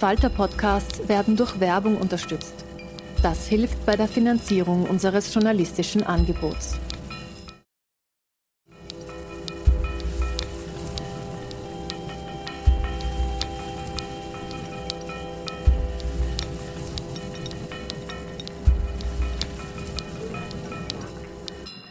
Falter-Podcasts 0.00 1.08
werden 1.10 1.36
durch 1.36 1.60
Werbung 1.60 1.98
unterstützt. 1.98 2.64
Das 3.22 3.48
hilft 3.48 3.84
bei 3.84 3.96
der 3.96 4.08
Finanzierung 4.08 4.84
unseres 4.84 5.34
journalistischen 5.34 6.02
Angebots. 6.02 6.78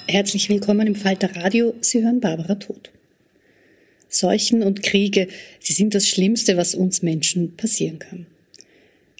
Herzlich 0.08 0.50
willkommen 0.50 0.88
im 0.88 0.96
Falter 0.96 1.30
Radio. 1.36 1.76
Sie 1.82 2.04
hören 2.04 2.20
Barbara 2.20 2.56
Tod. 2.56 2.90
Seuchen 4.10 4.64
und 4.64 4.84
Kriege, 4.84 5.28
sie 5.60 5.74
sind 5.74 5.96
das 5.96 6.08
Schlimmste, 6.08 6.58
was 6.58 6.76
uns 6.76 7.02
Menschen 7.02 7.56
passieren 7.56 8.00
kann. 8.00 8.26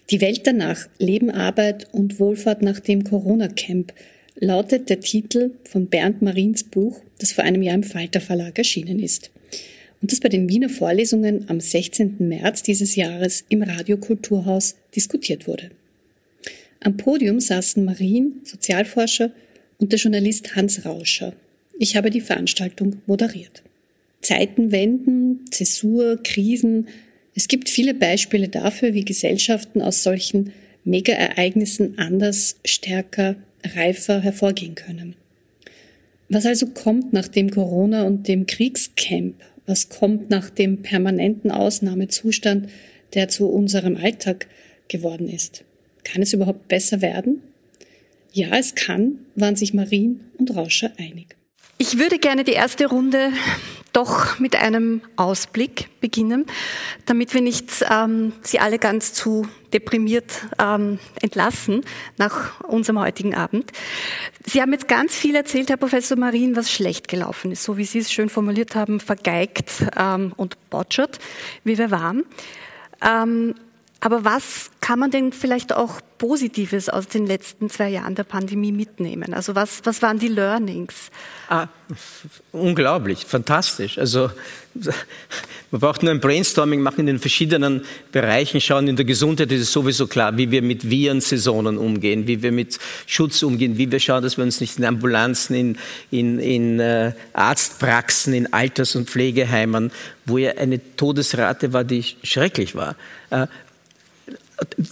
Die 0.10 0.22
Welt 0.22 0.42
danach, 0.46 0.88
Leben, 0.98 1.30
Arbeit 1.30 1.88
und 1.94 2.20
Wohlfahrt 2.20 2.64
nach 2.64 2.80
dem 2.80 3.04
Corona-Camp, 3.04 3.94
lautet 4.40 4.90
der 4.90 5.00
Titel 5.00 5.52
von 5.64 5.88
Bernd 5.88 6.22
Marins 6.22 6.64
Buch, 6.64 7.00
das 7.20 7.32
vor 7.32 7.44
einem 7.44 7.62
Jahr 7.62 7.76
im 7.76 7.84
Falter 7.84 8.20
Verlag 8.20 8.58
erschienen 8.58 9.00
ist. 9.00 9.30
Und 10.02 10.12
das 10.12 10.20
bei 10.20 10.30
den 10.30 10.50
Wiener 10.50 10.70
Vorlesungen 10.70 11.50
am 11.50 11.60
16. 11.60 12.16
März 12.20 12.64
dieses 12.64 12.96
Jahres 12.96 13.46
im 13.50 13.62
Radiokulturhaus 13.62 14.76
diskutiert 14.96 15.46
wurde. 15.46 15.70
Am 16.80 16.96
Podium 16.96 17.40
saßen 17.40 17.84
Marien, 17.84 18.42
Sozialforscher, 18.46 19.32
und 19.78 19.92
der 19.92 20.00
Journalist 20.00 20.56
Hans 20.56 20.86
Rauscher. 20.86 21.34
Ich 21.78 21.96
habe 21.96 22.10
die 22.10 22.22
Veranstaltung 22.22 23.02
moderiert. 23.06 23.64
Zeitenwenden, 24.22 25.46
Zäsur, 25.52 26.22
Krisen. 26.24 26.88
Es 27.36 27.48
gibt 27.48 27.70
viele 27.70 27.94
Beispiele 27.94 28.50
dafür, 28.50 28.94
wie 28.94 29.06
Gesellschaften 29.06 29.82
aus 29.82 30.04
solchen 30.04 30.52
Mega-Ereignissen 30.84 31.98
anders, 31.98 32.58
stärker, 32.66 33.36
reifer 33.64 34.22
hervorgehen 34.22 34.76
können. 34.76 35.16
Was 36.30 36.46
also 36.46 36.68
kommt 36.68 37.12
nach 37.12 37.28
dem 37.28 37.50
Corona 37.50 38.04
und 38.04 38.28
dem 38.28 38.46
Kriegscamp? 38.46 39.36
Was 39.66 39.90
kommt 39.90 40.30
nach 40.30 40.50
dem 40.50 40.82
permanenten 40.82 41.52
Ausnahmezustand, 41.52 42.70
der 43.14 43.30
zu 43.30 43.50
unserem 43.50 43.98
Alltag 43.98 44.48
geworden 44.88 45.28
ist? 45.28 45.64
Kann 46.04 46.22
es 46.22 46.34
überhaupt 46.34 46.68
besser 46.68 47.02
werden? 47.02 47.42
Ja, 48.32 48.58
es 48.58 48.76
kann, 48.76 49.20
waren 49.36 49.56
sich 49.56 49.74
Marien 49.74 50.22
und 50.38 50.56
Rauscher 50.56 50.92
einig. 50.98 51.36
Ich 51.82 51.98
würde 51.98 52.20
gerne 52.20 52.44
die 52.44 52.52
erste 52.52 52.88
Runde 52.88 53.32
doch 53.94 54.38
mit 54.38 54.58
einem 54.58 55.02
Ausblick 55.16 55.88
beginnen, 56.02 56.46
damit 57.06 57.34
wir 57.34 57.40
nicht 57.40 57.86
ähm, 57.90 58.34
Sie 58.42 58.60
alle 58.60 58.80
ganz 58.80 59.14
zu 59.14 59.48
deprimiert 59.72 60.26
ähm, 60.62 61.00
entlassen 61.22 61.86
nach 62.18 62.60
unserem 62.66 63.00
heutigen 63.00 63.34
Abend. 63.34 63.72
Sie 64.46 64.62
haben 64.62 64.74
jetzt 64.74 64.90
ganz 64.90 65.16
viel 65.16 65.38
erzählt, 65.38 65.70
Herr 65.70 65.78
Professor 65.78 66.18
Marien, 66.18 66.58
was 66.58 66.70
schlecht 66.70 67.08
gelaufen 67.08 67.54
ist, 67.54 67.64
so 67.64 67.78
wie 67.78 67.86
Sie 67.86 68.00
es 68.00 68.12
schön 68.12 68.28
formuliert 68.28 68.76
haben, 68.76 69.00
vergeigt 69.00 69.72
ähm, 69.98 70.34
und 70.36 70.58
botschert, 70.70 71.18
wie 71.64 71.78
wir 71.78 71.92
waren. 71.92 72.26
Ähm, 73.02 73.56
aber 74.02 74.24
was 74.24 74.72
kann 74.80 75.00
man 75.00 75.12
denn 75.12 75.34
vielleicht 75.34 75.74
auch 75.74 76.00
Positives 76.18 76.90
aus 76.90 77.08
den 77.08 77.26
letzten 77.26 77.70
zwei 77.70 77.90
Jahren 77.90 78.16
der 78.16 78.24
Pandemie 78.24 78.72
mitnehmen? 78.72 79.34
Also 79.34 79.56
was, 79.56 79.82
was 79.84 80.02
waren 80.02 80.20
die 80.20 80.30
Learnings? 80.30 81.12
Ah, 81.50 81.68
unglaublich, 82.54 83.26
fantastisch. 83.26 83.98
Also 83.98 84.30
man 85.72 85.82
braucht 85.82 86.02
nur 86.02 86.12
ein 86.12 86.22
Brainstorming 86.22 86.82
machen 86.82 87.02
in 87.02 87.08
den 87.08 87.20
verschiedenen 87.20 87.84
Bereichen 88.12 88.62
schauen. 88.62 88.88
In 88.88 88.96
der 88.96 89.06
Gesundheit 89.06 89.52
ist 89.52 89.62
es 89.62 89.72
sowieso 89.72 90.08
klar, 90.08 90.38
wie 90.38 90.50
wir 90.50 90.62
mit 90.62 90.90
Virensaisonen 90.90 91.78
umgehen, 91.78 92.26
wie 92.26 92.42
wir 92.42 92.54
mit 92.54 92.80
Schutz 93.06 93.44
umgehen, 93.44 93.78
wie 93.78 93.92
wir 93.92 94.00
schauen, 94.00 94.24
dass 94.24 94.38
wir 94.38 94.46
uns 94.46 94.62
nicht 94.62 94.78
in 94.78 94.86
Ambulanzen, 94.86 95.56
in, 95.56 95.78
in, 96.10 96.40
in 96.40 96.80
äh, 96.80 97.12
Arztpraxen, 97.34 98.34
in 98.34 98.54
Alters- 98.54 98.96
und 98.96 99.10
Pflegeheimen, 99.10 99.92
wo 100.26 100.38
ja 100.38 100.52
eine 100.52 100.80
Todesrate 100.96 101.74
war, 101.74 101.84
die 101.84 102.06
schrecklich 102.24 102.76
war, 102.76 102.96
äh, 103.30 103.48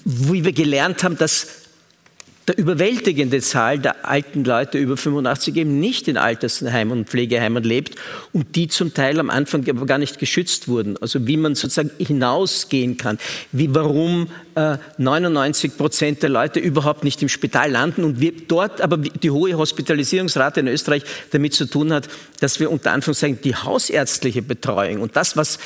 wie 0.05 0.43
wir 0.43 0.53
gelernt 0.53 1.03
haben, 1.03 1.17
dass 1.17 1.47
der 2.47 2.57
überwältigende 2.57 3.41
Zahl 3.41 3.77
der 3.77 4.05
alten 4.05 4.45
Leute 4.45 4.77
über 4.77 4.95
85 4.95 5.57
eben 5.57 5.81
nicht 5.81 6.07
in 6.07 6.15
Altersheimen 6.15 6.99
und 6.99 7.09
Pflegeheimen 7.09 7.61
lebt 7.61 7.95
und 8.31 8.55
die 8.55 8.69
zum 8.69 8.93
Teil 8.93 9.19
am 9.19 9.29
Anfang 9.29 9.69
aber 9.69 9.85
gar 9.85 9.97
nicht 9.97 10.17
geschützt 10.17 10.69
wurden. 10.69 10.95
Also 11.01 11.27
wie 11.27 11.35
man 11.35 11.55
sozusagen 11.55 11.91
hinausgehen 11.97 12.95
kann, 12.95 13.19
wie 13.51 13.75
warum 13.75 14.29
äh, 14.55 14.77
99 14.97 15.75
Prozent 15.75 16.23
der 16.23 16.29
Leute 16.29 16.61
überhaupt 16.61 17.03
nicht 17.03 17.21
im 17.21 17.27
Spital 17.27 17.69
landen 17.69 18.05
und 18.05 18.21
wir 18.21 18.31
dort 18.47 18.79
aber 18.79 18.97
die 18.97 19.31
hohe 19.31 19.57
Hospitalisierungsrate 19.57 20.61
in 20.61 20.69
Österreich 20.69 21.03
damit 21.31 21.53
zu 21.53 21.65
tun 21.65 21.91
hat, 21.91 22.07
dass 22.39 22.61
wir 22.61 22.71
unter 22.71 22.93
Anführungszeichen 22.93 23.41
die 23.41 23.55
hausärztliche 23.55 24.41
Betreuung 24.41 25.01
und 25.01 25.17
das, 25.17 25.35
was 25.35 25.59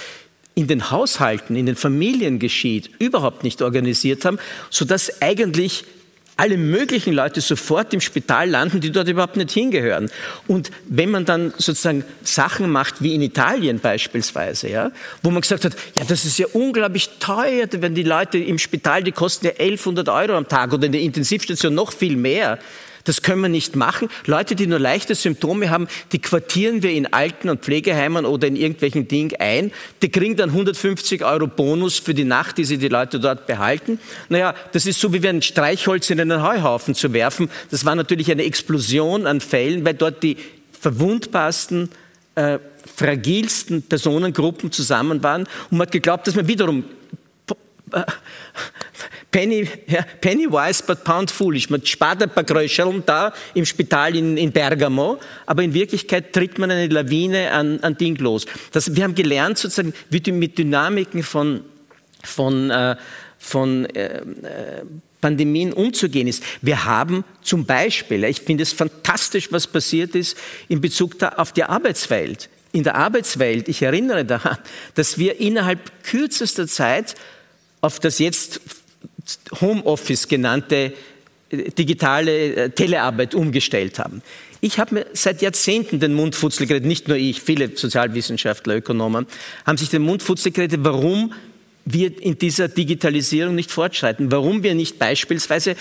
in 0.56 0.68
den 0.68 0.92
Haushalten, 0.92 1.56
in 1.56 1.66
den 1.66 1.76
Familien 1.76 2.40
geschieht, 2.40 2.90
überhaupt 3.00 3.44
nicht 3.44 3.62
organisiert 3.62 4.26
haben, 4.26 4.38
sodass 4.70 5.22
eigentlich 5.22 5.86
alle 6.42 6.58
möglichen 6.58 7.14
Leute 7.14 7.40
sofort 7.40 7.94
im 7.94 8.02
Spital 8.02 8.50
landen, 8.50 8.80
die 8.80 8.92
dort 8.92 9.08
überhaupt 9.08 9.38
nicht 9.38 9.52
hingehören. 9.52 10.10
Und 10.48 10.72
wenn 10.88 11.12
man 11.12 11.24
dann 11.24 11.54
sozusagen 11.58 12.04
Sachen 12.24 12.72
macht, 12.72 13.04
wie 13.04 13.14
in 13.14 13.22
Italien 13.22 13.80
beispielsweise, 13.80 14.70
ja, 14.70 14.92
wo 15.22 15.30
man 15.30 15.42
gesagt 15.42 15.66
hat, 15.66 15.76
ja, 15.96 16.04
das 16.04 16.26
ist 16.26 16.40
ja 16.40 16.48
unglaublich 16.54 17.10
teuer, 17.20 17.68
wenn 17.72 17.94
die 17.94 18.04
Leute 18.04 18.40
im 18.40 18.58
Spital, 18.58 19.04
die 19.04 19.12
kosten 19.12 19.46
ja 19.46 19.52
1100 19.52 20.10
Euro 20.10 20.36
am 20.36 20.48
Tag 20.48 20.74
oder 20.74 20.88
in 20.88 20.92
der 20.94 21.02
Intensivstation 21.02 21.76
noch 21.76 21.94
viel 21.94 22.16
mehr. 22.16 22.58
Das 23.04 23.22
können 23.22 23.42
wir 23.42 23.50
nicht 23.50 23.76
machen. 23.76 24.10
Leute, 24.26 24.56
die 24.56 24.68
nur 24.68 24.80
leichte 24.80 25.16
Symptome 25.16 25.70
haben, 25.70 25.88
die 26.12 26.20
quartieren 26.20 26.84
wir 26.84 26.92
in 26.92 27.12
Alten- 27.14 27.50
und 27.50 27.62
Pflegeheimen 27.62 28.26
oder 28.26 28.48
in 28.48 28.56
irgendwelchen 28.56 29.08
Dingen 29.08 29.34
ein. 29.40 29.72
Die 30.02 30.10
kriegen 30.10 30.36
dann 30.36 30.50
150 30.50 31.24
Euro 31.24 31.48
Bonus 31.48 32.00
für 32.00 32.14
die 32.14 32.24
Nacht, 32.24 32.58
die 32.58 32.66
sie 32.66 32.78
die 32.78 32.88
Leute 32.88 33.20
dort 33.20 33.48
behalten. 33.48 34.00
Naja, 34.30 34.54
das 34.72 34.86
ist 34.86 35.00
so, 35.00 35.14
wie 35.14 35.24
wenn 35.24 35.38
ein 35.38 35.42
Streichholz 35.42 36.10
in 36.10 36.20
einen 36.20 36.44
Heuhaufen 36.44 36.96
zu 36.96 37.14
werfen. 37.14 37.50
Das 37.70 37.86
war 37.86 37.96
natürlich 37.96 38.32
eine 38.32 38.44
Explosion 38.44 39.28
an 39.28 39.42
Fällen, 39.42 39.86
weil 39.86 39.94
dort 39.94 40.24
die 40.24 40.38
verwundbarsten, 40.80 41.90
äh, 42.36 42.60
fragilsten 42.96 43.84
Personengruppen 43.84 44.72
zusammen 44.72 45.22
waren. 45.24 45.44
Und 45.70 45.78
man 45.78 45.82
hat 45.82 45.92
geglaubt, 45.92 46.28
dass 46.28 46.36
man 46.36 46.48
wiederum 46.48 46.84
Penny, 49.32 49.66
ja, 49.88 50.06
penny 50.20 50.46
wise, 50.46 50.84
but 50.86 51.06
pound 51.06 51.32
foolish. 51.32 51.70
Man 51.70 51.86
spart 51.86 52.22
ein 52.22 52.30
paar 52.30 52.44
Größerl 52.44 53.02
da 53.06 53.34
im 53.54 53.66
Spital 53.66 54.16
in, 54.18 54.36
in, 54.36 54.52
Bergamo, 54.52 55.20
aber 55.46 55.64
in 55.64 55.74
Wirklichkeit 55.74 56.34
tritt 56.34 56.60
man 56.60 56.70
eine 56.70 56.88
Lawine 56.88 57.52
an, 57.52 57.80
an 57.80 57.98
Ding 57.98 58.18
los. 58.18 58.46
Das, 58.74 58.94
wir 58.94 59.06
haben 59.06 59.16
gelernt, 59.16 59.58
sozusagen, 59.58 59.94
wie 60.10 60.32
mit 60.34 60.58
Dynamiken 60.58 61.24
von, 61.24 61.62
von, 62.22 62.70
äh, 62.72 62.98
von 63.38 63.86
äh, 63.96 64.22
Pandemien 65.22 65.72
umzugehen 65.72 66.28
ist. 66.28 66.44
Wir 66.62 66.84
haben 66.84 67.24
zum 67.42 67.66
Beispiel, 67.66 68.26
ich 68.26 68.42
finde 68.42 68.64
es 68.64 68.74
fantastisch, 68.74 69.50
was 69.52 69.66
passiert 69.66 70.14
ist 70.14 70.38
in 70.68 70.82
Bezug 70.82 71.24
auf 71.24 71.54
die 71.54 71.64
Arbeitswelt. 71.64 72.50
In 72.74 72.84
der 72.84 72.96
Arbeitswelt, 72.96 73.70
ich 73.70 73.82
erinnere 73.82 74.26
daran, 74.26 74.58
dass 74.96 75.18
wir 75.18 75.40
innerhalb 75.40 76.04
kürzester 76.04 76.68
Zeit 76.68 77.16
auf 77.82 78.00
das 78.00 78.20
jetzt 78.20 78.62
Homeoffice 79.60 80.28
genannte 80.28 80.94
äh, 81.50 81.72
digitale 81.72 82.56
äh, 82.56 82.70
Telearbeit 82.70 83.36
umgestellt 83.36 84.00
haben. 84.00 84.22
Ich 84.64 84.78
habe 84.78 84.96
mir 84.96 85.06
seit 85.14 85.42
Jahrzehnten 85.42 86.00
den 86.00 86.14
Mund 86.14 86.36
futzelig 86.36 86.70
geredet, 86.70 86.88
nicht 86.88 87.08
nur 87.08 87.18
ich, 87.18 87.42
viele 87.42 87.76
Sozialwissenschaftler, 87.76 88.78
Ökonomen 88.78 89.26
haben 89.66 89.78
sich 89.78 89.90
den 89.90 90.04
Mund 90.04 90.22
futzelig 90.22 90.54
geredet, 90.54 90.82
warum 90.84 91.34
wir 91.84 92.22
in 92.22 92.38
dieser 92.38 92.68
Digitalisierung 92.68 93.56
nicht 93.56 93.72
fortschreiten, 93.72 94.32
warum 94.32 94.62
wir 94.62 94.76
nicht 94.76 95.00
beispielsweise 95.00 95.76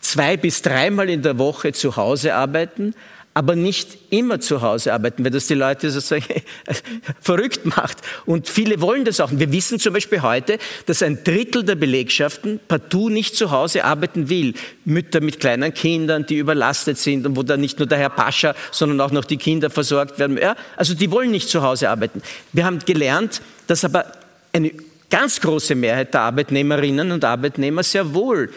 zwei 0.00 0.36
bis 0.36 0.62
dreimal 0.62 1.10
in 1.10 1.22
der 1.22 1.38
Woche 1.38 1.72
zu 1.72 1.96
Hause 1.96 2.34
arbeiten, 2.34 2.94
aber 3.34 3.56
nicht 3.56 3.96
immer 4.10 4.40
zu 4.40 4.60
Hause 4.60 4.92
arbeiten, 4.92 5.24
weil 5.24 5.30
das 5.30 5.46
die 5.46 5.54
Leute 5.54 5.90
sozusagen 5.90 6.42
verrückt 7.20 7.64
macht. 7.64 7.98
Und 8.26 8.48
viele 8.48 8.80
wollen 8.80 9.04
das 9.04 9.20
auch. 9.20 9.30
Wir 9.32 9.50
wissen 9.52 9.78
zum 9.78 9.94
Beispiel 9.94 10.22
heute, 10.22 10.58
dass 10.86 11.02
ein 11.02 11.24
Drittel 11.24 11.64
der 11.64 11.76
Belegschaften 11.76 12.60
partout 12.68 13.08
nicht 13.08 13.34
zu 13.34 13.50
Hause 13.50 13.84
arbeiten 13.84 14.28
will. 14.28 14.54
Mütter 14.84 15.20
mit 15.20 15.40
kleinen 15.40 15.72
Kindern, 15.72 16.26
die 16.26 16.36
überlastet 16.36 16.98
sind 16.98 17.26
und 17.26 17.36
wo 17.36 17.42
dann 17.42 17.60
nicht 17.60 17.78
nur 17.78 17.88
der 17.88 17.98
Herr 17.98 18.10
Pascha, 18.10 18.54
sondern 18.70 19.00
auch 19.00 19.12
noch 19.12 19.24
die 19.24 19.38
Kinder 19.38 19.70
versorgt 19.70 20.18
werden. 20.18 20.36
Ja, 20.36 20.54
also 20.76 20.94
die 20.94 21.10
wollen 21.10 21.30
nicht 21.30 21.48
zu 21.48 21.62
Hause 21.62 21.88
arbeiten. 21.88 22.22
Wir 22.52 22.66
haben 22.66 22.80
gelernt, 22.80 23.40
dass 23.66 23.84
aber 23.84 24.12
eine 24.52 24.72
ganz 25.08 25.40
große 25.40 25.74
Mehrheit 25.74 26.12
der 26.12 26.22
Arbeitnehmerinnen 26.22 27.12
und 27.12 27.24
Arbeitnehmer 27.24 27.82
sehr 27.82 28.14
wohl 28.14 28.50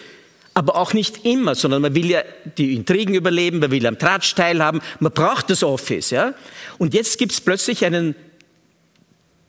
aber 0.58 0.78
auch 0.78 0.94
nicht 0.94 1.26
immer, 1.26 1.54
sondern 1.54 1.82
man 1.82 1.94
will 1.94 2.10
ja 2.10 2.24
die 2.58 2.74
Intrigen 2.76 3.14
überleben, 3.14 3.60
man 3.60 3.72
will 3.72 3.86
am 3.86 4.00
Tratsch 4.00 4.34
teilhaben, 4.36 4.82
man 5.02 5.12
braucht 5.12 5.50
das 5.50 5.64
Office. 5.64 6.10
Ja? 6.12 6.34
Und 6.78 6.94
jetzt 6.94 7.20
gibt 7.20 7.34
es 7.34 7.42
plötzlich 7.42 7.84
einen 7.86 8.16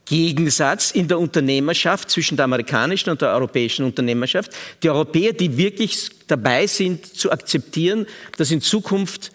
Gegensatz 0.04 0.90
in 0.90 1.06
der 1.06 1.20
Unternehmerschaft 1.20 2.10
zwischen 2.10 2.36
der 2.36 2.44
amerikanischen 2.44 3.10
und 3.10 3.22
der 3.22 3.30
europäischen 3.30 3.84
Unternehmerschaft. 3.84 4.50
Die 4.82 4.90
Europäer, 4.90 5.32
die 5.32 5.56
wirklich 5.56 6.10
dabei 6.26 6.66
sind 6.66 7.06
zu 7.06 7.30
akzeptieren, 7.30 8.06
dass 8.36 8.50
in 8.50 8.60
Zukunft 8.60 9.30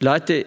Leute 0.00 0.46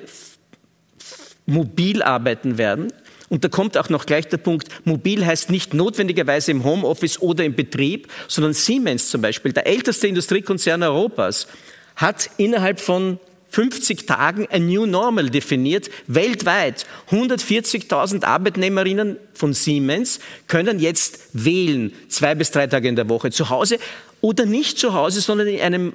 mobil 1.47 2.03
arbeiten 2.03 2.59
werden, 2.59 2.93
und 3.33 3.43
da 3.43 3.49
kommt 3.49 3.79
auch 3.79 3.89
noch 3.89 4.05
gleich 4.05 4.27
der 4.27 4.37
Punkt, 4.37 4.67
mobil 4.85 5.25
heißt 5.25 5.49
nicht 5.49 5.73
notwendigerweise 5.73 6.51
im 6.51 6.63
Homeoffice 6.63 7.19
oder 7.19 7.43
im 7.43 7.55
Betrieb, 7.55 8.07
sondern 8.27 8.53
Siemens 8.53 9.09
zum 9.09 9.23
Beispiel, 9.23 9.51
der 9.51 9.65
älteste 9.65 10.07
Industriekonzern 10.07 10.83
Europas, 10.83 11.47
hat 11.95 12.29
innerhalb 12.37 12.79
von 12.79 13.17
50 13.49 14.05
Tagen 14.05 14.47
ein 14.51 14.67
New 14.67 14.85
Normal 14.85 15.31
definiert, 15.31 15.89
weltweit. 16.05 16.85
140.000 17.09 18.23
Arbeitnehmerinnen 18.23 19.17
von 19.33 19.53
Siemens 19.53 20.19
können 20.47 20.79
jetzt 20.79 21.21
wählen, 21.33 21.91
zwei 22.09 22.35
bis 22.35 22.51
drei 22.51 22.67
Tage 22.67 22.87
in 22.87 22.95
der 22.95 23.09
Woche, 23.09 23.31
zu 23.31 23.49
Hause 23.49 23.79
oder 24.21 24.45
nicht 24.45 24.77
zu 24.77 24.93
Hause, 24.93 25.21
sondern 25.21 25.47
in 25.47 25.59
einem 25.59 25.93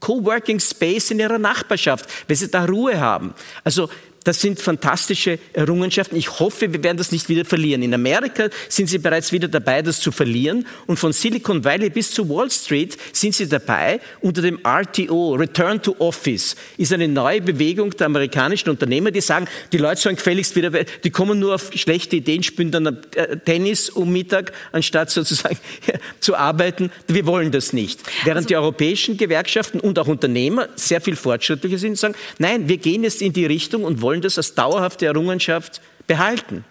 Coworking 0.00 0.60
Space 0.60 1.10
in 1.10 1.18
ihrer 1.18 1.38
Nachbarschaft, 1.38 2.08
weil 2.28 2.36
sie 2.36 2.48
da 2.48 2.64
Ruhe 2.64 2.98
haben. 2.98 3.34
Also 3.62 3.90
das 4.24 4.40
sind 4.40 4.60
fantastische 4.60 5.38
Errungenschaften. 5.52 6.16
Ich 6.16 6.38
hoffe, 6.38 6.72
wir 6.72 6.82
werden 6.82 6.98
das 6.98 7.12
nicht 7.12 7.28
wieder 7.28 7.44
verlieren. 7.44 7.82
In 7.82 7.94
Amerika 7.94 8.48
sind 8.68 8.88
sie 8.88 8.98
bereits 8.98 9.32
wieder 9.32 9.48
dabei, 9.48 9.82
das 9.82 10.00
zu 10.00 10.12
verlieren. 10.12 10.66
Und 10.86 10.98
von 10.98 11.12
Silicon 11.12 11.64
Valley 11.64 11.90
bis 11.90 12.10
zu 12.10 12.28
Wall 12.28 12.50
Street 12.50 12.96
sind 13.12 13.34
sie 13.34 13.48
dabei. 13.48 14.00
Unter 14.20 14.42
dem 14.42 14.58
RTO, 14.64 15.34
Return 15.34 15.80
to 15.80 15.96
Office, 15.98 16.56
ist 16.76 16.92
eine 16.92 17.08
neue 17.08 17.40
Bewegung 17.40 17.90
der 17.90 18.06
amerikanischen 18.06 18.70
Unternehmer, 18.70 19.10
die 19.10 19.20
sagen, 19.20 19.46
die 19.72 19.78
Leute 19.78 20.00
sollen 20.00 20.16
gefälligst 20.16 20.56
wieder, 20.56 20.70
die 20.70 21.10
kommen 21.10 21.38
nur 21.38 21.54
auf 21.54 21.70
schlechte 21.74 22.16
Ideen, 22.16 22.42
spielen 22.42 22.70
dann 22.70 22.98
äh, 23.14 23.36
Tennis 23.38 23.88
um 23.88 24.12
Mittag, 24.12 24.52
anstatt 24.72 25.10
sozusagen 25.10 25.58
zu 26.20 26.36
arbeiten. 26.36 26.90
Wir 27.06 27.26
wollen 27.26 27.50
das 27.50 27.72
nicht. 27.72 28.00
Während 28.24 28.38
also, 28.38 28.48
die 28.48 28.56
europäischen 28.56 29.16
Gewerkschaften 29.16 29.80
und 29.80 29.98
auch 29.98 30.06
Unternehmer 30.06 30.68
sehr 30.76 31.00
viel 31.00 31.16
fortschrittlicher 31.16 31.78
sind, 31.78 31.96
sagen, 31.96 32.14
nein, 32.38 32.68
wir 32.68 32.76
gehen 32.76 33.04
jetzt 33.04 33.22
in 33.22 33.32
die 33.32 33.46
Richtung 33.46 33.84
und 33.84 34.02
wollen 34.02 34.07
wollen 34.08 34.22
das 34.22 34.38
als 34.38 34.54
dauerhafte 34.54 35.04
Errungenschaft 35.04 35.82
behalten. 36.06 36.64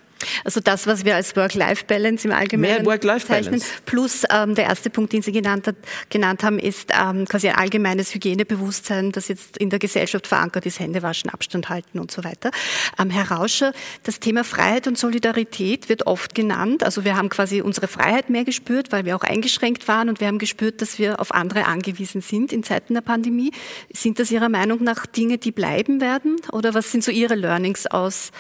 Also 0.44 0.60
das, 0.60 0.88
was 0.88 1.06
wir 1.06 1.16
als 1.16 1.36
Work-Life-Balance 1.36 2.28
im 2.28 2.34
Allgemeinen 2.34 2.86
Work 2.86 3.04
zeichnen, 3.26 3.62
plus 3.86 4.24
ähm, 4.30 4.56
der 4.56 4.66
erste 4.66 4.90
Punkt, 4.90 5.14
den 5.14 5.22
Sie 5.22 5.32
genannt, 5.32 5.68
hat, 5.68 5.76
genannt 6.10 6.44
haben, 6.44 6.60
ist 6.60 6.92
ähm, 7.00 7.26
quasi 7.26 7.50
ein 7.50 7.56
allgemeines 7.56 8.14
Hygienebewusstsein, 8.14 9.12
das 9.12 9.28
jetzt 9.28 9.58
in 9.58 9.70
der 9.70 9.80
Gesellschaft 9.80 10.28
verankert 10.28 10.66
ist, 10.66 10.80
Hände 10.80 11.02
waschen, 11.04 11.30
Abstand 11.30 11.70
halten 11.70 12.00
und 12.00 12.12
so 12.12 12.24
weiter. 12.24 12.52
Ähm, 13.00 13.10
Herr 13.10 13.32
Rauscher, 13.32 13.74
das 14.04 14.20
Thema 14.20 14.44
Freiheit 14.44 14.88
und 14.88 14.98
Solidarität 14.98 15.90
wird 15.90 16.08
oft 16.08 16.36
genannt. 16.36 16.84
Also 16.84 17.04
wir 17.04 17.16
haben 17.16 17.30
quasi 17.30 17.62
unsere 17.62 17.88
Freiheit 17.88 18.30
mehr 18.30 18.44
gespürt, 18.44 18.92
weil 18.92 19.06
wir 19.06 19.16
auch 19.16 19.24
eingeschränkt 19.24 19.88
waren 19.88 20.10
und 20.10 20.20
wir 20.20 20.28
haben 20.28 20.40
gespürt, 20.40 20.82
dass 20.82 21.00
wir 21.00 21.20
auf 21.20 21.34
andere 21.34 21.66
angewiesen 21.66 22.22
sind 22.22 22.52
in 22.52 22.64
Zeiten 22.64 22.94
der 22.94 23.02
Pandemie. 23.02 23.52
Sind 23.94 24.20
das 24.20 24.32
Ihrer 24.32 24.50
Meinung 24.50 24.84
nach 24.84 25.06
Dinge, 25.06 25.38
die 25.38 25.52
bleiben 25.52 26.02
werden? 26.02 26.38
Oder 26.52 26.74
was 26.74 26.92
sind 26.92 27.04
so 27.04 27.12
Ihre 27.12 27.36
Learnings 27.36 27.88
aus 27.88 28.32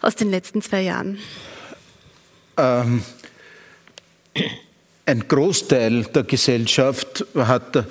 aus 0.00 0.16
den 0.16 0.30
letzten 0.30 0.62
zwei 0.62 0.82
Jahren? 0.82 1.18
Ähm, 2.56 3.02
ein 5.06 5.28
Großteil 5.28 6.04
der 6.04 6.24
Gesellschaft 6.24 7.24
hat 7.34 7.86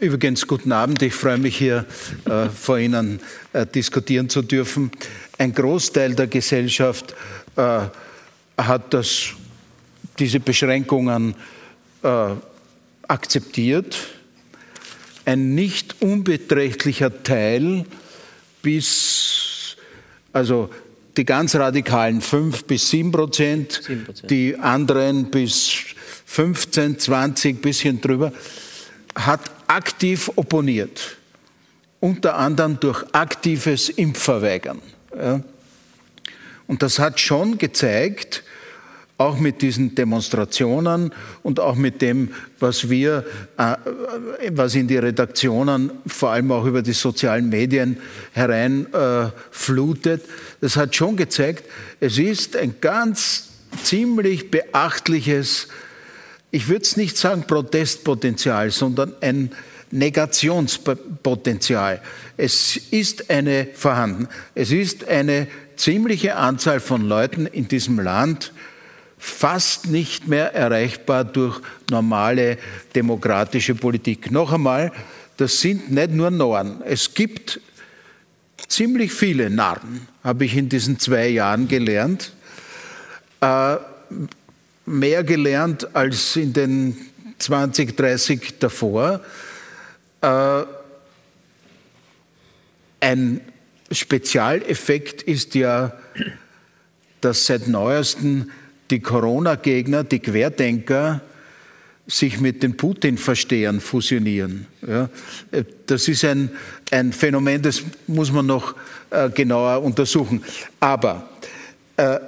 Übrigens, 0.00 0.46
guten 0.46 0.72
Abend. 0.72 1.00
Ich 1.02 1.14
freue 1.14 1.38
mich 1.38 1.56
hier 1.56 1.86
äh, 2.26 2.48
vor 2.50 2.78
Ihnen 2.78 3.20
äh, 3.52 3.64
diskutieren 3.64 4.28
zu 4.28 4.42
dürfen. 4.42 4.90
Ein 5.38 5.54
Großteil 5.54 6.14
der 6.14 6.26
Gesellschaft 6.26 7.14
äh, 7.56 7.80
hat 8.58 8.92
das, 8.92 9.30
diese 10.18 10.40
Beschränkungen 10.40 11.34
äh, 12.02 12.26
akzeptiert. 13.06 13.96
Ein 15.24 15.54
nicht 15.54 16.02
unbeträchtlicher 16.02 17.22
Teil 17.22 17.86
bis, 18.60 19.76
also 20.32 20.70
die 21.16 21.24
ganz 21.24 21.54
radikalen 21.54 22.20
5 22.20 22.64
bis 22.64 22.90
7 22.90 23.12
Prozent, 23.12 23.80
7 23.84 24.06
die 24.28 24.56
anderen 24.56 25.30
bis 25.30 25.72
15, 26.26 26.98
20, 26.98 27.62
bisschen 27.62 28.00
drüber, 28.00 28.32
hat 29.14 29.40
aktiv 29.66 30.30
opponiert. 30.36 31.16
Unter 32.00 32.36
anderem 32.36 32.78
durch 32.80 33.04
aktives 33.12 33.88
Impfverweigern. 33.88 34.80
Und 36.66 36.82
das 36.82 36.98
hat 36.98 37.20
schon 37.20 37.58
gezeigt, 37.58 38.42
auch 39.16 39.38
mit 39.38 39.62
diesen 39.62 39.94
Demonstrationen 39.94 41.12
und 41.42 41.60
auch 41.60 41.76
mit 41.76 42.02
dem, 42.02 42.30
was 42.58 42.90
wir, 42.90 43.24
äh, 43.56 43.76
was 44.50 44.74
in 44.74 44.88
die 44.88 44.96
Redaktionen, 44.96 45.92
vor 46.06 46.30
allem 46.30 46.50
auch 46.50 46.64
über 46.64 46.82
die 46.82 46.92
sozialen 46.92 47.48
Medien 47.48 47.98
hereinflutet, 48.32 50.22
äh, 50.22 50.26
das 50.60 50.76
hat 50.76 50.96
schon 50.96 51.16
gezeigt, 51.16 51.64
es 52.00 52.18
ist 52.18 52.56
ein 52.56 52.74
ganz 52.80 53.50
ziemlich 53.84 54.50
beachtliches, 54.50 55.68
ich 56.50 56.68
würde 56.68 56.82
es 56.82 56.96
nicht 56.96 57.16
sagen 57.16 57.44
Protestpotenzial, 57.46 58.70
sondern 58.70 59.14
ein 59.20 59.52
Negationspotenzial. 59.90 62.00
Es 62.36 62.76
ist 62.76 63.30
eine 63.30 63.68
vorhanden. 63.74 64.28
Es 64.54 64.72
ist 64.72 65.06
eine 65.06 65.46
ziemliche 65.76 66.36
Anzahl 66.36 66.80
von 66.80 67.08
Leuten 67.08 67.46
in 67.46 67.68
diesem 67.68 68.00
Land, 68.00 68.52
fast 69.24 69.86
nicht 69.86 70.28
mehr 70.28 70.54
erreichbar 70.54 71.24
durch 71.24 71.58
normale 71.90 72.58
demokratische 72.94 73.74
Politik. 73.74 74.30
Noch 74.30 74.52
einmal, 74.52 74.92
das 75.38 75.60
sind 75.60 75.90
nicht 75.90 76.10
nur 76.10 76.30
Norn. 76.30 76.82
Es 76.84 77.14
gibt 77.14 77.58
ziemlich 78.68 79.14
viele 79.14 79.48
Narren, 79.48 80.06
habe 80.22 80.44
ich 80.44 80.54
in 80.54 80.68
diesen 80.68 80.98
zwei 80.98 81.28
Jahren 81.28 81.68
gelernt. 81.68 82.34
Äh, 83.40 83.76
mehr 84.84 85.24
gelernt 85.24 85.96
als 85.96 86.36
in 86.36 86.52
den 86.52 86.94
20, 87.38 87.96
30 87.96 88.58
davor. 88.58 89.22
Äh, 90.20 90.64
ein 93.00 93.40
Spezialeffekt 93.90 95.22
ist 95.22 95.54
ja, 95.54 95.94
dass 97.22 97.46
seit 97.46 97.68
neuestem 97.68 98.50
die 98.90 99.00
Corona-Gegner, 99.00 100.04
die 100.04 100.20
Querdenker, 100.20 101.20
sich 102.06 102.38
mit 102.38 102.62
den 102.62 102.76
Putin-Verstehern 102.76 103.80
fusionieren. 103.80 104.66
Ja, 104.86 105.08
das 105.86 106.06
ist 106.06 106.24
ein, 106.24 106.50
ein 106.90 107.12
Phänomen, 107.12 107.62
das 107.62 107.82
muss 108.06 108.30
man 108.30 108.46
noch 108.46 108.74
äh, 109.10 109.30
genauer 109.30 109.82
untersuchen. 109.82 110.44
Aber 110.80 111.30
äh, 111.96 112.18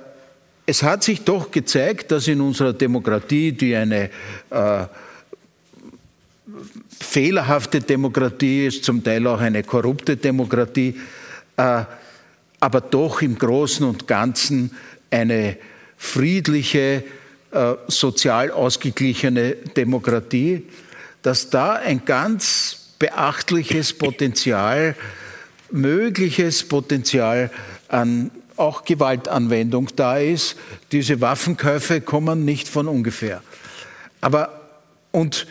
es 0.64 0.82
hat 0.82 1.04
sich 1.04 1.22
doch 1.22 1.50
gezeigt, 1.50 2.10
dass 2.10 2.26
in 2.26 2.40
unserer 2.40 2.72
Demokratie, 2.72 3.52
die 3.52 3.76
eine 3.76 4.10
äh, 4.50 4.86
fehlerhafte 6.98 7.80
Demokratie 7.80 8.66
ist, 8.66 8.84
zum 8.84 9.04
Teil 9.04 9.26
auch 9.26 9.40
eine 9.40 9.62
korrupte 9.62 10.16
Demokratie, 10.16 10.94
äh, 11.56 11.84
aber 12.58 12.80
doch 12.80 13.20
im 13.20 13.38
Großen 13.38 13.86
und 13.86 14.06
Ganzen 14.06 14.70
eine 15.10 15.58
friedliche, 15.96 17.04
äh, 17.50 17.74
sozial 17.88 18.50
ausgeglichene 18.50 19.52
Demokratie, 19.76 20.64
dass 21.22 21.50
da 21.50 21.74
ein 21.74 22.04
ganz 22.04 22.92
beachtliches 22.98 23.92
Potenzial, 23.92 24.94
mögliches 25.70 26.66
Potenzial 26.66 27.50
an 27.88 28.30
auch 28.56 28.84
Gewaltanwendung 28.84 29.88
da 29.96 30.18
ist. 30.18 30.56
Diese 30.92 31.20
Waffenkäufe 31.20 32.00
kommen 32.00 32.44
nicht 32.44 32.68
von 32.68 32.88
ungefähr. 32.88 33.42
Aber 34.20 34.60
und 35.12 35.46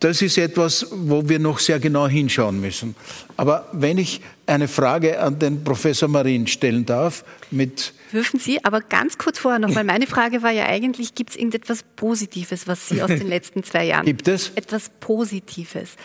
das 0.00 0.20
ist 0.20 0.36
etwas, 0.38 0.86
wo 0.90 1.28
wir 1.28 1.38
noch 1.38 1.60
sehr 1.60 1.78
genau 1.78 2.08
hinschauen 2.08 2.60
müssen. 2.60 2.96
Aber 3.36 3.68
wenn 3.72 3.98
ich 3.98 4.20
eine 4.46 4.66
Frage 4.66 5.20
an 5.20 5.38
den 5.38 5.62
Professor 5.62 6.08
Marin 6.08 6.48
stellen 6.48 6.84
darf, 6.84 7.24
mit 7.50 7.94
Dürfen 8.12 8.38
Sie, 8.38 8.64
aber 8.64 8.80
ganz 8.80 9.18
kurz 9.18 9.38
vorher 9.38 9.58
noch, 9.58 9.74
weil 9.74 9.84
meine 9.84 10.06
Frage 10.06 10.42
war 10.42 10.50
ja 10.50 10.66
eigentlich, 10.66 11.14
gibt 11.14 11.30
es 11.30 11.36
irgendetwas 11.36 11.82
Positives, 11.96 12.66
was 12.68 12.88
Sie 12.88 13.02
aus 13.02 13.08
den 13.08 13.28
letzten 13.28 13.64
zwei 13.64 13.84
Jahren... 13.84 14.04
Gibt 14.04 14.28
es? 14.28 14.50
Etwas 14.54 14.90
Positives 15.00 15.96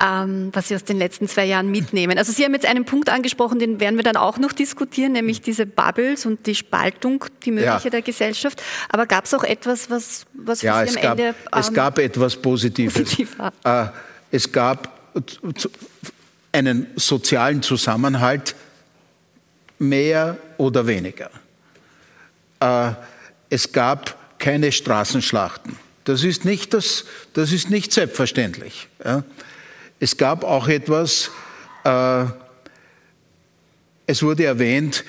ähm, 0.00 0.50
was 0.52 0.68
Sie 0.68 0.74
aus 0.74 0.84
den 0.84 0.98
letzten 0.98 1.28
zwei 1.28 1.44
Jahren 1.44 1.70
mitnehmen. 1.70 2.18
Also 2.18 2.32
Sie 2.32 2.44
haben 2.44 2.54
jetzt 2.54 2.66
einen 2.66 2.84
Punkt 2.84 3.08
angesprochen, 3.08 3.58
den 3.58 3.80
werden 3.80 3.96
wir 3.96 4.02
dann 4.02 4.16
auch 4.16 4.38
noch 4.38 4.52
diskutieren, 4.52 5.12
nämlich 5.12 5.40
diese 5.40 5.66
Bubbles 5.66 6.26
und 6.26 6.46
die 6.46 6.54
Spaltung, 6.54 7.24
die 7.44 7.50
mögliche 7.50 7.84
ja. 7.84 7.90
der 7.90 8.02
Gesellschaft. 8.02 8.62
Aber 8.88 9.06
gab 9.06 9.24
es 9.24 9.34
auch 9.34 9.44
etwas, 9.44 9.90
was, 9.90 10.26
was 10.34 10.62
ja, 10.62 10.86
Sie 10.86 10.96
am 10.96 11.02
gab, 11.02 11.18
Ende... 11.18 11.28
Ähm, 11.28 11.34
es 11.52 11.72
gab 11.72 11.98
etwas 11.98 12.36
Positives. 12.36 12.94
Positiv 12.94 13.36
äh, 13.64 13.86
es 14.30 14.50
gab 14.50 14.98
einen 16.52 16.86
sozialen 16.96 17.62
Zusammenhalt, 17.62 18.54
mehr 19.82 20.38
oder 20.58 20.86
weniger. 20.86 21.30
Äh, 22.60 22.92
es 23.50 23.70
gab 23.70 24.38
keine 24.38 24.72
Straßenschlachten. 24.72 25.76
Das 26.04 26.24
ist 26.24 26.44
nicht, 26.44 26.72
das, 26.74 27.04
das 27.34 27.52
ist 27.52 27.70
nicht 27.70 27.92
selbstverständlich. 27.92 28.88
Es 30.00 30.16
gab 30.16 30.42
auch 30.42 30.66
etwas, 30.68 31.30
äh, 31.84 32.24
es 34.06 34.22
wurde 34.22 34.44
erwähnt, 34.44 35.04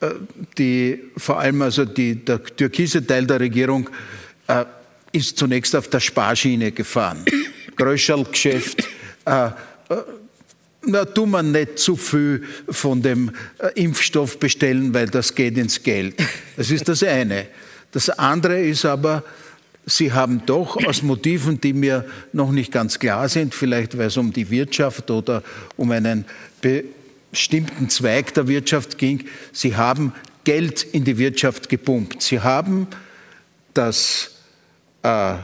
äh, 0.00 0.10
die, 0.56 1.02
vor 1.16 1.40
allem 1.40 1.60
also 1.62 1.84
die, 1.84 2.24
der 2.24 2.42
türkise 2.42 3.06
Teil 3.06 3.26
der 3.26 3.40
Regierung 3.40 3.90
ist 5.10 5.38
zunächst 5.38 5.74
auf 5.74 5.88
der 5.88 5.98
Sparschiene 5.98 6.70
gefahren. 6.70 7.24
Gröschel-Geschäft, 7.76 8.86
äh, 9.24 9.46
äh, 9.46 9.50
na, 10.86 11.04
tu 11.04 11.26
man 11.26 11.52
nicht 11.52 11.78
zu 11.78 11.96
viel 11.96 12.42
von 12.68 13.02
dem 13.02 13.30
äh, 13.58 13.82
Impfstoff 13.82 14.38
bestellen, 14.38 14.94
weil 14.94 15.08
das 15.08 15.34
geht 15.34 15.58
ins 15.58 15.82
Geld. 15.82 16.14
Das 16.56 16.70
ist 16.70 16.88
das 16.88 17.02
eine. 17.02 17.46
Das 17.92 18.08
andere 18.10 18.60
ist 18.60 18.84
aber, 18.84 19.24
Sie 19.88 20.12
haben 20.12 20.42
doch 20.46 20.84
aus 20.84 21.02
Motiven, 21.02 21.60
die 21.60 21.72
mir 21.72 22.04
noch 22.32 22.50
nicht 22.50 22.72
ganz 22.72 22.98
klar 22.98 23.28
sind, 23.28 23.54
vielleicht 23.54 23.96
weil 23.96 24.08
es 24.08 24.16
um 24.16 24.32
die 24.32 24.50
Wirtschaft 24.50 25.10
oder 25.12 25.44
um 25.76 25.92
einen 25.92 26.24
bestimmten 26.60 27.88
Zweig 27.88 28.34
der 28.34 28.48
Wirtschaft 28.48 28.98
ging, 28.98 29.26
Sie 29.52 29.76
haben 29.76 30.12
Geld 30.42 30.82
in 30.82 31.04
die 31.04 31.18
Wirtschaft 31.18 31.68
gepumpt. 31.68 32.22
Sie 32.22 32.40
haben 32.40 32.88
das, 33.74 34.32
äh, 35.02 35.34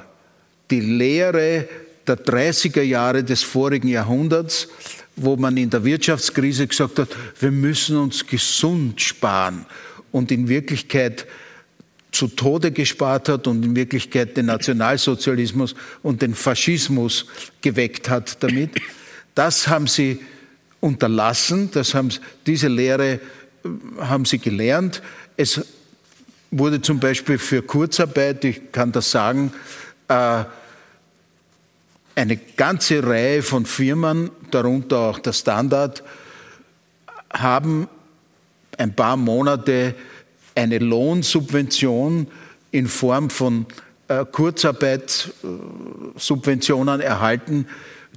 die 0.71 0.81
Lehre 0.81 1.69
der 2.07 2.17
30er 2.17 2.83
Jahre 2.83 3.23
des 3.23 3.43
vorigen 3.43 3.89
Jahrhunderts, 3.89 4.69
wo 5.17 5.37
man 5.37 5.57
in 5.57 5.71
der 5.71 5.85
Wirtschaftskrise 5.85 6.67
gesagt 6.67 6.99
hat, 6.99 7.09
wir 7.41 7.51
müssen 7.51 7.97
uns 7.97 8.27
gesund 8.27 9.01
sparen 9.01 9.67
und 10.11 10.31
in 10.31 10.49
Wirklichkeit 10.49 11.27
zu 12.13 12.29
Tode 12.29 12.71
gespart 12.71 13.29
hat 13.29 13.47
und 13.47 13.65
in 13.65 13.75
Wirklichkeit 13.75 14.37
den 14.37 14.47
Nationalsozialismus 14.47 15.75
und 16.03 16.23
den 16.23 16.35
Faschismus 16.35 17.27
geweckt 17.63 18.11
hat 18.11 18.43
damit. 18.43 18.71
Das 19.35 19.67
haben 19.67 19.87
sie 19.87 20.21
unterlassen, 20.81 21.71
das 21.73 21.95
haben, 21.95 22.11
diese 22.47 22.69
Lehre 22.69 23.15
äh, 23.15 23.19
haben 24.01 24.27
sie 24.27 24.39
gelernt. 24.39 25.01
Es 25.37 25.65
wurde 26.51 26.83
zum 26.83 27.01
Beispiel 27.01 27.39
für 27.39 27.63
Kurzarbeit, 27.63 28.45
ich 28.45 28.73
kann 28.73 28.93
das 28.93 29.11
sagen, 29.11 29.53
äh, 30.09 30.45
eine 32.15 32.37
ganze 32.37 33.05
Reihe 33.07 33.43
von 33.43 33.67
Firmen, 33.67 34.31
darunter 34.51 34.99
auch 34.99 35.19
der 35.19 35.33
Standard, 35.33 36.05
haben 37.33 37.89
ein 38.79 38.95
paar 38.95 39.17
Monate 39.17 39.97
eine 40.55 40.79
Lohnsubvention 40.79 42.29
in 42.71 42.87
Form 42.87 43.31
von 43.31 43.67
äh, 44.09 44.25
Kurzarbeitssubventionen 44.25 47.01
erhalten, 47.01 47.67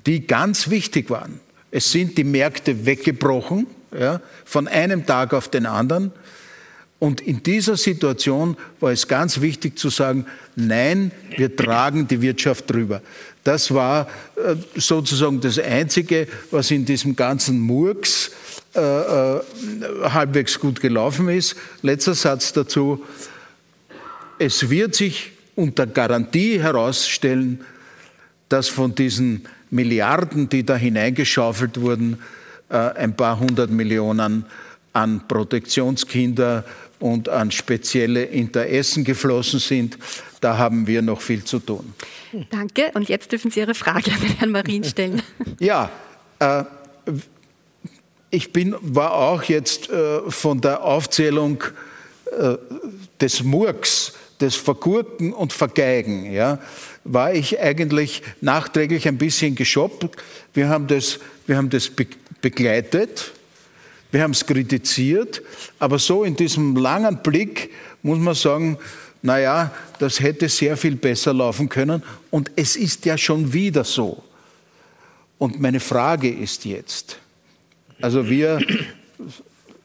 die 0.06 0.28
ganz 0.28 0.70
wichtig 0.70 1.10
waren. 1.10 1.40
Es 1.72 1.92
sind 1.92 2.16
die 2.18 2.24
Märkte 2.24 2.86
weggebrochen, 2.86 3.66
ja, 3.98 4.20
von 4.44 4.68
einem 4.68 5.06
Tag 5.06 5.34
auf 5.34 5.48
den 5.48 5.66
anderen. 5.66 6.12
Und 6.98 7.22
in 7.22 7.44
dieser 7.44 7.76
Situation 7.76 8.56
war 8.80 8.92
es 8.92 9.08
ganz 9.08 9.42
wichtig 9.42 9.78
zu 9.78 9.90
sagen, 9.90 10.26
nein, 10.56 11.12
wir 11.36 11.56
tragen 11.56 12.08
die 12.08 12.22
Wirtschaft 12.22 12.72
drüber. 12.72 13.02
Das 13.44 13.74
war 13.74 14.08
äh, 14.36 14.56
sozusagen 14.76 15.42
das 15.42 15.60
Einzige, 15.60 16.28
was 16.52 16.72
in 16.72 16.86
diesem 16.86 17.16
ganzen 17.16 17.60
Murks 17.60 18.32
äh, 18.76 18.80
äh, 18.80 19.42
halbwegs 20.04 20.60
gut 20.60 20.82
gelaufen 20.82 21.30
ist. 21.30 21.56
Letzter 21.82 22.16
Satz 22.16 22.54
dazu. 22.54 23.06
Es 24.40 24.70
wird 24.70 24.96
sich 24.96 25.32
unter 25.56 25.88
Garantie 25.88 26.60
herausstellen, 26.60 27.62
dass 28.50 28.68
von 28.68 28.96
diesen 28.96 29.48
Milliarden, 29.70 30.50
die 30.50 30.66
da 30.66 30.76
hineingeschaufelt 30.76 31.80
wurden, 31.80 32.20
äh, 32.70 32.78
ein 32.78 33.16
paar 33.16 33.40
hundert 33.40 33.70
Millionen 33.70 34.46
an 34.94 35.28
Protektionskinder 35.28 36.64
und 37.06 37.30
an 37.30 37.52
spezielle 37.52 38.24
Interessen 38.24 39.04
geflossen 39.04 39.60
sind. 39.60 39.96
Da 40.42 40.58
haben 40.58 40.88
wir 40.88 41.04
noch 41.04 41.22
viel 41.22 41.44
zu 41.44 41.60
tun. 41.60 41.94
Danke. 42.50 42.90
Und 42.96 43.10
jetzt 43.10 43.32
dürfen 43.32 43.52
Sie 43.52 43.60
Ihre 43.60 43.76
Frage 43.76 44.12
an 44.12 44.22
Herrn 44.40 44.50
Marin 44.50 44.84
stellen. 44.84 45.22
Ja, 45.60 45.92
äh, 46.40 46.64
ich 48.32 48.52
bin, 48.52 48.76
war 48.82 49.14
auch 49.14 49.44
jetzt 49.44 49.90
äh, 49.90 50.20
von 50.32 50.62
der 50.62 50.84
Aufzählung 50.84 51.64
äh, 52.38 52.56
des 53.22 53.44
Murks, 53.44 54.14
des 54.42 54.56
Vergurken 54.56 55.32
und 55.32 55.54
Vergeigen, 55.54 56.32
ja, 56.34 56.60
war 57.04 57.34
ich 57.34 57.60
eigentlich 57.60 58.24
nachträglich 58.42 59.08
ein 59.08 59.20
bisschen 59.20 59.54
geschoppt. 59.54 60.10
Wir 60.56 60.70
haben 60.70 60.88
das, 60.88 61.20
wir 61.46 61.56
haben 61.56 61.70
das 61.70 61.90
be 61.90 62.08
begleitet, 62.42 63.32
wir 64.16 64.24
haben 64.24 64.32
es 64.32 64.46
kritisiert, 64.46 65.42
aber 65.78 66.00
so 66.00 66.24
in 66.24 66.38
diesem 66.38 66.78
langen 66.78 67.22
Blick 67.22 67.70
muss 68.02 68.18
man 68.18 68.34
sagen, 68.34 68.78
naja, 69.22 69.74
das 70.00 70.22
hätte 70.22 70.48
sehr 70.48 70.78
viel 70.78 70.96
besser 70.96 71.34
laufen 71.34 71.68
können 71.68 72.02
und 72.32 72.50
es 72.56 72.78
ist 72.78 73.04
ja 73.04 73.18
schon 73.18 73.52
wieder 73.52 73.84
so. 73.84 74.24
Und 75.38 75.60
meine 75.60 75.82
Frage 75.82 76.30
ist 76.30 76.64
jetzt, 76.64 77.20
also 78.00 78.30
wir, 78.30 78.66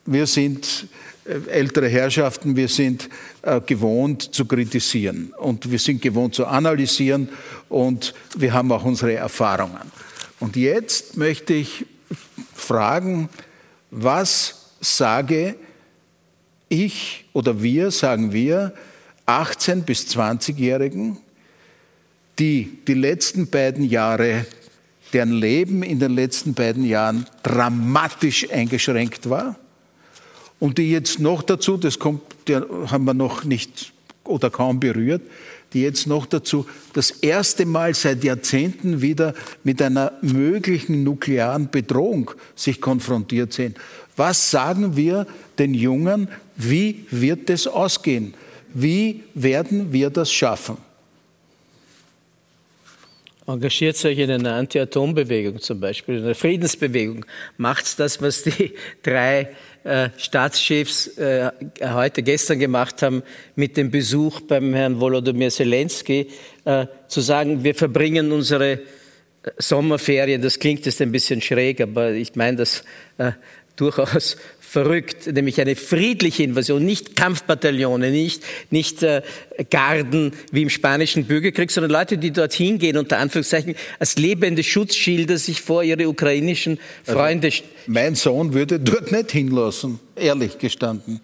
wir 0.06 0.28
sind 0.28 0.87
äh, 1.25 1.50
ältere 1.50 1.88
Herrschaften, 1.88 2.54
wir 2.54 2.68
sind 2.68 3.08
äh, 3.42 3.60
gewohnt 3.60 4.32
zu 4.32 4.44
kritisieren 4.44 5.34
und 5.38 5.68
wir 5.68 5.80
sind 5.80 6.02
gewohnt 6.02 6.37
zu 6.37 6.46
analysieren 6.46 7.30
und 7.68 8.14
wir 8.37 8.52
haben 8.52 8.70
auch 8.70 8.84
unsere 8.84 9.14
Erfahrungen. 9.14 9.90
Und 10.38 10.54
jetzt 10.54 11.16
möchte 11.16 11.54
ich 11.54 11.84
fragen, 12.54 13.28
was 13.90 14.73
sage 14.80 15.56
ich 16.68 17.25
oder 17.32 17.62
wir, 17.62 17.90
sagen 17.90 18.32
wir, 18.32 18.73
18 19.26 19.82
bis 19.82 20.06
20-Jährigen, 20.09 21.18
die 22.38 22.78
die 22.87 22.94
letzten 22.94 23.49
beiden 23.49 23.85
Jahre 23.85 24.47
deren 25.12 25.32
Leben 25.32 25.82
in 25.82 25.99
den 25.99 26.12
letzten 26.12 26.54
beiden 26.54 26.85
Jahren 26.85 27.26
dramatisch 27.42 28.49
eingeschränkt 28.50 29.28
war 29.28 29.56
und 30.61 30.78
die 30.78 30.90
jetzt 30.90 31.18
noch 31.18 31.42
dazu, 31.42 31.76
das 31.76 31.99
kommt, 31.99 32.23
haben 32.49 33.04
wir 33.04 33.14
noch 33.14 33.44
nicht 33.44 33.92
oder 34.25 34.50
kaum 34.50 34.78
berührt, 34.78 35.23
die 35.72 35.82
jetzt 35.82 36.06
noch 36.06 36.26
dazu 36.26 36.66
das 36.92 37.10
erste 37.10 37.66
Mal 37.66 37.94
seit 37.94 38.24
Jahrzehnten 38.24 39.00
wieder 39.02 39.34
mit 39.64 39.80
einer 39.80 40.12
möglichen 40.22 41.04
nuklearen 41.04 41.70
Bedrohung 41.70 42.32
sich 42.54 42.80
konfrontiert 42.80 43.52
sehen. 43.52 43.74
Was 44.16 44.50
sagen 44.50 44.96
wir 44.96 45.26
den 45.58 45.74
Jungen? 45.74 46.28
Wie 46.56 47.06
wird 47.10 47.48
es 47.50 47.66
ausgehen? 47.66 48.34
Wie 48.74 49.22
werden 49.34 49.92
wir 49.92 50.10
das 50.10 50.32
schaffen? 50.32 50.76
Engagiert 53.46 54.04
euch 54.04 54.18
in 54.18 54.30
einer 54.30 54.54
Anti-Atom-Bewegung 54.54 55.60
zum 55.60 55.80
Beispiel, 55.80 56.18
in 56.18 56.24
einer 56.24 56.34
Friedensbewegung. 56.34 57.24
Macht 57.56 57.98
das, 57.98 58.22
was 58.22 58.44
die 58.44 58.74
drei 59.02 59.48
äh, 59.84 60.10
Staatschefs 60.16 61.18
äh, 61.18 61.50
heute, 61.82 62.22
gestern 62.22 62.58
gemacht 62.58 63.02
haben, 63.02 63.22
mit 63.56 63.76
dem 63.76 63.90
Besuch 63.90 64.40
beim 64.40 64.75
Herrn 64.75 65.00
Volodymyr 65.00 65.50
Zelensky, 65.50 66.28
äh, 66.64 66.87
zu 67.08 67.20
sagen, 67.20 67.64
wir 67.64 67.75
verbringen 67.75 68.32
unsere 68.32 68.72
äh, 68.72 68.78
Sommerferien, 69.58 70.42
das 70.42 70.58
klingt 70.58 70.84
jetzt 70.87 71.00
ein 71.00 71.12
bisschen 71.12 71.40
schräg, 71.40 71.80
aber 71.80 72.12
ich 72.12 72.34
meine 72.37 72.58
das 72.58 72.84
äh, 73.18 73.32
durchaus 73.76 74.37
verrückt, 74.70 75.26
nämlich 75.26 75.60
eine 75.60 75.74
friedliche 75.74 76.44
Invasion, 76.44 76.84
nicht 76.84 77.16
Kampfbataillone, 77.16 78.12
nicht, 78.12 78.44
nicht 78.70 79.02
äh, 79.02 79.22
Garden 79.68 80.32
wie 80.52 80.62
im 80.62 80.70
spanischen 80.70 81.24
Bürgerkrieg, 81.24 81.72
sondern 81.72 81.90
Leute, 81.90 82.18
die 82.18 82.30
dorthin 82.30 82.78
gehen, 82.78 82.96
unter 82.96 83.18
Anführungszeichen, 83.18 83.74
als 83.98 84.16
lebende 84.16 84.62
Schutzschilder 84.62 85.38
sich 85.38 85.60
vor 85.60 85.82
ihre 85.82 86.08
ukrainischen 86.08 86.78
also 87.04 87.18
Freunde... 87.18 87.48
Also, 87.48 87.64
mein 87.88 88.14
Sohn 88.14 88.54
würde 88.54 88.78
dort 88.78 89.10
nicht 89.10 89.32
hinlassen, 89.32 89.98
ehrlich 90.14 90.56
gestanden. 90.58 91.20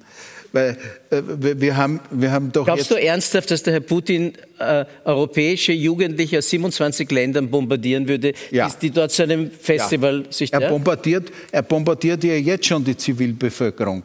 Weil 0.56 0.78
äh, 1.10 1.22
wir, 1.60 1.76
haben, 1.76 2.00
wir 2.10 2.32
haben 2.32 2.50
doch. 2.50 2.64
Glaubst 2.64 2.90
du 2.90 2.94
ernsthaft, 2.94 3.50
dass 3.50 3.62
der 3.62 3.74
Herr 3.74 3.80
Putin 3.80 4.32
äh, 4.58 4.86
europäische 5.04 5.72
Jugendliche 5.72 6.38
aus 6.38 6.48
27 6.48 7.10
Ländern 7.10 7.50
bombardieren 7.50 8.08
würde, 8.08 8.32
ja. 8.50 8.70
die 8.80 8.90
dort 8.90 9.12
zu 9.12 9.24
einem 9.24 9.50
Festival 9.50 10.22
ja. 10.24 10.32
sich. 10.32 10.52
Er, 10.54 10.70
bombardiert, 10.70 11.30
er 11.52 11.60
bombardiert 11.60 12.24
ja 12.24 12.34
jetzt 12.34 12.64
schon 12.64 12.82
die 12.82 12.96
Zivilbevölkerung. 12.96 14.02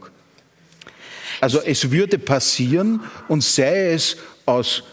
Also 1.39 1.61
es 1.61 1.89
würde 1.89 2.19
passieren 2.19 2.99
und 3.29 3.43
sei 3.43 3.93
es 3.93 4.17
aus 4.45 4.83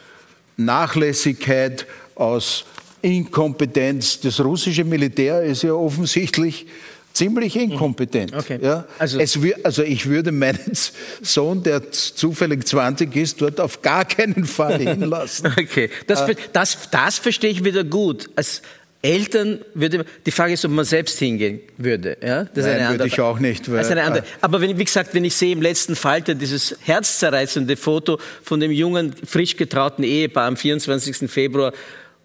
Nachlässigkeit, 0.56 1.86
aus 2.14 2.66
Inkompetenz. 3.02 4.20
Das 4.20 4.38
russische 4.38 4.84
Militär 4.84 5.42
ist 5.42 5.64
ja 5.64 5.72
offensichtlich 5.72 6.66
ziemlich 7.12 7.54
mhm. 7.54 7.62
inkompetent. 7.62 8.34
Okay. 8.34 8.58
Ja? 8.62 8.86
Also, 8.98 9.18
es, 9.18 9.38
also 9.64 9.82
ich 9.82 10.06
würde 10.06 10.32
meinen 10.32 10.72
Sohn, 11.22 11.62
der 11.62 11.90
zufällig 11.90 12.66
20 12.66 13.14
ist, 13.16 13.40
dort 13.40 13.60
auf 13.60 13.82
gar 13.82 14.04
keinen 14.04 14.44
Fall 14.44 14.78
hinlassen. 14.78 15.52
okay, 15.58 15.90
das, 16.06 16.28
äh, 16.28 16.34
das, 16.52 16.90
das 16.90 17.18
verstehe 17.18 17.50
ich 17.50 17.64
wieder 17.64 17.84
gut. 17.84 18.30
Als 18.36 18.62
Eltern 19.00 19.60
würde 19.74 20.04
die 20.26 20.30
Frage 20.32 20.54
ist, 20.54 20.64
ob 20.64 20.72
man 20.72 20.84
selbst 20.84 21.18
hingehen 21.20 21.60
würde. 21.76 22.16
Ja? 22.20 22.44
Das 22.44 22.64
Nein, 22.64 22.74
andere, 22.74 22.90
würde 22.94 23.06
ich 23.06 23.20
auch 23.20 23.38
nicht. 23.38 23.70
Weil, 23.70 23.84
eine 23.86 24.02
andere. 24.02 24.24
Aber 24.40 24.60
wenn, 24.60 24.76
wie 24.76 24.84
gesagt, 24.84 25.14
wenn 25.14 25.24
ich 25.24 25.36
sehe 25.36 25.52
im 25.52 25.62
letzten 25.62 25.94
Falter 25.94 26.34
dieses 26.34 26.76
herzzerreißende 26.80 27.76
Foto 27.76 28.18
von 28.42 28.58
dem 28.58 28.72
jungen, 28.72 29.14
frisch 29.24 29.56
getrauten 29.56 30.02
Ehepaar 30.02 30.48
am 30.48 30.56
24. 30.56 31.30
Februar 31.30 31.72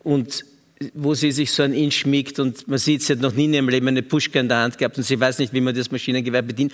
und 0.04 0.46
wo 0.94 1.14
sie 1.14 1.32
sich 1.32 1.52
so 1.52 1.64
ein 1.64 1.74
Inch 1.74 1.96
schmiegt 1.96 2.40
und 2.40 2.68
man 2.68 2.80
sieht, 2.80 3.04
sie 3.04 3.14
hat 3.14 3.20
noch 3.20 3.34
nie 3.34 3.46
in 3.46 3.54
ihrem 3.54 3.70
Leben 3.70 3.88
eine 3.88 4.04
Puschka 4.04 4.40
in 4.40 4.48
der 4.48 4.58
Hand 4.58 4.78
gehabt 4.78 4.98
und 4.98 5.04
sie 5.04 5.20
weiß 5.20 5.40
nicht, 5.40 5.54
wie 5.54 5.62
man 5.62 5.76
das 5.76 5.92
Maschinengewehr 5.92 6.42
bedient. 6.42 6.74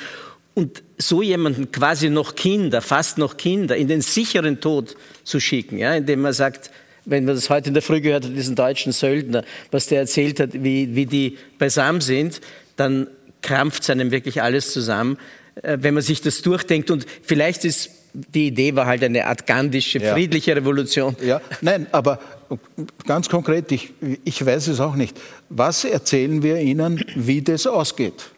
Und 0.54 0.84
so 0.98 1.22
jemanden 1.22 1.72
quasi 1.72 2.10
noch 2.10 2.36
Kinder, 2.36 2.82
fast 2.82 3.18
noch 3.18 3.38
Kinder, 3.38 3.78
in 3.78 3.88
den 3.88 4.02
sicheren 4.02 4.60
Tod 4.60 4.96
zu 5.24 5.40
schicken, 5.40 5.78
ja, 5.78 5.94
indem 5.96 6.22
man 6.22 6.34
sagt, 6.34 6.72
wenn 7.06 7.26
man 7.26 7.36
das 7.36 7.50
heute 7.50 7.70
in 7.70 7.74
der 7.74 7.84
Früh 7.84 8.02
gehört 8.02 8.26
hat, 8.26 8.36
diesen 8.36 8.56
deutschen 8.56 8.92
Söldner, 8.92 9.44
was 9.72 9.88
der 9.88 10.00
erzählt 10.00 10.40
hat, 10.40 10.50
wie, 10.54 10.96
wie 10.96 11.06
die 11.06 11.38
beisammen 11.58 12.02
sind, 12.02 12.42
dann 12.76 13.08
krampft 13.42 13.84
es 13.84 13.90
einem 13.90 14.12
wirklich 14.12 14.42
alles 14.42 14.74
zusammen, 14.74 15.18
äh, 15.62 15.78
wenn 15.82 15.94
man 15.94 16.04
sich 16.04 16.22
das 16.22 16.42
durchdenkt. 16.42 16.92
Und 16.92 17.06
vielleicht 17.24 17.66
ist 17.66 17.92
die 18.14 18.48
Idee 18.48 18.76
war 18.76 18.86
halt 18.86 19.04
eine 19.04 19.26
Art 19.26 19.46
gandhische, 19.46 20.00
friedliche 20.00 20.56
Revolution. 20.56 21.16
Ja, 21.24 21.42
nein, 21.62 21.88
aber 21.92 22.20
ganz 23.06 23.30
konkret, 23.30 23.72
ich, 23.72 23.94
ich 24.24 24.46
weiß 24.46 24.68
es 24.68 24.80
auch 24.80 24.96
nicht. 24.96 25.20
Was 25.50 25.84
erzählen 25.84 26.42
wir 26.44 26.58
Ihnen, 26.58 27.04
wie 27.16 27.42
das 27.42 27.68
ausgeht? 27.68 28.32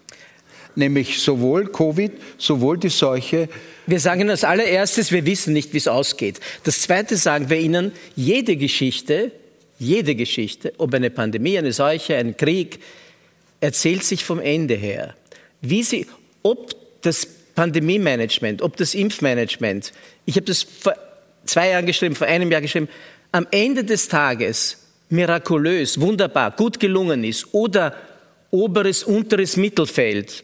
Nämlich 0.75 1.21
sowohl 1.21 1.67
Covid, 1.71 2.11
sowohl 2.37 2.77
die 2.77 2.89
Seuche. 2.89 3.49
Wir 3.87 3.99
sagen 3.99 4.29
als 4.29 4.43
allererstes, 4.43 5.11
wir 5.11 5.25
wissen 5.25 5.53
nicht, 5.53 5.73
wie 5.73 5.77
es 5.77 5.87
ausgeht. 5.87 6.39
Das 6.63 6.81
Zweite 6.81 7.17
sagen 7.17 7.49
wir 7.49 7.57
Ihnen, 7.57 7.91
jede 8.15 8.55
Geschichte, 8.55 9.31
jede 9.79 10.15
Geschichte, 10.15 10.73
ob 10.77 10.93
eine 10.93 11.09
Pandemie, 11.09 11.57
eine 11.57 11.73
Seuche, 11.73 12.15
ein 12.15 12.37
Krieg, 12.37 12.79
erzählt 13.59 14.03
sich 14.03 14.23
vom 14.23 14.39
Ende 14.39 14.75
her. 14.75 15.15
Wie 15.61 15.83
sie, 15.83 16.07
ob 16.43 16.75
das 17.01 17.25
Pandemie-Management, 17.55 18.61
ob 18.61 18.77
das 18.77 18.93
Impfmanagement, 18.93 19.91
ich 20.25 20.35
habe 20.35 20.45
das 20.45 20.63
vor 20.63 20.95
zwei 21.45 21.69
Jahren 21.69 21.85
geschrieben, 21.85 22.15
vor 22.15 22.27
einem 22.27 22.51
Jahr 22.51 22.61
geschrieben, 22.61 22.89
am 23.31 23.47
Ende 23.51 23.83
des 23.83 24.07
Tages 24.07 24.77
mirakulös, 25.09 25.99
wunderbar, 25.99 26.51
gut 26.51 26.79
gelungen 26.79 27.23
ist 27.23 27.53
oder 27.53 27.95
oberes, 28.49 29.03
unteres 29.03 29.57
Mittelfeld 29.57 30.43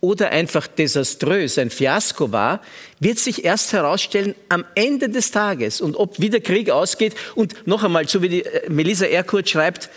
oder 0.00 0.30
einfach 0.30 0.66
desaströs, 0.66 1.58
ein 1.58 1.70
Fiasko 1.70 2.32
war, 2.32 2.60
wird 2.98 3.18
sich 3.18 3.44
erst 3.44 3.72
herausstellen 3.72 4.34
am 4.48 4.64
Ende 4.74 5.08
des 5.08 5.30
Tages 5.30 5.80
und 5.80 5.94
ob 5.94 6.18
wie 6.18 6.28
der 6.28 6.40
Krieg 6.40 6.70
ausgeht. 6.70 7.14
Und 7.36 7.66
noch 7.66 7.84
einmal, 7.84 8.08
so 8.08 8.20
wie 8.20 8.28
die 8.28 8.44
äh, 8.44 8.68
Melissa 8.68 9.06
Erkurt 9.06 9.48
schreibt, 9.48 9.90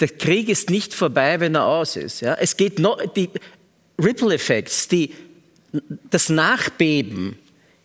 der 0.00 0.08
Krieg 0.08 0.50
ist 0.50 0.68
nicht 0.68 0.92
vorbei, 0.92 1.40
wenn 1.40 1.54
er 1.54 1.64
aus 1.64 1.96
ist. 1.96 2.20
Ja? 2.20 2.34
Es 2.34 2.56
geht 2.56 2.78
noch, 2.78 3.00
die 3.14 3.30
Ripple 3.98 4.34
Effects, 4.34 4.88
die, 4.88 5.14
das 6.10 6.28
Nachbeben 6.28 7.38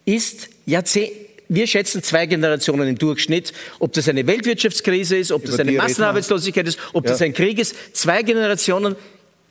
ist 0.04 0.50
Jahrzehnte, 0.66 1.29
wir 1.50 1.66
schätzen 1.66 2.04
zwei 2.04 2.28
Generationen 2.28 2.88
im 2.88 2.98
Durchschnitt, 2.98 3.54
ob 3.80 3.92
das 3.94 4.08
eine 4.08 4.26
Weltwirtschaftskrise 4.28 5.18
ist, 5.18 5.32
ob 5.32 5.44
Über 5.44 5.52
das 5.52 5.60
eine 5.60 5.72
Massenarbeitslosigkeit 5.74 6.68
ist, 6.68 6.80
ob 6.94 7.06
ja. 7.06 7.12
das 7.12 7.22
ein 7.22 7.34
Krieg 7.34 7.58
ist. 7.58 7.76
Zwei 7.94 8.22
Generationen 8.22 8.96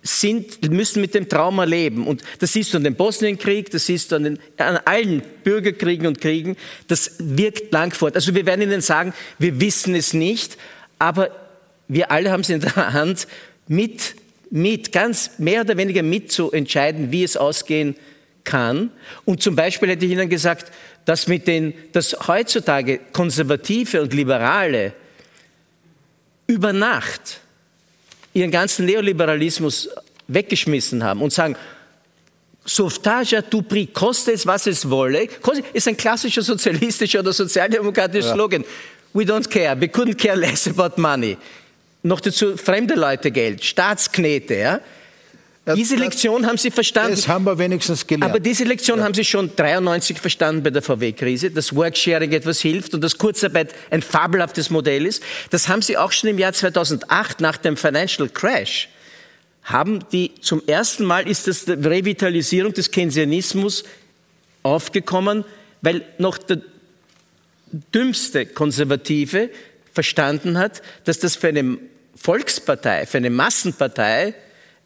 sind, 0.02 0.70
müssen 0.70 1.00
mit 1.00 1.14
dem 1.14 1.28
Trauma 1.28 1.64
leben. 1.64 2.06
Und 2.06 2.22
das 2.38 2.52
siehst 2.52 2.72
du 2.72 2.78
an 2.78 2.84
dem 2.84 2.94
Bosnienkrieg, 2.94 3.70
das 3.70 3.86
siehst 3.86 4.12
du 4.12 4.16
an, 4.16 4.24
den, 4.24 4.38
an 4.56 4.78
allen 4.84 5.22
Bürgerkriegen 5.42 6.06
und 6.06 6.20
Kriegen. 6.20 6.56
Das 6.86 7.16
wirkt 7.18 7.72
lang 7.72 7.92
fort. 7.92 8.14
Also 8.14 8.34
wir 8.34 8.46
werden 8.46 8.62
Ihnen 8.62 8.80
sagen, 8.80 9.12
wir 9.40 9.60
wissen 9.60 9.96
es 9.96 10.14
nicht, 10.14 10.56
aber 11.00 11.30
wir 11.88 12.12
alle 12.12 12.30
haben 12.30 12.40
es 12.42 12.50
in 12.50 12.60
der 12.60 12.92
Hand, 12.92 13.26
mit, 13.66 14.14
mit, 14.50 14.92
ganz 14.92 15.32
mehr 15.38 15.62
oder 15.62 15.76
weniger 15.76 16.02
mit 16.02 16.30
zu 16.30 16.52
entscheiden, 16.52 17.10
wie 17.10 17.24
es 17.24 17.36
ausgehen 17.36 17.96
kann. 18.44 18.90
Und 19.24 19.42
zum 19.42 19.56
Beispiel 19.56 19.90
hätte 19.90 20.06
ich 20.06 20.12
Ihnen 20.12 20.28
gesagt, 20.28 20.72
dass, 21.08 21.26
mit 21.26 21.46
den, 21.46 21.72
dass 21.92 22.14
heutzutage 22.28 23.00
Konservative 23.14 24.02
und 24.02 24.12
Liberale 24.12 24.92
über 26.46 26.74
Nacht 26.74 27.40
ihren 28.34 28.50
ganzen 28.50 28.84
Neoliberalismus 28.84 29.88
weggeschmissen 30.26 31.02
haben 31.02 31.22
und 31.22 31.32
sagen, 31.32 31.56
Sauvetage 32.66 33.38
à 33.38 33.40
tout 33.40 33.62
prix, 33.62 33.88
koste 33.90 34.32
es, 34.32 34.46
was 34.46 34.66
es 34.66 34.90
wolle, 34.90 35.28
ist 35.72 35.88
ein 35.88 35.96
klassischer 35.96 36.42
sozialistischer 36.42 37.20
oder 37.20 37.32
sozialdemokratischer 37.32 38.28
ja. 38.28 38.34
Slogan. 38.34 38.62
We 39.14 39.24
don't 39.24 39.48
care, 39.48 39.80
we 39.80 39.86
couldn't 39.86 40.18
care 40.18 40.36
less 40.36 40.68
about 40.68 41.00
money. 41.00 41.38
Noch 42.02 42.20
dazu 42.20 42.54
fremde 42.58 42.96
Leute 42.96 43.30
Geld, 43.30 43.64
Staatsknete, 43.64 44.54
ja. 44.54 44.80
Diese 45.74 45.96
Lektion 45.96 46.46
haben 46.46 46.58
Sie 46.58 46.70
verstanden. 46.70 47.16
Das 47.16 47.28
haben 47.28 47.44
wir 47.44 47.58
wenigstens 47.58 48.06
gelernt. 48.06 48.30
Aber 48.30 48.40
diese 48.40 48.64
Lektion 48.64 48.98
ja. 48.98 49.04
haben 49.04 49.14
Sie 49.14 49.24
schon 49.24 49.54
93 49.54 50.18
verstanden 50.18 50.62
bei 50.62 50.70
der 50.70 50.82
VW-Krise, 50.82 51.50
dass 51.50 51.74
Worksharing 51.74 52.32
etwas 52.32 52.60
hilft 52.60 52.94
und 52.94 53.02
dass 53.02 53.18
Kurzarbeit 53.18 53.74
ein 53.90 54.02
fabelhaftes 54.02 54.70
Modell 54.70 55.06
ist. 55.06 55.22
Das 55.50 55.68
haben 55.68 55.82
Sie 55.82 55.96
auch 55.96 56.12
schon 56.12 56.30
im 56.30 56.38
Jahr 56.38 56.52
2008 56.52 57.40
nach 57.40 57.56
dem 57.56 57.76
Financial 57.76 58.28
Crash. 58.28 58.88
Haben 59.62 60.00
die 60.12 60.32
zum 60.40 60.62
ersten 60.66 61.04
Mal 61.04 61.28
ist 61.28 61.46
das 61.46 61.66
die 61.66 61.72
Revitalisierung 61.72 62.72
des 62.72 62.90
Keynesianismus 62.90 63.84
aufgekommen, 64.62 65.44
weil 65.82 66.02
noch 66.18 66.38
der 66.38 66.60
dümmste 67.94 68.46
Konservative 68.46 69.50
verstanden 69.92 70.56
hat, 70.58 70.80
dass 71.04 71.18
das 71.18 71.36
für 71.36 71.48
eine 71.48 71.78
Volkspartei, 72.14 73.06
für 73.06 73.18
eine 73.18 73.30
Massenpartei 73.30 74.34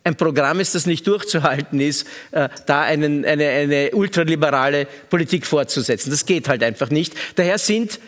ein 0.05 0.17
Programm 0.17 0.61
ist, 0.61 0.75
das 0.75 0.87
nicht 0.87 1.07
durchzuhalten 1.07 1.81
ist, 1.81 2.07
äh, 2.33 2.49
da 2.67 2.83
einen, 2.83 3.25
eine, 3.25 3.49
eine 3.49 3.91
ultraliberale 3.93 4.87
Politik 5.09 5.47
fortzusetzen. 5.47 6.11
Das 6.11 6.27
geht 6.27 6.49
halt 6.49 6.63
einfach 6.63 6.91
nicht. 6.91 7.15
Daher 7.37 7.59
sind 7.59 8.01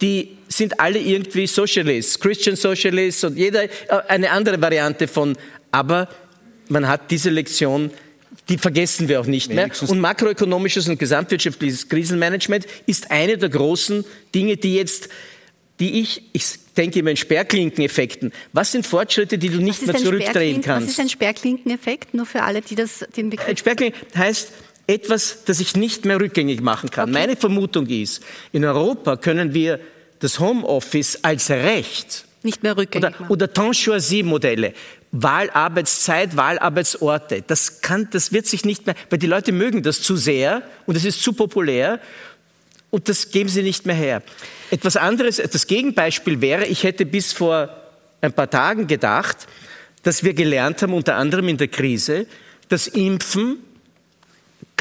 die 0.00 0.36
sind 0.48 0.80
alle 0.80 0.98
irgendwie 0.98 1.46
Socialists, 1.46 2.18
Christian 2.18 2.56
Socialists 2.56 3.24
und 3.24 3.36
jeder 3.36 3.64
äh, 3.64 3.68
eine 4.08 4.30
andere 4.30 4.60
Variante 4.60 5.08
von. 5.08 5.36
Aber 5.70 6.08
man 6.68 6.88
hat 6.88 7.10
diese 7.10 7.30
Lektion, 7.30 7.90
die 8.48 8.58
vergessen 8.58 9.08
wir 9.08 9.20
auch 9.20 9.26
nicht 9.26 9.52
mehr. 9.52 9.70
Und 9.86 10.00
makroökonomisches 10.00 10.88
und 10.88 10.98
gesamtwirtschaftliches 10.98 11.88
Krisenmanagement 11.88 12.66
ist 12.86 13.10
eine 13.10 13.38
der 13.38 13.48
großen 13.48 14.04
Dinge, 14.34 14.56
die 14.56 14.76
jetzt 14.76 15.08
die 15.78 16.00
ich, 16.00 16.22
ich 16.32 16.44
denke 16.76 17.00
immer 17.00 17.10
in 17.10 17.16
Sperrklinkeneffekten. 17.16 18.32
Was 18.52 18.72
sind 18.72 18.86
Fortschritte, 18.86 19.38
die 19.38 19.48
du 19.48 19.58
nicht 19.58 19.86
mehr 19.86 19.96
zurückdrehen 19.96 20.62
kannst? 20.62 20.88
Was 20.88 20.92
ist 20.94 21.00
ein 21.00 21.08
Sperrklinkeneffekt? 21.08 22.14
Nur 22.14 22.26
für 22.26 22.42
alle, 22.42 22.62
die 22.62 22.74
das, 22.74 23.04
den 23.16 23.30
Begriff... 23.30 23.48
Ein 23.48 23.56
Sperrklinken 23.56 24.00
heißt 24.16 24.52
etwas, 24.86 25.44
das 25.44 25.60
ich 25.60 25.76
nicht 25.76 26.04
mehr 26.04 26.20
rückgängig 26.20 26.60
machen 26.60 26.90
kann. 26.90 27.10
Okay. 27.10 27.18
Meine 27.18 27.36
Vermutung 27.36 27.86
ist, 27.86 28.22
in 28.52 28.64
Europa 28.64 29.16
können 29.16 29.52
wir 29.54 29.80
das 30.20 30.38
Homeoffice 30.38 31.18
als 31.22 31.50
Recht 31.50 32.24
Nicht 32.42 32.62
mehr 32.62 32.76
rückgängig 32.76 33.20
Oder, 33.20 33.30
oder 33.30 33.52
temps 33.52 33.84
choisi 33.84 34.22
Modelle. 34.22 34.72
Wahlarbeitszeit, 35.12 36.36
Wahlarbeitsorte. 36.36 37.42
Das 37.46 37.80
kann, 37.80 38.08
das 38.10 38.32
wird 38.32 38.46
sich 38.46 38.64
nicht 38.64 38.86
mehr, 38.86 38.94
weil 39.10 39.18
die 39.18 39.26
Leute 39.26 39.52
mögen 39.52 39.82
das 39.82 40.02
zu 40.02 40.16
sehr 40.16 40.62
und 40.86 40.96
es 40.96 41.04
ist 41.04 41.22
zu 41.22 41.32
populär 41.32 42.00
und 42.96 43.10
das 43.10 43.30
geben 43.30 43.50
sie 43.50 43.62
nicht 43.62 43.84
mehr 43.84 43.94
her. 43.94 44.22
Etwas 44.70 44.96
anderes, 44.96 45.36
das 45.36 45.66
Gegenbeispiel 45.66 46.40
wäre, 46.40 46.64
ich 46.64 46.82
hätte 46.82 47.04
bis 47.04 47.34
vor 47.34 47.68
ein 48.22 48.32
paar 48.32 48.48
Tagen 48.48 48.86
gedacht, 48.86 49.46
dass 50.02 50.24
wir 50.24 50.32
gelernt 50.32 50.80
haben, 50.80 50.94
unter 50.94 51.16
anderem 51.16 51.46
in 51.48 51.58
der 51.58 51.68
Krise, 51.68 52.26
dass 52.70 52.86
Impfen 52.86 53.58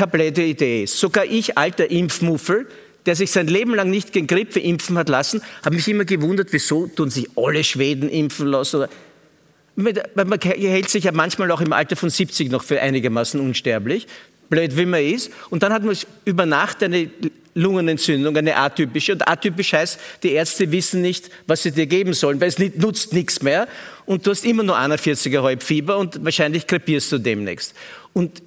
blöde 0.09 0.45
Idee 0.45 0.83
ist. 0.83 0.97
Sogar 0.97 1.25
ich, 1.25 1.57
alter 1.57 1.91
Impfmuffel, 1.91 2.69
der 3.05 3.17
sich 3.17 3.31
sein 3.31 3.47
Leben 3.47 3.75
lang 3.75 3.89
nicht 3.89 4.13
gegen 4.13 4.27
Grippe 4.27 4.61
impfen 4.61 4.97
hat 4.97 5.09
lassen, 5.09 5.41
habe 5.65 5.75
mich 5.75 5.89
immer 5.89 6.05
gewundert, 6.05 6.53
wieso 6.53 6.87
tun 6.87 7.09
sich 7.09 7.27
alle 7.35 7.65
Schweden 7.65 8.07
impfen 8.07 8.47
lassen. 8.47 8.85
Man 9.75 10.39
hält 10.41 10.89
sich 10.89 11.03
ja 11.03 11.11
manchmal 11.11 11.51
auch 11.51 11.59
im 11.59 11.73
Alter 11.73 11.97
von 11.97 12.09
70 12.09 12.49
noch 12.49 12.63
für 12.63 12.79
einigermaßen 12.79 13.41
unsterblich, 13.41 14.07
blöd 14.49 14.77
wie 14.77 14.85
man 14.85 15.03
ist. 15.03 15.31
Und 15.49 15.63
dann 15.63 15.73
hat 15.73 15.83
man 15.83 15.95
über 16.25 16.45
Nacht 16.45 16.83
eine 16.83 17.09
Lungenentzündung, 17.55 18.35
eine 18.35 18.55
atypische. 18.57 19.13
Und 19.13 19.27
atypisch 19.27 19.73
heißt, 19.73 19.99
die 20.23 20.33
Ärzte 20.33 20.71
wissen 20.71 21.01
nicht, 21.01 21.29
was 21.47 21.63
sie 21.63 21.71
dir 21.71 21.87
geben 21.87 22.13
sollen, 22.13 22.39
weil 22.41 22.49
es 22.49 22.59
nicht, 22.59 22.77
nutzt 22.77 23.13
nichts 23.13 23.41
mehr. 23.41 23.67
Und 24.05 24.27
du 24.27 24.31
hast 24.31 24.45
immer 24.45 24.63
nur 24.63 24.77
41er 24.77 25.41
Halbfieber 25.41 25.97
und 25.97 26.23
wahrscheinlich 26.23 26.67
krepierst 26.67 27.11
du 27.11 27.17
demnächst. 27.17 27.73
Und 28.13 28.43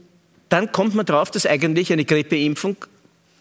dann 0.51 0.73
kommt 0.73 0.95
man 0.95 1.07
drauf, 1.07 1.31
dass 1.31 1.47
eigentlich 1.47 1.93
eine 1.93 2.05
Grippeimpfung 2.05 2.77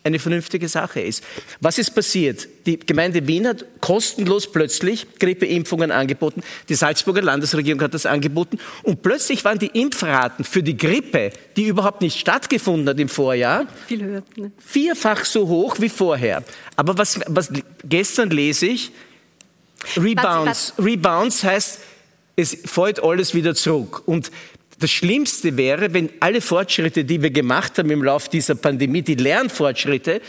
eine 0.07 0.19
vernünftige 0.19 0.67
Sache 0.67 1.01
ist. 1.01 1.23
Was 1.61 1.77
ist 1.77 1.91
passiert? 1.91 2.47
Die 2.65 2.79
Gemeinde 2.79 3.27
Wien 3.27 3.47
hat 3.47 3.65
kostenlos 3.81 4.51
plötzlich 4.51 5.05
Grippeimpfungen 5.19 5.91
angeboten. 5.91 6.41
Die 6.69 6.75
Salzburger 6.75 7.21
Landesregierung 7.21 7.81
hat 7.81 7.93
das 7.93 8.05
angeboten. 8.05 8.57
Und 8.83 9.01
plötzlich 9.03 9.45
waren 9.45 9.59
die 9.59 9.67
Impfraten 9.67 10.43
für 10.43 10.63
die 10.63 10.75
Grippe, 10.75 11.31
die 11.55 11.67
überhaupt 11.67 12.01
nicht 12.01 12.19
stattgefunden 12.19 12.89
hat 12.89 12.99
im 12.99 13.09
Vorjahr, 13.09 13.67
Viel 13.87 14.03
höher, 14.03 14.23
ne? 14.35 14.51
vierfach 14.57 15.25
so 15.25 15.47
hoch 15.47 15.77
wie 15.79 15.89
vorher. 15.89 16.43
Aber 16.75 16.97
was, 16.97 17.19
was 17.27 17.51
gestern 17.83 18.29
lese 18.29 18.65
ich, 18.67 18.91
Rebounds. 19.95 20.73
Rebounds 20.79 21.43
heißt, 21.43 21.79
es 22.35 22.57
fällt 22.65 23.03
alles 23.03 23.33
wieder 23.33 23.55
zurück. 23.55 24.03
Und 24.05 24.31
das 24.79 24.91
Schlimmste 24.91 25.57
wäre, 25.57 25.93
wenn 25.93 26.09
alle 26.19 26.41
Fortschritte, 26.41 27.03
die 27.03 27.21
wir 27.21 27.31
gemacht 27.31 27.77
haben 27.77 27.89
im 27.89 28.03
Laufe 28.03 28.29
dieser 28.29 28.55
Pandemie, 28.55 29.01
die 29.01 29.15
Lernfortschritte, 29.15 30.21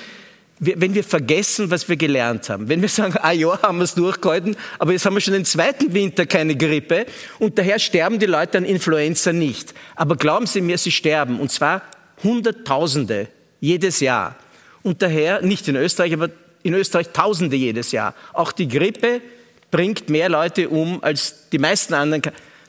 wenn 0.60 0.94
wir 0.94 1.04
vergessen, 1.04 1.70
was 1.70 1.88
wir 1.88 1.96
gelernt 1.96 2.48
haben. 2.48 2.68
Wenn 2.68 2.82
wir 2.82 2.88
sagen, 2.88 3.14
ah 3.22 3.30
ja, 3.30 3.62
haben 3.62 3.78
wir 3.78 3.84
es 3.84 3.94
durchgehalten, 3.94 4.56
aber 4.78 4.92
jetzt 4.92 5.06
haben 5.06 5.14
wir 5.14 5.20
schon 5.20 5.34
den 5.34 5.44
zweiten 5.44 5.94
Winter 5.94 6.26
keine 6.26 6.56
Grippe 6.56 7.06
und 7.38 7.58
daher 7.58 7.78
sterben 7.78 8.18
die 8.18 8.26
Leute 8.26 8.58
an 8.58 8.64
Influenza 8.64 9.32
nicht. 9.32 9.72
Aber 9.94 10.16
glauben 10.16 10.46
Sie 10.46 10.60
mir, 10.60 10.78
sie 10.78 10.90
sterben 10.90 11.38
und 11.38 11.52
zwar 11.52 11.82
Hunderttausende 12.24 13.28
jedes 13.60 14.00
Jahr. 14.00 14.34
Und 14.82 15.02
daher, 15.02 15.42
nicht 15.42 15.68
in 15.68 15.76
Österreich, 15.76 16.12
aber 16.12 16.30
in 16.62 16.74
Österreich 16.74 17.10
Tausende 17.12 17.56
jedes 17.56 17.92
Jahr. 17.92 18.14
Auch 18.32 18.50
die 18.50 18.66
Grippe 18.66 19.20
bringt 19.70 20.08
mehr 20.08 20.28
Leute 20.28 20.68
um 20.68 21.02
als 21.04 21.48
die 21.50 21.58
meisten 21.58 21.94
anderen. 21.94 22.22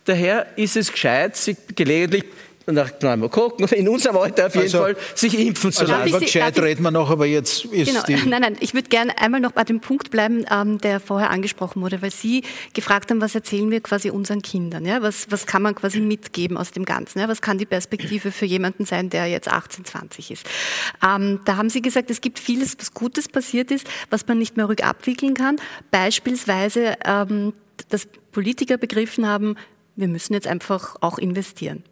Daher 0.09 0.47
ist 0.55 0.75
es 0.75 0.91
gescheit, 0.91 1.35
sich 1.37 1.55
gelegentlich 1.75 2.23
nach 2.65 2.91
mal 3.01 3.29
gucken, 3.29 3.67
in 3.75 3.87
unserem 3.89 4.17
Alter 4.17 4.45
auf 4.47 4.53
jeden 4.53 4.65
Also- 4.65 4.79
Fall, 4.79 4.95
sich 5.15 5.37
impfen 5.39 5.71
zu 5.71 5.81
Also 5.81 5.93
ich 6.03 6.09
über 6.09 6.19
Sie- 6.19 6.25
gescheit 6.25 6.59
reden 6.59 6.83
wir 6.83 6.91
noch, 6.91 7.09
aber 7.09 7.25
jetzt 7.25 7.65
ist 7.65 7.87
Genau. 7.89 8.03
die... 8.07 8.15
Nein, 8.27 8.41
nein, 8.41 8.57
ich 8.59 8.75
würde 8.75 8.89
gerne 8.89 9.17
einmal 9.19 9.39
noch 9.39 9.51
bei 9.53 9.63
dem 9.63 9.79
Punkt 9.79 10.11
bleiben, 10.11 10.45
ähm, 10.51 10.77
der 10.79 10.99
vorher 10.99 11.29
angesprochen 11.31 11.81
wurde, 11.81 12.01
weil 12.03 12.11
Sie 12.11 12.43
gefragt 12.73 13.09
haben, 13.09 13.21
was 13.21 13.33
erzählen 13.33 13.69
wir 13.71 13.81
quasi 13.81 14.11
unseren 14.11 14.41
Kindern? 14.43 14.85
Ja? 14.85 15.01
Was, 15.01 15.31
was 15.31 15.47
kann 15.47 15.61
man 15.63 15.73
quasi 15.75 15.99
mitgeben 15.99 16.57
aus 16.57 16.69
dem 16.71 16.85
Ganzen? 16.85 17.19
Ja? 17.19 17.27
Was 17.27 17.41
kann 17.41 17.57
die 17.57 17.65
Perspektive 17.65 18.31
für 18.31 18.45
jemanden 18.45 18.85
sein, 18.85 19.09
der 19.09 19.25
jetzt 19.27 19.47
18, 19.47 19.85
20 19.85 20.29
ist? 20.31 20.45
Ähm, 21.03 21.39
da 21.45 21.57
haben 21.57 21.69
Sie 21.71 21.81
gesagt, 21.81 22.11
es 22.11 22.21
gibt 22.21 22.37
vieles, 22.37 22.75
was 22.79 22.93
Gutes 22.93 23.27
passiert 23.29 23.71
ist, 23.71 23.87
was 24.11 24.27
man 24.27 24.37
nicht 24.37 24.57
mehr 24.57 24.69
rückabwickeln 24.69 25.33
kann. 25.33 25.55
Beispielsweise, 25.89 26.97
ähm, 27.05 27.53
dass 27.89 28.07
Politiker 28.31 28.77
begriffen 28.77 29.27
haben, 29.27 29.55
wir 29.95 30.07
müssen 30.07 30.33
jetzt 30.33 30.47
einfach 30.47 30.95
auch 31.01 31.17
investieren. 31.17 31.83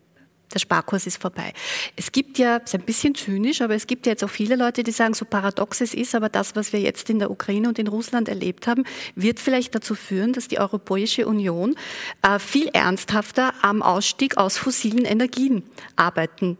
Der 0.54 0.60
Sparkurs 0.60 1.06
ist 1.06 1.22
vorbei. 1.22 1.52
Es 1.98 2.12
gibt 2.14 2.38
ja, 2.38 2.58
ist 2.58 2.74
ein 2.74 2.82
bisschen 2.82 3.16
zynisch, 3.16 3.62
aber 3.62 3.76
es 3.76 3.86
gibt 3.86 4.06
ja 4.06 4.14
jetzt 4.14 4.24
auch 4.24 4.30
viele 4.30 4.56
Leute, 4.56 4.82
die 4.82 4.92
sagen, 4.92 5.14
so 5.14 5.26
paradox 5.26 5.82
es 5.82 5.94
ist, 5.94 6.16
aber 6.16 6.30
das, 6.30 6.56
was 6.56 6.72
wir 6.72 6.80
jetzt 6.80 7.10
in 7.10 7.20
der 7.20 7.30
Ukraine 7.32 7.68
und 7.68 7.78
in 7.78 7.88
Russland 7.88 8.30
erlebt 8.30 8.66
haben, 8.66 8.86
wird 9.16 9.42
vielleicht 9.42 9.76
dazu 9.76 9.94
führen, 9.94 10.32
dass 10.32 10.48
die 10.48 10.60
Europäische 10.60 11.28
Union 11.28 11.76
äh, 12.22 12.40
viel 12.40 12.70
ernsthafter 12.70 13.54
am 13.62 13.82
Ausstieg 13.82 14.38
aus 14.38 14.58
fossilen 14.58 15.04
Energien 15.04 15.64
arbeiten 15.98 16.58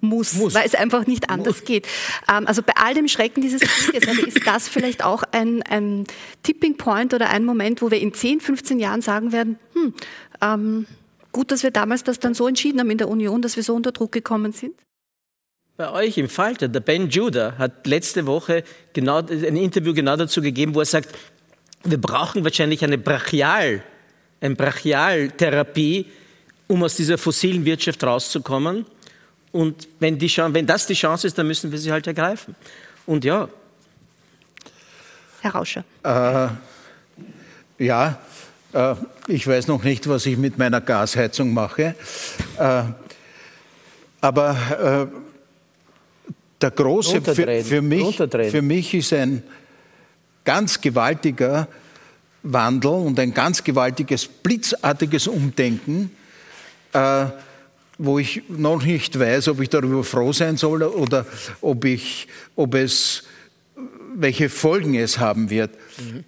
muss, 0.00 0.38
weil 0.54 0.66
es 0.66 0.74
einfach 0.74 1.06
nicht 1.06 1.30
anders 1.30 1.64
geht. 1.64 1.86
Ähm, 2.28 2.46
also 2.46 2.62
bei 2.62 2.72
all 2.76 2.94
dem 2.94 3.08
Schrecken 3.08 3.40
dieses 3.40 3.60
Krieges 3.60 4.08
also 4.08 4.22
ist 4.22 4.46
das 4.46 4.68
vielleicht 4.68 5.04
auch 5.04 5.22
ein, 5.32 5.62
ein 5.62 6.04
Tipping 6.42 6.76
Point 6.76 7.14
oder 7.14 7.30
ein 7.30 7.44
Moment, 7.44 7.82
wo 7.82 7.90
wir 7.90 8.00
in 8.00 8.12
10, 8.12 8.40
15 8.40 8.78
Jahren 8.78 9.02
sagen 9.02 9.32
werden, 9.32 9.58
hm, 9.74 9.94
ähm, 10.44 10.86
gut, 11.32 11.50
dass 11.50 11.62
wir 11.62 11.70
damals 11.70 12.04
das 12.04 12.18
dann 12.18 12.34
so 12.34 12.46
entschieden 12.46 12.80
haben 12.80 12.90
in 12.90 12.98
der 12.98 13.08
Union, 13.08 13.40
dass 13.42 13.56
wir 13.56 13.62
so 13.62 13.74
unter 13.74 13.92
Druck 13.92 14.12
gekommen 14.12 14.52
sind. 14.52 14.74
Bei 15.76 15.90
euch 15.90 16.18
im 16.18 16.28
Falter, 16.28 16.68
der 16.68 16.80
Ben 16.80 17.08
Judah 17.08 17.58
hat 17.58 17.86
letzte 17.86 18.26
Woche 18.26 18.62
genau, 18.92 19.18
ein 19.18 19.56
Interview 19.56 19.92
genau 19.92 20.16
dazu 20.16 20.40
gegeben, 20.40 20.74
wo 20.74 20.80
er 20.80 20.86
sagt, 20.86 21.08
wir 21.82 22.00
brauchen 22.00 22.44
wahrscheinlich 22.44 22.84
eine 22.84 22.96
Brachial, 22.96 23.82
eine 24.40 24.54
Brachialtherapie, 24.54 26.06
um 26.68 26.82
aus 26.84 26.94
dieser 26.96 27.18
fossilen 27.18 27.64
Wirtschaft 27.64 28.04
rauszukommen. 28.04 28.86
Und 29.50 29.88
wenn, 29.98 30.18
die, 30.18 30.28
wenn 30.36 30.66
das 30.66 30.86
die 30.86 30.94
Chance 30.94 31.26
ist, 31.26 31.36
dann 31.36 31.46
müssen 31.46 31.72
wir 31.72 31.78
sie 31.78 31.90
halt 31.90 32.06
ergreifen. 32.06 32.54
Und 33.06 33.24
ja, 33.24 33.48
Herr 35.40 35.52
Rauscher. 35.52 35.84
Ja, 37.78 38.18
äh, 38.74 38.94
ich 39.28 39.46
weiß 39.46 39.68
noch 39.68 39.82
nicht, 39.82 40.08
was 40.08 40.26
ich 40.26 40.36
mit 40.36 40.58
meiner 40.58 40.80
Gasheizung 40.80 41.54
mache. 41.54 41.94
Äh, 42.58 42.82
aber 44.20 45.10
äh, 45.10 45.16
der 46.60 46.70
große, 46.70 47.20
für, 47.22 47.62
für, 47.62 47.82
mich, 47.82 48.16
für 48.16 48.62
mich 48.62 48.94
ist 48.94 49.12
ein 49.12 49.42
ganz 50.44 50.80
gewaltiger 50.80 51.68
Wandel 52.42 52.90
und 52.90 53.18
ein 53.18 53.34
ganz 53.34 53.64
gewaltiges, 53.64 54.26
blitzartiges 54.26 55.26
Umdenken, 55.26 56.10
äh, 56.92 57.26
wo 57.98 58.18
ich 58.18 58.42
noch 58.48 58.82
nicht 58.82 59.18
weiß, 59.18 59.48
ob 59.48 59.60
ich 59.60 59.68
darüber 59.68 60.04
froh 60.04 60.32
sein 60.32 60.56
soll 60.56 60.82
oder 60.82 61.26
ob, 61.60 61.84
ich, 61.84 62.28
ob 62.56 62.74
es 62.74 63.24
welche 64.14 64.48
Folgen 64.48 64.94
es 64.94 65.18
haben 65.18 65.50
wird. 65.50 65.70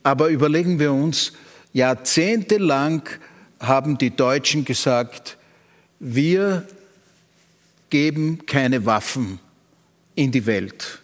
Aber 0.03 0.29
überlegen 0.29 0.79
wir 0.79 0.93
uns, 0.93 1.33
jahrzehntelang 1.77 3.03
haben 3.61 3.99
die 3.99 4.17
Deutschen 4.17 4.65
gesagt, 4.65 5.37
wir 6.01 6.67
geben 7.91 8.47
keine 8.47 8.87
Waffen 8.87 9.39
in 10.15 10.33
die 10.33 10.47
Welt. 10.47 11.03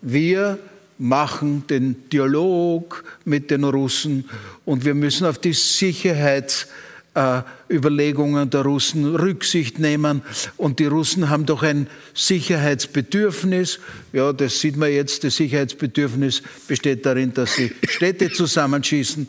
Wir 0.00 0.58
machen 0.96 1.64
den 1.68 2.08
Dialog 2.08 3.04
mit 3.26 3.50
den 3.50 3.64
Russen 3.64 4.24
und 4.64 4.86
wir 4.86 4.94
müssen 4.94 5.26
auf 5.26 5.38
die 5.38 5.52
Sicherheitsüberlegungen 5.52 8.48
der 8.48 8.62
Russen 8.62 9.16
Rücksicht 9.16 9.78
nehmen. 9.78 10.22
Und 10.56 10.78
die 10.78 10.86
Russen 10.86 11.28
haben 11.28 11.44
doch 11.44 11.62
ein 11.62 11.88
Sicherheitsbedürfnis. 12.14 13.80
Ja, 14.14 14.32
das 14.32 14.60
sieht 14.60 14.78
man 14.78 14.90
jetzt. 14.90 15.24
Das 15.24 15.36
Sicherheitsbedürfnis 15.36 16.42
besteht 16.66 17.04
darin, 17.04 17.34
dass 17.34 17.54
sie 17.54 17.70
Städte 17.86 18.32
zusammenschießen. 18.32 19.28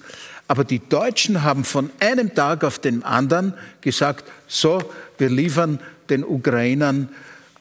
Aber 0.52 0.66
die 0.66 0.80
Deutschen 0.80 1.44
haben 1.44 1.64
von 1.64 1.92
einem 2.02 2.36
Tag 2.36 2.66
auf 2.66 2.78
den 2.78 3.04
anderen 3.04 3.54
gesagt, 3.80 4.30
so, 4.50 4.84
wir 5.18 5.30
liefern 5.30 5.80
den 6.10 6.26
Ukrainern 6.26 7.08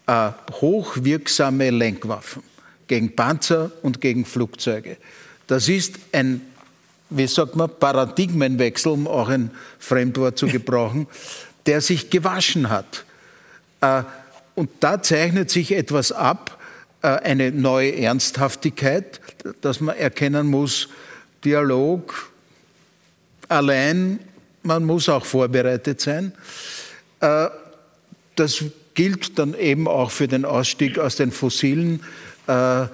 äh, 0.08 0.30
hochwirksame 0.54 1.70
Lenkwaffen 1.70 2.42
gegen 2.88 3.14
Panzer 3.14 3.70
und 3.82 4.00
gegen 4.00 4.24
Flugzeuge. 4.24 4.96
Das 5.46 5.68
ist 5.68 6.00
ein, 6.10 6.40
wie 7.10 7.28
sagt 7.28 7.54
man, 7.54 7.70
Paradigmenwechsel, 7.70 8.90
um 8.90 9.06
auch 9.06 9.28
ein 9.28 9.52
Fremdwort 9.78 10.36
zu 10.36 10.46
gebrauchen, 10.48 11.06
der 11.66 11.82
sich 11.82 12.10
gewaschen 12.10 12.70
hat. 12.70 13.04
Äh, 13.82 14.02
Und 14.56 14.68
da 14.80 15.00
zeichnet 15.00 15.48
sich 15.48 15.70
etwas 15.70 16.10
ab, 16.10 16.58
äh, 17.02 17.06
eine 17.06 17.52
neue 17.52 17.94
Ernsthaftigkeit, 17.94 19.20
dass 19.60 19.78
man 19.78 19.96
erkennen 19.96 20.48
muss, 20.48 20.88
Dialog 21.44 22.29
allein, 23.50 24.20
man 24.62 24.84
muss 24.84 25.08
auch 25.08 25.24
vorbereitet 25.24 26.00
sein. 26.00 26.32
Äh, 27.20 27.48
Das 28.36 28.64
gilt 28.94 29.38
dann 29.38 29.54
eben 29.54 29.86
auch 29.86 30.10
für 30.10 30.26
den 30.28 30.44
Ausstieg 30.44 30.98
aus 30.98 31.16
den 31.16 31.30
fossilen 31.30 32.00
äh, 32.46 32.86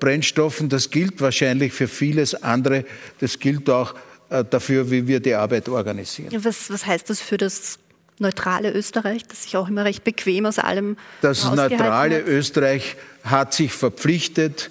Brennstoffen. 0.00 0.68
Das 0.68 0.90
gilt 0.90 1.20
wahrscheinlich 1.20 1.72
für 1.72 1.86
vieles 1.86 2.34
andere. 2.34 2.84
Das 3.20 3.38
gilt 3.38 3.70
auch 3.70 3.94
äh, 4.30 4.44
dafür, 4.44 4.90
wie 4.90 5.06
wir 5.06 5.20
die 5.20 5.34
Arbeit 5.34 5.68
organisieren. 5.68 6.30
Was, 6.44 6.68
was 6.70 6.84
heißt 6.84 7.08
das 7.10 7.20
für 7.20 7.36
das 7.36 7.78
neutrale 8.18 8.72
Österreich, 8.72 9.22
das 9.28 9.44
sich 9.44 9.56
auch 9.56 9.68
immer 9.68 9.84
recht 9.84 10.02
bequem 10.02 10.46
aus 10.46 10.58
allem 10.58 10.96
Das 11.20 11.44
neutrale 11.44 12.16
hat? 12.16 12.26
Österreich 12.26 12.96
hat 13.22 13.54
sich 13.54 13.72
verpflichtet, 13.72 14.70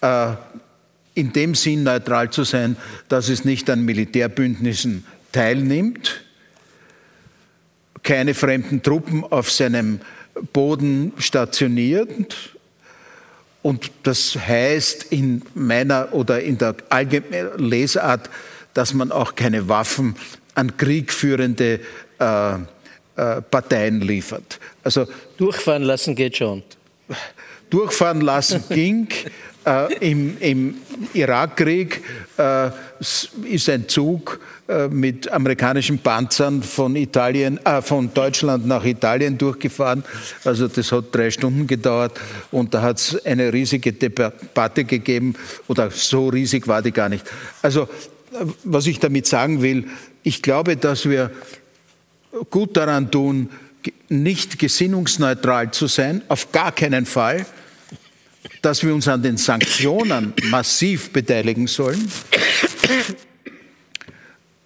äh, 0.00 0.32
in 1.14 1.32
dem 1.32 1.54
Sinn 1.54 1.82
neutral 1.82 2.30
zu 2.30 2.44
sein, 2.44 2.76
dass 3.08 3.28
es 3.28 3.44
nicht 3.44 3.68
an 3.70 3.84
Militärbündnissen 3.84 5.04
teilnimmt, 5.30 6.24
keine 8.02 8.34
fremden 8.34 8.82
Truppen 8.82 9.24
auf 9.24 9.50
seinem 9.50 10.00
Boden 10.52 11.12
stationiert. 11.18 12.56
Und 13.62 13.90
das 14.02 14.36
heißt 14.36 15.04
in 15.10 15.42
meiner 15.54 16.12
oder 16.12 16.42
in 16.42 16.58
der 16.58 16.74
allgemeinen 16.88 17.58
Lesart, 17.58 18.28
dass 18.74 18.92
man 18.94 19.12
auch 19.12 19.34
keine 19.34 19.68
Waffen 19.68 20.16
an 20.54 20.76
kriegführende 20.76 21.80
äh, 22.18 22.54
äh, 22.54 23.42
Parteien 23.42 24.00
liefert. 24.00 24.58
Also 24.82 25.06
durchfahren 25.36 25.82
lassen 25.82 26.14
geht 26.14 26.38
schon. 26.38 26.62
Durchfahren 27.70 28.20
lassen 28.20 28.64
ging. 28.70 29.08
Äh, 29.64 30.10
Im 30.10 30.36
im 30.40 30.74
Irakkrieg 31.14 32.02
äh, 32.36 32.70
ist 33.44 33.68
ein 33.68 33.88
Zug 33.88 34.40
äh, 34.68 34.88
mit 34.88 35.30
amerikanischen 35.30 35.98
Panzern 35.98 36.62
von, 36.62 36.96
Italien, 36.96 37.64
äh, 37.64 37.80
von 37.80 38.12
Deutschland 38.12 38.66
nach 38.66 38.84
Italien 38.84 39.38
durchgefahren. 39.38 40.02
Also 40.44 40.66
das 40.66 40.90
hat 40.90 41.06
drei 41.12 41.30
Stunden 41.30 41.66
gedauert 41.66 42.20
und 42.50 42.74
da 42.74 42.82
hat 42.82 42.98
es 42.98 43.24
eine 43.24 43.52
riesige 43.52 43.92
Debatte 43.92 44.84
gegeben 44.84 45.34
oder 45.68 45.90
so 45.90 46.28
riesig 46.28 46.66
war 46.66 46.82
die 46.82 46.92
gar 46.92 47.08
nicht. 47.08 47.24
Also 47.60 47.88
was 48.64 48.86
ich 48.86 48.98
damit 48.98 49.26
sagen 49.26 49.62
will, 49.62 49.88
ich 50.22 50.42
glaube, 50.42 50.76
dass 50.76 51.08
wir 51.08 51.30
gut 52.50 52.76
daran 52.76 53.10
tun, 53.10 53.50
nicht 54.08 54.58
gesinnungsneutral 54.58 55.70
zu 55.70 55.86
sein, 55.86 56.22
auf 56.28 56.52
gar 56.52 56.72
keinen 56.72 57.06
Fall 57.06 57.46
dass 58.60 58.82
wir 58.84 58.94
uns 58.94 59.08
an 59.08 59.22
den 59.22 59.36
Sanktionen 59.36 60.32
massiv 60.50 61.10
beteiligen 61.10 61.66
sollen, 61.66 62.10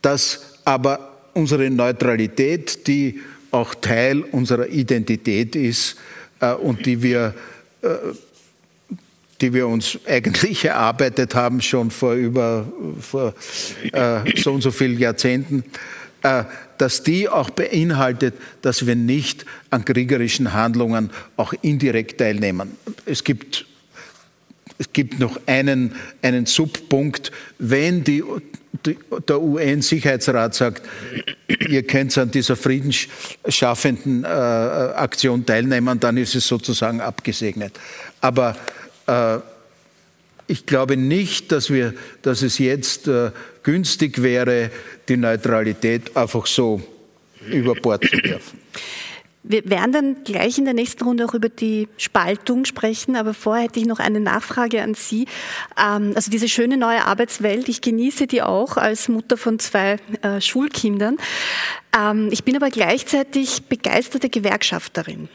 dass 0.02 0.60
aber 0.64 1.30
unsere 1.34 1.70
Neutralität, 1.70 2.86
die 2.86 3.20
auch 3.50 3.74
Teil 3.74 4.20
unserer 4.22 4.68
Identität 4.68 5.56
ist 5.56 5.96
äh, 6.40 6.52
und 6.52 6.84
die 6.86 7.02
wir, 7.02 7.34
äh, 7.82 7.88
die 9.40 9.52
wir 9.52 9.66
uns 9.68 9.98
eigentlich 10.06 10.64
erarbeitet 10.64 11.34
haben, 11.34 11.60
schon 11.60 11.90
vor 11.90 12.14
über 12.14 12.66
vor, 13.00 13.34
äh, 13.92 14.20
so 14.36 14.52
und 14.52 14.62
so 14.62 14.70
vielen 14.70 14.98
Jahrzehnten, 14.98 15.64
dass 16.22 17.02
die 17.02 17.28
auch 17.28 17.50
beinhaltet, 17.50 18.34
dass 18.62 18.86
wir 18.86 18.96
nicht 18.96 19.46
an 19.70 19.84
kriegerischen 19.84 20.52
Handlungen 20.52 21.10
auch 21.36 21.52
indirekt 21.62 22.18
teilnehmen. 22.18 22.76
Es 23.04 23.22
gibt 23.22 23.66
es 24.78 24.92
gibt 24.92 25.18
noch 25.18 25.40
einen, 25.46 25.94
einen 26.22 26.46
Subpunkt, 26.46 27.32
wenn 27.58 28.04
die, 28.04 28.22
die, 28.84 28.98
der 29.26 29.40
UN-Sicherheitsrat 29.40 30.54
sagt, 30.54 30.82
ihr 31.48 31.82
könnt 31.82 32.16
an 32.18 32.30
dieser 32.30 32.56
friedensschaffenden 32.56 34.24
äh, 34.24 34.26
Aktion 34.26 35.46
teilnehmen, 35.46 35.98
dann 35.98 36.18
ist 36.18 36.34
es 36.34 36.46
sozusagen 36.46 37.00
abgesegnet. 37.00 37.72
Aber 38.20 38.54
äh, 39.06 39.38
ich 40.46 40.66
glaube 40.66 40.96
nicht, 40.96 41.52
dass, 41.52 41.70
wir, 41.70 41.94
dass 42.22 42.42
es 42.42 42.58
jetzt 42.58 43.08
äh, 43.08 43.30
günstig 43.62 44.22
wäre, 44.22 44.70
die 45.08 45.16
Neutralität 45.16 46.16
einfach 46.16 46.46
so 46.46 46.80
über 47.50 47.74
Bord 47.74 48.04
zu 48.04 48.16
werfen. 48.22 48.60
Wir 49.48 49.68
werden 49.70 49.92
dann 49.92 50.24
gleich 50.24 50.58
in 50.58 50.64
der 50.64 50.74
nächsten 50.74 51.04
Runde 51.04 51.24
auch 51.24 51.34
über 51.34 51.48
die 51.48 51.86
Spaltung 51.98 52.64
sprechen, 52.64 53.14
aber 53.14 53.32
vorher 53.32 53.64
hätte 53.64 53.78
ich 53.78 53.86
noch 53.86 54.00
eine 54.00 54.18
Nachfrage 54.18 54.82
an 54.82 54.94
Sie. 54.94 55.26
Ähm, 55.80 56.12
also 56.16 56.32
diese 56.32 56.48
schöne 56.48 56.76
neue 56.76 57.04
Arbeitswelt, 57.04 57.68
ich 57.68 57.80
genieße 57.80 58.26
die 58.26 58.42
auch 58.42 58.76
als 58.76 59.08
Mutter 59.08 59.36
von 59.36 59.60
zwei 59.60 59.98
äh, 60.22 60.40
Schulkindern. 60.40 61.18
Ähm, 61.96 62.28
ich 62.32 62.42
bin 62.42 62.56
aber 62.56 62.70
gleichzeitig 62.70 63.64
begeisterte 63.68 64.28
Gewerkschafterin. 64.30 65.28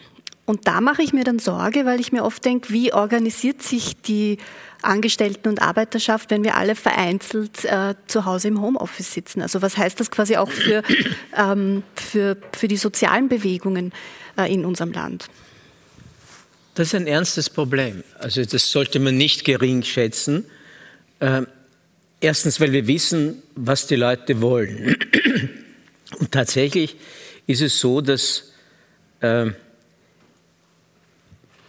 Und 0.45 0.67
da 0.67 0.81
mache 0.81 1.03
ich 1.03 1.13
mir 1.13 1.23
dann 1.23 1.39
Sorge, 1.39 1.85
weil 1.85 2.01
ich 2.01 2.11
mir 2.11 2.25
oft 2.25 2.43
denke, 2.43 2.73
wie 2.73 2.91
organisiert 2.91 3.61
sich 3.61 4.01
die 4.01 4.37
Angestellten- 4.83 5.49
und 5.49 5.61
Arbeiterschaft, 5.61 6.31
wenn 6.31 6.43
wir 6.43 6.55
alle 6.55 6.75
vereinzelt 6.75 7.65
äh, 7.65 7.95
zu 8.07 8.25
Hause 8.25 8.47
im 8.47 8.61
Homeoffice 8.61 9.13
sitzen? 9.13 9.41
Also 9.41 9.61
was 9.61 9.77
heißt 9.77 9.99
das 9.99 10.11
quasi 10.11 10.37
auch 10.37 10.49
für, 10.49 10.83
ähm, 11.37 11.83
für, 11.95 12.37
für 12.51 12.67
die 12.67 12.77
sozialen 12.77 13.29
Bewegungen 13.29 13.91
äh, 14.37 14.51
in 14.51 14.65
unserem 14.65 14.91
Land? 14.91 15.27
Das 16.75 16.87
ist 16.87 16.95
ein 16.95 17.07
ernstes 17.07 17.49
Problem. 17.49 18.03
Also 18.19 18.43
das 18.45 18.71
sollte 18.71 18.99
man 18.99 19.17
nicht 19.17 19.43
gering 19.43 19.83
schätzen. 19.83 20.45
Äh, 21.19 21.43
erstens, 22.21 22.59
weil 22.59 22.71
wir 22.71 22.87
wissen, 22.87 23.41
was 23.55 23.87
die 23.87 23.97
Leute 23.97 24.41
wollen. 24.41 24.95
Und 26.19 26.31
tatsächlich 26.31 26.95
ist 27.47 27.61
es 27.61 27.79
so, 27.79 28.01
dass 28.01 28.51
äh, 29.19 29.51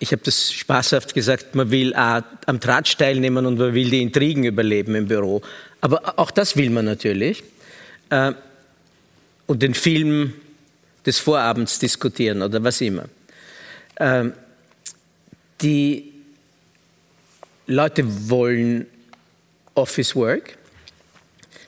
ich 0.03 0.11
habe 0.11 0.23
das 0.25 0.53
spaßhaft 0.53 1.15
gesagt, 1.15 1.55
man 1.55 1.71
will 1.71 1.95
am 1.95 2.59
Tratsch 2.59 2.97
teilnehmen 2.97 3.47
und 3.47 3.57
man 3.57 3.73
will 3.73 3.89
die 3.89 4.03
Intrigen 4.03 4.43
überleben 4.43 4.97
im 4.97 5.07
Büro. 5.07 5.43
Aber 5.81 6.19
auch 6.19 6.33
das 6.33 6.57
will 6.57 6.71
man 6.71 6.87
natürlich. 6.87 7.45
Äh, 8.11 8.33
und 9.47 9.63
den 9.63 9.75
Film 9.75 10.33
des 11.07 11.21
Vorabends 11.21 11.79
diskutieren 11.79 12.43
oder 12.43 12.65
was 12.65 12.81
immer. 12.81 13.05
Äh, 13.95 14.31
die 15.61 16.13
Leute 17.69 18.03
wollen 18.29 18.87
Office 19.77 20.17
Work. 20.17 20.59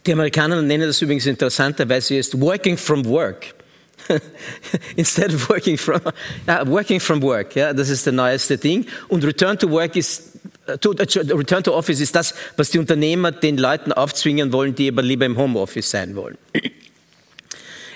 Die 0.07 0.13
Amerikaner 0.13 0.61
nennen 0.61 0.89
das 0.89 1.01
übrigens 1.01 1.27
interessanterweise 1.27 2.17
jetzt 2.17 2.41
Working 2.41 2.77
from 2.77 3.05
Work. 3.05 3.55
Instead 4.97 5.35
of 5.35 5.49
working 5.49 5.79
from, 5.79 6.01
ja, 6.47 6.67
working 6.67 7.01
from 7.01 7.23
work, 7.23 7.55
ja, 7.57 7.73
das 7.73 7.89
ist 7.89 8.07
das 8.07 8.15
neueste 8.15 8.59
Ding. 8.59 8.87
Und 9.09 9.25
Return 9.25 9.59
to 9.59 9.71
Work 9.71 9.97
ist, 9.97 10.33
to, 10.81 10.91
Return 10.91 11.63
to 11.63 11.75
Office 11.75 12.01
ist 12.01 12.15
das, 12.15 12.35
was 12.57 12.71
die 12.71 12.79
Unternehmer 12.79 13.33
den 13.33 13.59
Leuten 13.59 13.93
aufzwingen 13.93 14.53
wollen, 14.53 14.75
die 14.75 14.89
aber 14.89 15.03
lieber 15.03 15.27
im 15.27 15.37
Homeoffice 15.37 15.91
sein 15.91 16.17
wollen. 16.17 16.39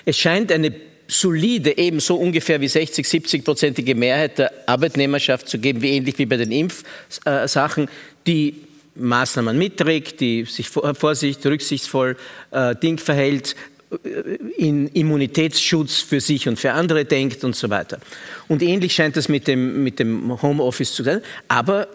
Es 0.05 0.17
scheint 0.17 0.51
eine 0.51 0.73
solide, 1.07 1.77
ebenso 1.77 2.15
ungefähr 2.15 2.61
wie 2.61 2.67
60, 2.67 3.07
70 3.07 3.43
prozentige 3.43 3.95
Mehrheit 3.95 4.37
der 4.37 4.51
Arbeitnehmerschaft 4.67 5.47
zu 5.47 5.57
geben, 5.57 5.81
wie 5.81 5.91
ähnlich 5.91 6.17
wie 6.17 6.25
bei 6.25 6.37
den 6.37 6.51
Impfsachen, 6.51 7.89
die 8.27 8.55
Maßnahmen 8.95 9.57
mitträgt, 9.57 10.19
die 10.19 10.45
sich 10.45 10.69
vorsichtig, 10.69 11.45
rücksichtsvoll 11.45 12.17
äh, 12.51 12.75
Ding 12.75 12.97
verhält, 12.97 13.55
in 14.57 14.87
Immunitätsschutz 14.87 16.01
für 16.01 16.21
sich 16.21 16.47
und 16.47 16.59
für 16.59 16.73
andere 16.73 17.05
denkt 17.05 17.43
und 17.43 17.55
so 17.55 17.69
weiter. 17.69 17.99
Und 18.47 18.61
ähnlich 18.61 18.93
scheint 18.93 19.17
das 19.17 19.29
mit 19.29 19.47
dem, 19.47 19.83
mit 19.83 19.99
dem 19.99 20.41
Homeoffice 20.41 20.93
zu 20.93 21.03
sein. 21.03 21.21
Aber 21.47 21.87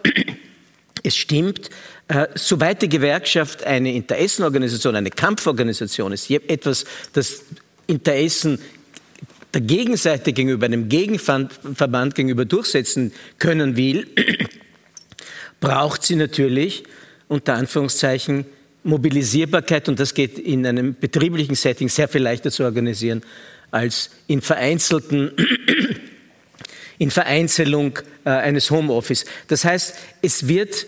es 1.04 1.16
stimmt, 1.16 1.70
äh, 2.08 2.26
soweit 2.34 2.82
die 2.82 2.88
Gewerkschaft 2.88 3.64
eine 3.64 3.92
Interessenorganisation, 3.92 4.96
eine 4.96 5.10
Kampforganisation 5.10 6.12
ist, 6.12 6.30
etwas, 6.30 6.84
das 7.12 7.44
Interessen 7.86 8.58
der 9.52 9.60
Gegenseite 9.60 10.32
gegenüber, 10.32 10.66
einem 10.66 10.88
Gegenverband 10.88 12.16
gegenüber 12.16 12.44
durchsetzen 12.44 13.12
können 13.38 13.76
will, 13.76 14.08
braucht 15.60 16.02
sie 16.02 16.16
natürlich 16.16 16.82
unter 17.28 17.54
Anführungszeichen 17.54 18.46
Mobilisierbarkeit, 18.84 19.88
und 19.88 19.98
das 19.98 20.14
geht 20.14 20.38
in 20.38 20.66
einem 20.66 20.94
betrieblichen 20.94 21.54
Setting 21.54 21.88
sehr 21.88 22.08
viel 22.08 22.22
leichter 22.22 22.50
zu 22.50 22.64
organisieren 22.64 23.22
als 23.70 24.10
in 24.26 24.40
vereinzelten 24.40 25.32
in 26.98 27.10
Vereinzelung 27.10 27.98
äh, 28.24 28.30
eines 28.30 28.70
Homeoffice. 28.70 29.24
Das 29.48 29.64
heißt, 29.64 29.96
es 30.22 30.46
wird, 30.46 30.86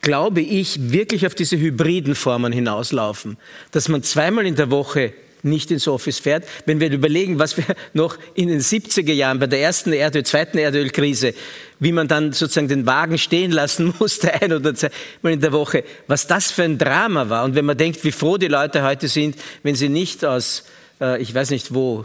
glaube 0.00 0.40
ich, 0.40 0.90
wirklich 0.90 1.26
auf 1.26 1.34
diese 1.34 1.58
hybriden 1.58 2.14
Formen 2.14 2.52
hinauslaufen, 2.52 3.36
dass 3.72 3.88
man 3.88 4.02
zweimal 4.02 4.46
in 4.46 4.54
der 4.54 4.70
Woche 4.70 5.12
nicht 5.46 5.70
ins 5.70 5.88
Office 5.88 6.18
fährt. 6.18 6.44
Wenn 6.66 6.80
wir 6.80 6.90
überlegen, 6.90 7.38
was 7.38 7.56
wir 7.56 7.64
noch 7.94 8.18
in 8.34 8.48
den 8.48 8.60
70er 8.60 9.12
Jahren 9.12 9.38
bei 9.38 9.46
der 9.46 9.60
ersten 9.60 9.92
Erdöl, 9.92 10.24
zweiten 10.24 10.58
Erdölkrise, 10.58 11.34
wie 11.80 11.92
man 11.92 12.08
dann 12.08 12.32
sozusagen 12.32 12.68
den 12.68 12.86
Wagen 12.86 13.18
stehen 13.18 13.52
lassen 13.52 13.94
musste, 13.98 14.34
ein 14.42 14.52
oder 14.52 14.74
zweimal 14.74 15.32
in 15.32 15.40
der 15.40 15.52
Woche, 15.52 15.84
was 16.06 16.26
das 16.26 16.50
für 16.50 16.64
ein 16.64 16.78
Drama 16.78 17.28
war. 17.28 17.44
Und 17.44 17.54
wenn 17.54 17.64
man 17.64 17.76
denkt, 17.76 18.04
wie 18.04 18.12
froh 18.12 18.36
die 18.36 18.48
Leute 18.48 18.82
heute 18.82 19.08
sind, 19.08 19.36
wenn 19.62 19.74
sie 19.74 19.88
nicht 19.88 20.24
aus, 20.24 20.64
äh, 21.00 21.20
ich 21.22 21.34
weiß 21.34 21.50
nicht 21.50 21.72
wo, 21.72 22.04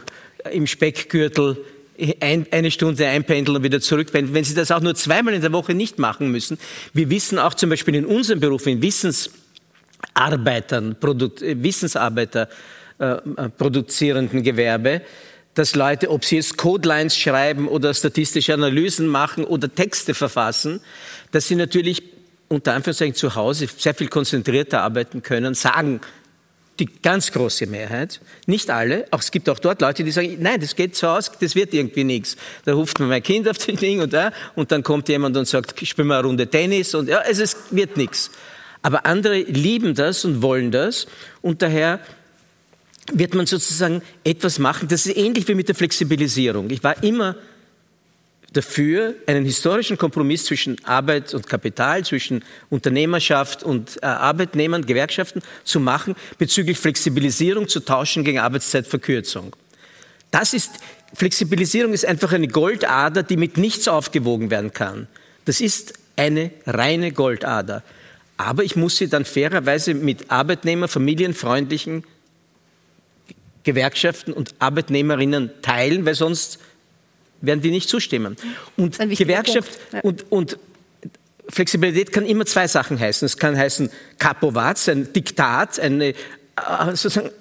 im 0.51 0.67
Speckgürtel 0.67 1.57
ein, 2.19 2.47
eine 2.51 2.71
Stunde 2.71 3.07
einpendeln 3.07 3.57
und 3.57 3.63
wieder 3.63 3.79
zurückpendeln, 3.79 4.33
wenn 4.33 4.43
sie 4.43 4.55
das 4.55 4.71
auch 4.71 4.81
nur 4.81 4.95
zweimal 4.95 5.33
in 5.33 5.41
der 5.41 5.51
Woche 5.51 5.73
nicht 5.73 5.99
machen 5.99 6.31
müssen. 6.31 6.57
Wir 6.93 7.09
wissen 7.09 7.37
auch 7.37 7.53
zum 7.53 7.69
Beispiel 7.69 7.95
in 7.95 8.05
unserem 8.05 8.39
Beruf, 8.39 8.65
in 8.67 8.81
Wissens 8.81 9.29
Arbeitern, 10.13 10.95
Produ 10.99 11.29
Wissensarbeiter 11.39 12.49
äh, 13.01 13.49
produzierenden 13.57 14.43
Gewerbe, 14.43 15.01
dass 15.55 15.75
Leute, 15.75 16.09
ob 16.09 16.23
sie 16.23 16.35
jetzt 16.37 16.57
Codelines 16.57 17.17
schreiben 17.17 17.67
oder 17.67 17.93
statistische 17.93 18.53
Analysen 18.53 19.07
machen 19.07 19.43
oder 19.43 19.73
Texte 19.73 20.13
verfassen, 20.13 20.81
dass 21.31 21.47
sie 21.47 21.55
natürlich 21.55 22.03
unter 22.47 22.73
Anführungszeichen 22.73 23.15
zu 23.15 23.35
Hause 23.35 23.67
sehr 23.75 23.93
viel 23.93 24.07
konzentrierter 24.07 24.81
arbeiten 24.81 25.23
können, 25.23 25.55
sagen 25.55 26.01
die 26.79 26.85
ganz 27.01 27.31
große 27.31 27.67
Mehrheit, 27.67 28.21
nicht 28.45 28.69
alle, 28.69 29.05
auch, 29.11 29.19
es 29.19 29.31
gibt 29.31 29.49
auch 29.49 29.59
dort 29.59 29.81
Leute, 29.81 30.03
die 30.03 30.11
sagen, 30.11 30.37
nein, 30.39 30.59
das 30.59 30.75
geht 30.75 30.95
so 30.95 31.07
aus, 31.07 31.31
das 31.39 31.55
wird 31.55 31.73
irgendwie 31.73 32.03
nichts. 32.03 32.37
Da 32.65 32.73
ruft 32.73 32.99
man 32.99 33.09
mein 33.09 33.23
Kind 33.23 33.47
auf 33.47 33.57
den 33.57 33.77
Ding 33.77 33.99
und 33.99 34.13
da 34.13 34.31
und 34.55 34.71
dann 34.71 34.83
kommt 34.83 35.09
jemand 35.09 35.35
und 35.37 35.47
sagt, 35.47 35.79
spielen 35.85 36.07
wir 36.07 36.17
eine 36.19 36.27
Runde 36.27 36.47
Tennis 36.47 36.95
und 36.95 37.09
ja, 37.09 37.21
es 37.21 37.55
wird 37.71 37.97
nichts. 37.97 38.31
Aber 38.81 39.05
andere 39.05 39.39
lieben 39.41 39.93
das 39.93 40.25
und 40.25 40.41
wollen 40.41 40.71
das 40.71 41.07
und 41.41 41.61
daher 41.61 41.99
wird 43.13 43.33
man 43.33 43.45
sozusagen 43.45 44.01
etwas 44.23 44.59
machen. 44.59 44.87
Das 44.87 45.05
ist 45.05 45.17
ähnlich 45.17 45.47
wie 45.47 45.55
mit 45.55 45.67
der 45.67 45.75
Flexibilisierung. 45.75 46.69
Ich 46.69 46.83
war 46.83 47.03
immer 47.03 47.35
dafür, 48.53 49.15
einen 49.27 49.45
historischen 49.45 49.97
Kompromiss 49.97 50.45
zwischen 50.45 50.83
Arbeit 50.83 51.33
und 51.33 51.47
Kapital, 51.47 52.03
zwischen 52.03 52.43
Unternehmerschaft 52.69 53.63
und 53.63 53.97
äh, 54.01 54.05
Arbeitnehmern, 54.05 54.85
Gewerkschaften 54.85 55.41
zu 55.63 55.79
machen, 55.79 56.15
bezüglich 56.37 56.77
Flexibilisierung 56.77 57.67
zu 57.67 57.79
tauschen 57.79 58.23
gegen 58.23 58.39
Arbeitszeitverkürzung. 58.39 59.55
Das 60.31 60.53
ist, 60.53 60.71
Flexibilisierung 61.13 61.93
ist 61.93 62.05
einfach 62.05 62.33
eine 62.33 62.47
Goldader, 62.47 63.23
die 63.23 63.37
mit 63.37 63.57
nichts 63.57 63.87
aufgewogen 63.87 64.49
werden 64.49 64.73
kann. 64.73 65.07
Das 65.45 65.61
ist 65.61 65.93
eine 66.15 66.51
reine 66.65 67.11
Goldader. 67.11 67.83
Aber 68.37 68.63
ich 68.63 68.75
muss 68.75 68.97
sie 68.97 69.07
dann 69.07 69.23
fairerweise 69.23 69.93
mit 69.93 70.29
Arbeitnehmer, 70.31 70.87
familienfreundlichen 70.87 72.03
Gewerkschaften 73.63 74.33
und 74.33 74.55
Arbeitnehmerinnen 74.59 75.51
teilen, 75.61 76.05
weil 76.05 76.15
sonst 76.15 76.59
werden 77.41 77.61
die 77.61 77.71
nicht 77.71 77.89
zustimmen. 77.89 78.35
Und 78.77 78.97
Gewerkschaft 78.99 79.71
ja. 79.91 80.01
und, 80.01 80.31
und 80.31 80.57
Flexibilität 81.49 82.11
kann 82.11 82.25
immer 82.25 82.45
zwei 82.45 82.67
Sachen 82.67 82.99
heißen. 82.99 83.25
Es 83.25 83.37
kann 83.37 83.57
heißen 83.57 83.89
Kapovaz, 84.17 84.87
ein 84.89 85.11
Diktat, 85.11 85.79
eine 85.79 86.09
äh, 86.09 86.13
sozusagen 86.89 87.31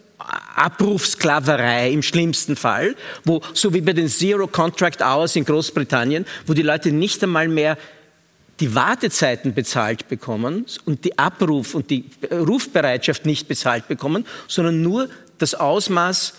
Abrufsklaverei 0.54 1.90
im 1.90 2.02
schlimmsten 2.02 2.56
Fall, 2.56 2.94
wo 3.24 3.40
so 3.54 3.72
wie 3.72 3.80
bei 3.80 3.92
den 3.92 4.08
Zero 4.08 4.46
Contract 4.46 5.00
Hours 5.00 5.36
in 5.36 5.44
Großbritannien, 5.44 6.26
wo 6.46 6.54
die 6.54 6.62
Leute 6.62 6.92
nicht 6.92 7.22
einmal 7.22 7.48
mehr 7.48 7.78
die 8.60 8.74
Wartezeiten 8.74 9.54
bezahlt 9.54 10.08
bekommen 10.08 10.66
und 10.84 11.04
die 11.04 11.18
Abruf 11.18 11.74
und 11.74 11.88
die 11.88 12.04
Rufbereitschaft 12.30 13.24
nicht 13.24 13.48
bezahlt 13.48 13.88
bekommen, 13.88 14.26
sondern 14.48 14.82
nur 14.82 15.08
das 15.40 15.54
Ausmaß 15.54 16.34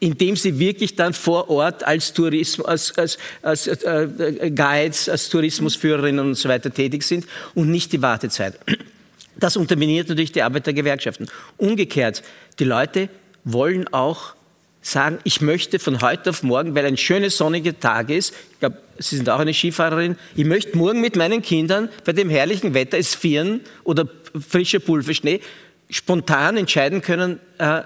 indem 0.00 0.34
sie 0.34 0.58
wirklich 0.58 0.96
dann 0.96 1.12
vor 1.12 1.50
Ort 1.50 1.86
als, 1.86 2.12
Tourismus, 2.14 2.66
als, 2.66 2.98
als, 2.98 3.18
als 3.42 3.66
äh, 3.66 4.50
Guides, 4.54 5.08
als 5.08 5.28
Tourismusführerinnen 5.28 6.24
und 6.24 6.34
so 6.34 6.48
weiter 6.48 6.72
tätig 6.72 7.02
sind 7.02 7.26
und 7.54 7.70
nicht 7.70 7.92
die 7.92 8.02
Wartezeit. 8.02 8.58
Das 9.36 9.56
unterminiert 9.56 10.08
natürlich 10.08 10.32
die 10.32 10.42
Arbeit 10.42 10.66
der 10.66 10.72
Gewerkschaften. 10.72 11.28
Umgekehrt, 11.58 12.22
die 12.58 12.64
Leute 12.64 13.08
wollen 13.44 13.92
auch 13.92 14.34
sagen, 14.82 15.18
ich 15.24 15.42
möchte 15.42 15.78
von 15.78 16.00
heute 16.00 16.30
auf 16.30 16.42
morgen, 16.42 16.74
weil 16.74 16.86
ein 16.86 16.96
schöner 16.96 17.28
sonniger 17.28 17.78
Tag 17.78 18.10
ist, 18.10 18.34
ich 18.52 18.60
glaube, 18.60 18.78
Sie 18.98 19.16
sind 19.16 19.30
auch 19.30 19.38
eine 19.38 19.54
Skifahrerin, 19.54 20.16
ich 20.36 20.44
möchte 20.44 20.76
morgen 20.76 21.00
mit 21.00 21.16
meinen 21.16 21.40
Kindern 21.40 21.88
bei 22.04 22.12
dem 22.12 22.28
herrlichen 22.28 22.74
Wetter, 22.74 22.98
es 22.98 23.14
frieren 23.14 23.60
oder 23.82 24.06
frischer 24.38 24.78
Pulverschnee, 24.78 25.40
spontan 25.88 26.58
entscheiden 26.58 27.00
können. 27.00 27.40
Äh, 27.58 27.82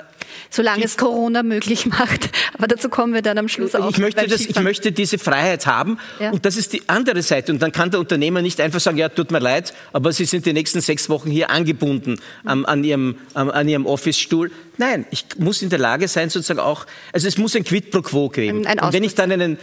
Solange 0.50 0.84
es 0.84 0.96
Corona 0.96 1.42
möglich 1.42 1.86
macht. 1.86 2.30
Aber 2.54 2.66
dazu 2.66 2.88
kommen 2.88 3.14
wir 3.14 3.22
dann 3.22 3.38
am 3.38 3.48
Schluss 3.48 3.74
auch. 3.74 3.90
Ich 3.90 3.98
möchte, 3.98 4.26
das, 4.26 4.40
ich 4.40 4.60
möchte 4.60 4.92
diese 4.92 5.18
Freiheit 5.18 5.66
haben. 5.66 5.98
Ja. 6.20 6.30
Und 6.30 6.44
das 6.44 6.56
ist 6.56 6.72
die 6.72 6.88
andere 6.88 7.22
Seite. 7.22 7.52
Und 7.52 7.60
dann 7.60 7.72
kann 7.72 7.90
der 7.90 8.00
Unternehmer 8.00 8.42
nicht 8.42 8.60
einfach 8.60 8.80
sagen, 8.80 8.98
ja, 8.98 9.08
tut 9.08 9.30
mir 9.30 9.38
leid, 9.38 9.74
aber 9.92 10.12
Sie 10.12 10.24
sind 10.24 10.46
die 10.46 10.52
nächsten 10.52 10.80
sechs 10.80 11.08
Wochen 11.08 11.30
hier 11.30 11.50
angebunden 11.50 12.20
ähm, 12.48 12.66
an, 12.66 12.84
Ihrem, 12.84 13.16
ähm, 13.36 13.50
an 13.50 13.68
Ihrem 13.68 13.86
Office-Stuhl. 13.86 14.50
Nein, 14.76 15.06
ich 15.10 15.26
muss 15.38 15.62
in 15.62 15.70
der 15.70 15.78
Lage 15.78 16.08
sein, 16.08 16.30
sozusagen 16.30 16.60
auch, 16.60 16.86
also 17.12 17.28
es 17.28 17.38
muss 17.38 17.54
ein 17.54 17.64
Quid 17.64 17.90
pro 17.90 18.02
quo 18.02 18.28
geben. 18.28 18.66
Ein 18.66 18.80
und 18.80 18.92
wenn 18.92 19.04
ich 19.04 19.14
dann 19.14 19.30
einen 19.30 19.58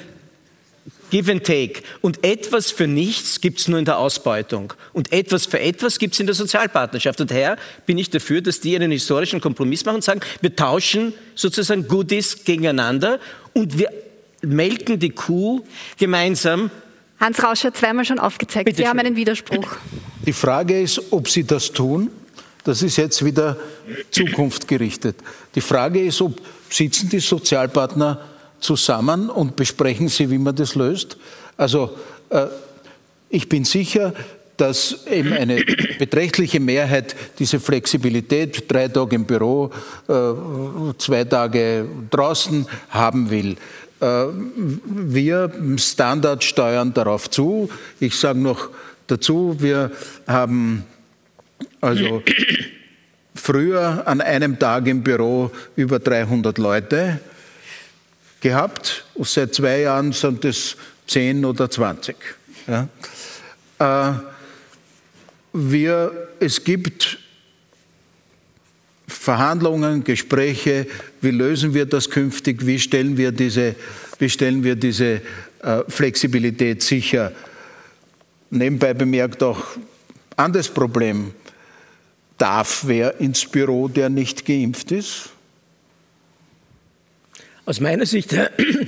Give 1.11 1.29
and 1.29 1.43
take. 1.43 1.83
Und 2.01 2.23
etwas 2.23 2.71
für 2.71 2.87
nichts 2.87 3.41
gibt 3.41 3.59
es 3.59 3.67
nur 3.67 3.77
in 3.77 3.85
der 3.85 3.99
Ausbeutung. 3.99 4.73
Und 4.93 5.11
etwas 5.11 5.45
für 5.45 5.59
etwas 5.59 5.99
gibt 5.99 6.13
es 6.13 6.19
in 6.21 6.25
der 6.25 6.35
Sozialpartnerschaft. 6.35 7.19
Und 7.21 7.29
daher 7.29 7.57
bin 7.85 7.97
ich 7.97 8.09
dafür, 8.09 8.41
dass 8.41 8.61
die 8.61 8.75
einen 8.75 8.91
historischen 8.91 9.41
Kompromiss 9.41 9.85
machen 9.85 9.95
und 9.95 10.03
sagen, 10.03 10.21
wir 10.39 10.55
tauschen 10.55 11.13
sozusagen 11.35 11.87
Goodies 11.87 12.45
gegeneinander 12.45 13.19
und 13.53 13.77
wir 13.77 13.89
melken 14.41 14.99
die 14.99 15.09
Kuh 15.09 15.61
gemeinsam. 15.97 16.71
Hans 17.19 17.43
Rausch 17.43 17.65
hat 17.65 17.77
zweimal 17.77 18.05
schon 18.05 18.17
aufgezeigt, 18.17 18.65
Bitte 18.65 18.77
Sie 18.77 18.87
haben 18.87 18.99
einen 18.99 19.15
Widerspruch. 19.15 19.75
Die 20.25 20.33
Frage 20.33 20.81
ist, 20.81 21.11
ob 21.11 21.27
Sie 21.27 21.43
das 21.43 21.71
tun. 21.71 22.09
Das 22.63 22.81
ist 22.81 22.97
jetzt 22.97 23.25
wieder 23.25 23.57
zukunftgerichtet. 24.11 25.17
Die 25.55 25.61
Frage 25.61 26.01
ist, 26.01 26.21
ob 26.21 26.39
sitzen 26.69 27.09
die 27.09 27.19
Sozialpartner 27.19 28.21
zusammen 28.61 29.29
und 29.29 29.55
besprechen 29.55 30.07
Sie, 30.07 30.29
wie 30.29 30.37
man 30.37 30.55
das 30.55 30.75
löst. 30.75 31.17
Also 31.57 31.97
äh, 32.29 32.45
ich 33.29 33.49
bin 33.49 33.65
sicher, 33.65 34.13
dass 34.57 35.07
eben 35.07 35.33
eine 35.33 35.63
beträchtliche 35.97 36.59
Mehrheit 36.59 37.15
diese 37.39 37.59
Flexibilität, 37.59 38.71
drei 38.71 38.87
Tage 38.87 39.15
im 39.15 39.25
Büro, 39.25 39.71
äh, 40.07 40.93
zwei 40.97 41.23
Tage 41.23 41.85
draußen 42.11 42.67
haben 42.89 43.29
will. 43.31 43.57
Äh, 43.99 44.25
wir 44.85 45.51
Standard 45.77 46.43
steuern 46.43 46.93
darauf 46.93 47.29
zu. 47.29 47.69
Ich 47.99 48.15
sage 48.15 48.39
noch 48.39 48.69
dazu, 49.07 49.55
wir 49.59 49.91
haben 50.27 50.83
also 51.79 52.21
früher 53.33 54.03
an 54.05 54.21
einem 54.21 54.59
Tag 54.59 54.87
im 54.87 55.01
Büro 55.01 55.49
über 55.75 55.99
300 55.99 56.57
Leute 56.57 57.19
gehabt. 58.41 59.05
Und 59.13 59.27
seit 59.27 59.55
zwei 59.55 59.81
Jahren 59.81 60.11
sind 60.11 60.43
es 60.43 60.75
10 61.07 61.45
oder 61.45 61.69
20. 61.69 62.15
Ja. 62.67 62.87
Äh, 63.79 64.13
wir, 65.53 66.29
es 66.39 66.63
gibt 66.63 67.19
Verhandlungen, 69.07 70.03
Gespräche, 70.03 70.87
wie 71.19 71.31
lösen 71.31 71.73
wir 71.73 71.85
das 71.85 72.09
künftig, 72.09 72.65
wie 72.65 72.79
stellen 72.79 73.17
wir 73.17 73.31
diese, 73.31 73.75
wie 74.19 74.29
stellen 74.29 74.63
wir 74.63 74.75
diese 74.75 75.21
äh, 75.61 75.83
Flexibilität 75.87 76.81
sicher. 76.81 77.31
Nebenbei 78.49 78.93
bemerkt 78.93 79.43
auch 79.43 79.63
anderes 80.35 80.69
Problem. 80.69 81.33
Darf 82.37 82.83
wer 82.87 83.19
ins 83.19 83.45
Büro, 83.45 83.87
der 83.87 84.09
nicht 84.09 84.45
geimpft 84.45 84.91
ist? 84.91 85.30
Aus 87.65 87.79
meiner 87.79 88.05
Sicht 88.05 88.35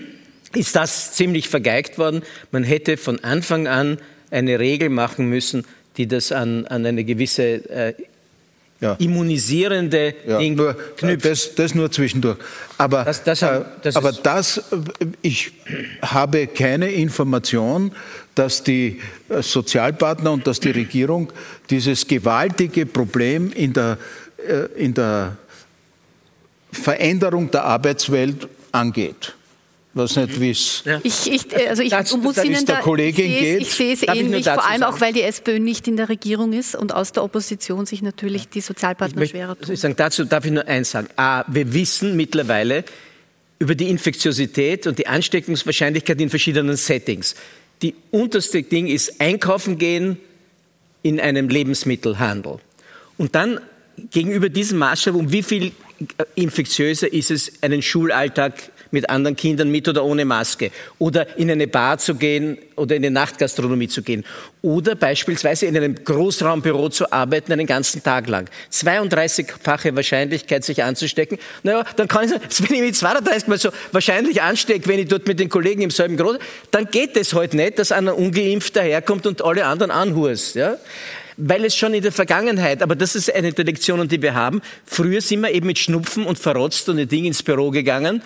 ist 0.56 0.76
das 0.76 1.14
ziemlich 1.14 1.50
vergeigt 1.50 1.98
worden. 1.98 2.24
Man 2.52 2.64
hätte 2.64 2.98
von 2.98 3.24
Anfang 3.24 3.68
an 3.68 3.98
eine 4.32 4.60
Regel 4.60 4.90
machen 4.90 5.28
müssen, 5.28 5.66
die 5.98 6.08
das 6.08 6.32
an, 6.32 6.66
an 6.66 6.86
eine 6.86 7.04
gewisse 7.04 7.44
äh, 7.70 7.94
ja. 8.84 8.94
immunisierende 9.00 10.14
ja, 10.28 10.40
Ding 10.40 10.56
nur, 10.56 10.76
knüpft. 10.98 11.26
Das, 11.26 11.56
das, 11.56 11.76
nur 11.76 11.92
zwischendurch. 11.92 12.38
Aber, 12.78 13.04
das, 13.04 13.24
das, 13.24 13.42
äh, 13.42 13.62
das 13.82 13.96
aber 13.96 14.12
das, 14.12 14.62
ich 15.22 15.54
habe 16.02 16.48
keine 16.48 16.92
Information, 16.92 17.92
dass 18.36 18.64
die 18.64 19.00
äh, 19.30 19.42
Sozialpartner 19.42 20.32
und 20.32 20.48
dass 20.48 20.60
die 20.60 20.72
Regierung 20.72 21.32
dieses 21.70 22.08
gewaltige 22.08 22.86
Problem 22.86 23.52
in 23.54 23.74
der, 23.74 23.98
äh, 24.38 24.66
in 24.84 24.94
der 24.94 25.38
Veränderung 26.72 27.52
der 27.52 27.64
Arbeitswelt 27.66 28.48
angeht. 28.74 29.34
Was 29.96 30.16
nicht 30.16 30.40
wiss. 30.40 30.82
Ja. 30.86 31.00
Ich, 31.04 31.32
ich, 31.32 31.70
also 31.70 31.84
ich 31.84 31.92
das, 31.92 32.18
muss 32.18 32.36
das 32.36 32.46
Ihnen 32.46 32.66
da, 32.66 32.80
Kollegin 32.82 33.32
ich 33.32 33.40
sehe, 33.40 33.58
ich 33.60 33.70
sehe 33.70 33.94
es 33.94 34.02
ähnlich, 34.02 34.46
vor 34.46 34.66
allem 34.66 34.80
sagen? 34.80 34.96
auch, 34.96 35.02
weil 35.02 35.14
die 35.14 35.22
SPÖ 35.22 35.60
nicht 35.60 35.88
in 35.88 35.98
der 35.98 36.10
Regierung 36.10 36.52
ist 36.52 36.76
und 36.76 36.92
aus 36.92 37.12
der 37.12 37.24
Opposition 37.24 37.86
sich 37.86 38.02
natürlich 38.02 38.50
die 38.50 38.62
Sozialpartner 38.62 39.20
möchte, 39.20 39.38
schwerer 39.38 39.56
tun. 39.56 39.72
Ich 39.72 39.80
sagen, 39.80 39.96
dazu 39.96 40.26
darf 40.26 40.46
ich 40.46 40.52
nur 40.52 40.68
eins 40.68 40.90
sagen. 40.90 41.10
A, 41.16 41.46
wir 41.48 41.72
wissen 41.74 42.16
mittlerweile 42.16 42.86
über 43.60 43.76
die 43.76 43.88
Infektiosität 43.88 44.88
und 44.88 44.98
die 44.98 45.06
Ansteckungswahrscheinlichkeit 45.06 46.20
in 46.20 46.32
verschiedenen 46.32 46.76
Settings. 46.76 47.36
Die 47.84 47.94
unterste 48.10 48.64
Ding 48.64 48.88
ist 48.88 49.22
einkaufen 49.22 49.78
gehen 49.78 50.18
in 51.04 51.20
einem 51.20 51.50
Lebensmittelhandel. 51.50 52.58
Und 53.20 53.36
dann 53.36 53.60
gegenüber 54.10 54.50
diesem 54.50 54.80
Maßstab, 54.80 55.14
um 55.14 55.32
wie 55.32 55.44
viel 55.44 55.72
infektiöser 56.36 57.12
ist 57.12 57.32
es, 57.32 57.52
einen 57.62 57.82
Schulalltag 57.82 58.54
mit 58.94 59.10
anderen 59.10 59.36
Kindern 59.36 59.70
mit 59.70 59.88
oder 59.88 60.06
ohne 60.06 60.24
Maske. 60.24 60.72
Oder 61.00 61.38
in 61.38 61.50
eine 61.50 61.68
Bar 61.68 61.98
zu 61.98 62.16
gehen 62.16 62.60
oder 62.76 62.96
in 62.96 63.04
eine 63.04 63.12
Nachtgastronomie 63.12 63.88
zu 63.88 64.04
gehen. 64.04 64.24
Oder 64.62 64.96
beispielsweise 64.96 65.66
in 65.66 65.76
einem 65.76 65.96
Großraumbüro 65.96 66.90
zu 66.90 67.12
arbeiten 67.12 67.52
einen 67.52 67.66
ganzen 67.66 68.04
Tag 68.04 68.30
lang. 68.30 68.48
32-fache 68.72 69.96
Wahrscheinlichkeit, 69.96 70.64
sich 70.64 70.84
anzustecken. 70.84 71.40
Naja, 71.64 71.84
dann 71.96 72.08
kann 72.08 72.26
ich 72.26 72.30
sagen, 72.30 72.44
wenn 72.60 72.76
ich 72.78 72.82
mich 72.82 72.94
32 72.94 73.48
mal 73.48 73.58
so 73.58 73.70
wahrscheinlich 73.92 74.42
anstecke, 74.42 74.88
wenn 74.88 75.00
ich 75.00 75.08
dort 75.08 75.28
mit 75.28 75.40
den 75.40 75.50
Kollegen 75.50 75.82
im 75.82 75.90
selben 75.90 76.16
Groß, 76.16 76.38
dann 76.70 76.86
geht 76.86 77.18
es 77.18 77.34
halt 77.34 77.56
nicht, 77.56 77.80
dass 77.80 77.92
einer 77.92 78.16
ungeimpft 78.16 78.76
daherkommt 78.76 79.26
und 79.26 79.44
alle 79.44 79.66
anderen 79.66 79.92
anhurst. 79.92 80.56
Ja? 80.56 80.78
Weil 81.38 81.66
es 81.66 81.76
schon 81.76 81.94
in 81.94 82.04
der 82.04 82.12
Vergangenheit, 82.12 82.82
aber 82.82 82.96
das 82.96 83.16
ist 83.16 83.34
eine 83.34 83.54
der 83.54 83.66
Lektionen, 83.66 84.08
die 84.08 84.22
wir 84.22 84.34
haben, 84.34 84.62
früher 84.86 85.22
sind 85.22 85.42
wir 85.42 85.52
eben 85.52 85.68
mit 85.68 85.80
Schnupfen 85.80 86.26
und 86.26 86.40
verrotzt 86.40 86.90
und 86.90 87.00
ein 87.00 87.08
Ding 87.08 87.26
ins 87.26 87.44
Büro 87.44 87.72
gegangen 87.72 88.22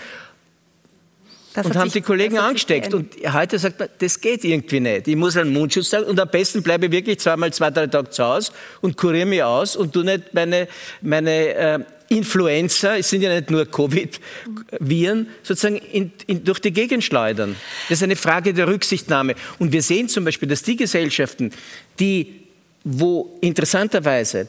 das 1.57 1.65
und 1.65 1.75
haben 1.75 1.89
sich, 1.89 2.01
die 2.03 2.05
Kollegen 2.05 2.37
angesteckt. 2.37 2.93
Und 2.93 3.15
heute 3.33 3.57
sagt 3.57 3.79
man, 3.79 3.89
das 3.97 4.21
geht 4.21 4.43
irgendwie 4.43 4.79
nicht. 4.79 5.07
Ich 5.07 5.15
muss 5.15 5.35
einen 5.37 5.51
Mundschutz 5.51 5.89
sagen 5.89 6.05
und 6.05 6.19
am 6.19 6.29
besten 6.29 6.61
bleibe 6.61 6.85
ich 6.85 6.91
wirklich 6.91 7.19
zweimal 7.19 7.51
zwei, 7.51 7.71
drei 7.71 7.87
Tage 7.87 8.11
zu 8.11 8.23
Hause 8.23 8.51
und 8.81 8.95
kuriere 8.95 9.25
mich 9.25 9.41
aus 9.41 9.75
und 9.75 9.91
tu 9.91 10.03
nicht 10.03 10.35
meine, 10.35 10.67
meine 11.01 11.31
äh, 11.31 11.79
Influenza, 12.09 12.95
es 12.97 13.09
sind 13.09 13.23
ja 13.23 13.33
nicht 13.33 13.49
nur 13.49 13.65
Covid-Viren, 13.65 15.27
sozusagen 15.41 15.77
in, 15.77 16.11
in, 16.27 16.43
durch 16.43 16.59
die 16.59 16.71
Gegend 16.71 17.03
schleudern. 17.03 17.55
Das 17.89 17.99
ist 17.99 18.03
eine 18.03 18.15
Frage 18.15 18.53
der 18.53 18.67
Rücksichtnahme. 18.67 19.33
Und 19.57 19.71
wir 19.71 19.81
sehen 19.81 20.09
zum 20.09 20.25
Beispiel, 20.25 20.47
dass 20.47 20.61
die 20.61 20.75
Gesellschaften, 20.75 21.51
die 21.99 22.46
wo 22.89 23.37
interessanterweise, 23.41 24.47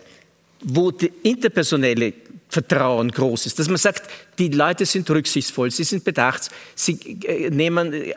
wo 0.63 0.91
die 0.93 1.11
interpersonelle 1.25 2.13
Vertrauen 2.49 3.11
groß 3.11 3.47
ist, 3.47 3.59
dass 3.59 3.69
man 3.69 3.77
sagt, 3.77 4.09
die 4.39 4.49
Leute 4.49 4.87
sind 4.87 5.11
rücksichtsvoll, 5.11 5.71
sie 5.71 5.85
sind 5.85 6.05
bedacht, 6.05 6.49
sie 6.75 6.99
äh, 7.27 7.51
nehmen, 7.51 7.93
äh, 7.93 8.15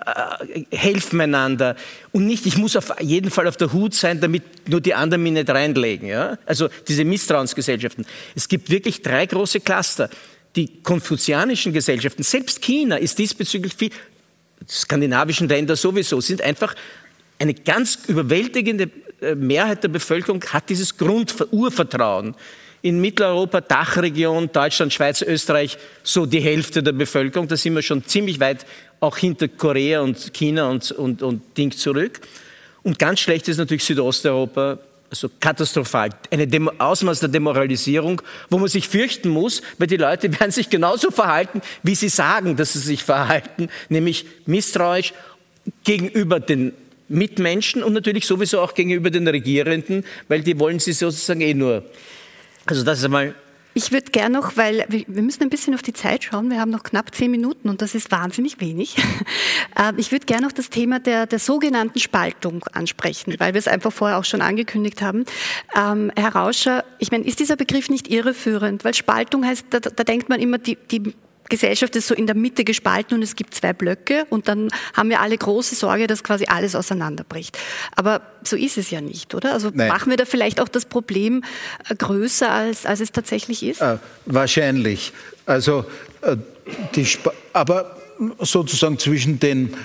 helfen 0.71 1.19
einander 1.19 1.75
und 2.11 2.27
nicht, 2.27 2.45
ich 2.45 2.57
muss 2.57 2.77
auf 2.77 2.93
jeden 3.01 3.29
Fall 3.29 3.47
auf 3.47 3.57
der 3.57 3.73
Hut 3.73 3.93
sein, 3.93 4.21
damit 4.21 4.69
nur 4.69 4.79
die 4.79 4.93
anderen 4.93 5.23
mich 5.23 5.33
nicht 5.33 5.49
reinlegen. 5.49 6.07
Ja? 6.07 6.37
Also 6.45 6.69
diese 6.87 7.03
Misstrauensgesellschaften. 7.03 8.05
Es 8.33 8.47
gibt 8.47 8.69
wirklich 8.69 9.01
drei 9.01 9.25
große 9.25 9.59
Cluster. 9.59 10.09
Die 10.55 10.81
konfuzianischen 10.81 11.73
Gesellschaften, 11.73 12.23
selbst 12.23 12.61
China 12.61 12.97
ist 12.97 13.17
diesbezüglich 13.19 13.73
viel, 13.73 13.89
skandinavischen 14.69 15.49
Länder 15.49 15.75
sowieso, 15.75 16.21
sind 16.21 16.41
einfach 16.41 16.75
eine 17.39 17.53
ganz 17.53 17.99
überwältigende 18.07 18.89
Mehrheit 19.35 19.83
der 19.83 19.89
Bevölkerung 19.89 20.43
hat 20.45 20.69
dieses 20.69 20.97
Grundurvertrauen. 20.97 22.35
In 22.81 22.99
Mitteleuropa, 22.99 23.61
Dachregion, 23.61 24.51
Deutschland, 24.51 24.91
Schweiz, 24.91 25.21
Österreich, 25.21 25.77
so 26.01 26.25
die 26.25 26.39
Hälfte 26.39 26.81
der 26.81 26.93
Bevölkerung. 26.93 27.47
Da 27.47 27.55
sind 27.55 27.75
wir 27.75 27.83
schon 27.83 28.03
ziemlich 28.05 28.39
weit 28.39 28.65
auch 28.99 29.17
hinter 29.17 29.47
Korea 29.47 30.01
und 30.01 30.33
China 30.33 30.69
und, 30.69 30.91
und, 30.91 31.21
und 31.21 31.57
Ding 31.57 31.71
zurück. 31.71 32.21
Und 32.81 32.97
ganz 32.97 33.19
schlecht 33.19 33.47
ist 33.47 33.57
natürlich 33.57 33.83
Südosteuropa, 33.83 34.79
also 35.11 35.29
katastrophal. 35.39 36.09
Demo 36.31 36.71
Ausmaß 36.79 37.19
der 37.19 37.29
Demoralisierung, 37.29 38.21
wo 38.49 38.57
man 38.57 38.69
sich 38.69 38.87
fürchten 38.87 39.29
muss, 39.29 39.61
weil 39.77 39.87
die 39.87 39.97
Leute 39.97 40.31
werden 40.39 40.51
sich 40.51 40.69
genauso 40.69 41.11
verhalten, 41.11 41.61
wie 41.83 41.93
sie 41.93 42.09
sagen, 42.09 42.55
dass 42.55 42.73
sie 42.73 42.79
sich 42.79 43.03
verhalten, 43.03 43.69
nämlich 43.89 44.25
misstrauisch 44.47 45.13
gegenüber 45.83 46.39
den 46.39 46.73
Mitmenschen 47.11 47.83
und 47.83 47.93
natürlich 47.93 48.25
sowieso 48.25 48.61
auch 48.61 48.73
gegenüber 48.73 49.09
den 49.09 49.27
Regierenden, 49.27 50.05
weil 50.27 50.41
die 50.41 50.59
wollen 50.59 50.79
sie 50.79 50.93
sozusagen 50.93 51.41
eh 51.41 51.53
nur. 51.53 51.83
Also 52.65 52.83
das 52.83 52.99
ist 52.99 53.05
einmal 53.05 53.35
ich 53.73 53.91
würde 53.93 54.11
gerne 54.11 54.37
noch, 54.37 54.57
weil 54.57 54.85
wir 54.89 55.21
müssen 55.21 55.43
ein 55.43 55.49
bisschen 55.49 55.73
auf 55.73 55.81
die 55.81 55.93
Zeit 55.93 56.25
schauen. 56.25 56.49
Wir 56.49 56.59
haben 56.59 56.71
noch 56.71 56.83
knapp 56.83 57.15
zehn 57.15 57.31
Minuten 57.31 57.69
und 57.69 57.81
das 57.81 57.95
ist 57.95 58.11
wahnsinnig 58.11 58.59
wenig. 58.59 58.95
Ähm, 59.79 59.95
ich 59.97 60.11
würde 60.11 60.25
gerne 60.25 60.45
noch 60.45 60.51
das 60.51 60.69
Thema 60.69 60.99
der, 60.99 61.25
der 61.27 61.39
sogenannten 61.39 61.99
Spaltung 61.99 62.65
ansprechen, 62.73 63.35
weil 63.37 63.53
wir 63.53 63.59
es 63.59 63.69
einfach 63.69 63.93
vorher 63.93 64.17
auch 64.17 64.25
schon 64.25 64.41
angekündigt 64.41 65.01
haben. 65.01 65.23
Ähm, 65.73 66.11
Herr 66.17 66.35
Rauscher, 66.35 66.83
ich 66.99 67.09
meine, 67.11 67.23
ist 67.23 67.39
dieser 67.39 67.55
Begriff 67.55 67.89
nicht 67.89 68.09
irreführend? 68.09 68.83
Weil 68.83 68.93
Spaltung 68.93 69.45
heißt, 69.45 69.67
da, 69.69 69.79
da 69.79 70.03
denkt 70.03 70.27
man 70.27 70.41
immer, 70.41 70.57
die, 70.57 70.77
die 70.91 71.13
Gesellschaft 71.51 71.95
ist 71.95 72.07
so 72.07 72.15
in 72.15 72.25
der 72.25 72.35
Mitte 72.35 72.63
gespalten 72.63 73.15
und 73.15 73.21
es 73.21 73.35
gibt 73.35 73.53
zwei 73.53 73.73
Blöcke 73.73 74.25
und 74.29 74.47
dann 74.47 74.69
haben 74.95 75.09
wir 75.09 75.19
alle 75.19 75.37
große 75.37 75.75
Sorge, 75.75 76.07
dass 76.07 76.23
quasi 76.23 76.45
alles 76.47 76.75
auseinanderbricht. 76.75 77.57
Aber 77.95 78.21
so 78.43 78.55
ist 78.55 78.77
es 78.77 78.89
ja 78.89 79.01
nicht, 79.01 79.35
oder? 79.35 79.53
Also 79.53 79.69
Nein. 79.71 79.89
machen 79.89 80.09
wir 80.09 80.17
da 80.17 80.25
vielleicht 80.25 80.59
auch 80.59 80.69
das 80.69 80.85
Problem 80.85 81.43
äh, 81.89 81.95
größer, 81.95 82.49
als, 82.49 82.85
als 82.87 83.01
es 83.01 83.11
tatsächlich 83.11 83.61
ist? 83.63 83.81
Äh, 83.81 83.97
wahrscheinlich. 84.25 85.13
Also, 85.45 85.85
äh, 86.21 86.37
die 86.95 87.05
aber 87.53 87.97
sozusagen 88.39 88.97
zwischen 88.97 89.39
den 89.39 89.75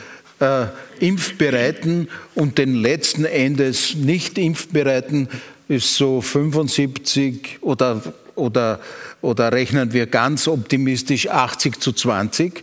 äh, 0.40 0.66
Impfbereiten 1.00 2.08
und 2.34 2.58
den 2.58 2.74
letzten 2.74 3.24
Endes 3.24 3.94
nicht 3.94 4.38
Impfbereiten 4.38 5.28
ist 5.68 5.96
so 5.96 6.20
75 6.20 7.58
oder, 7.60 8.00
oder 8.36 8.80
oder 9.20 9.52
rechnen 9.52 9.92
wir 9.92 10.06
ganz 10.06 10.46
optimistisch 10.46 11.28
80 11.28 11.80
zu 11.80 11.92
20. 11.92 12.62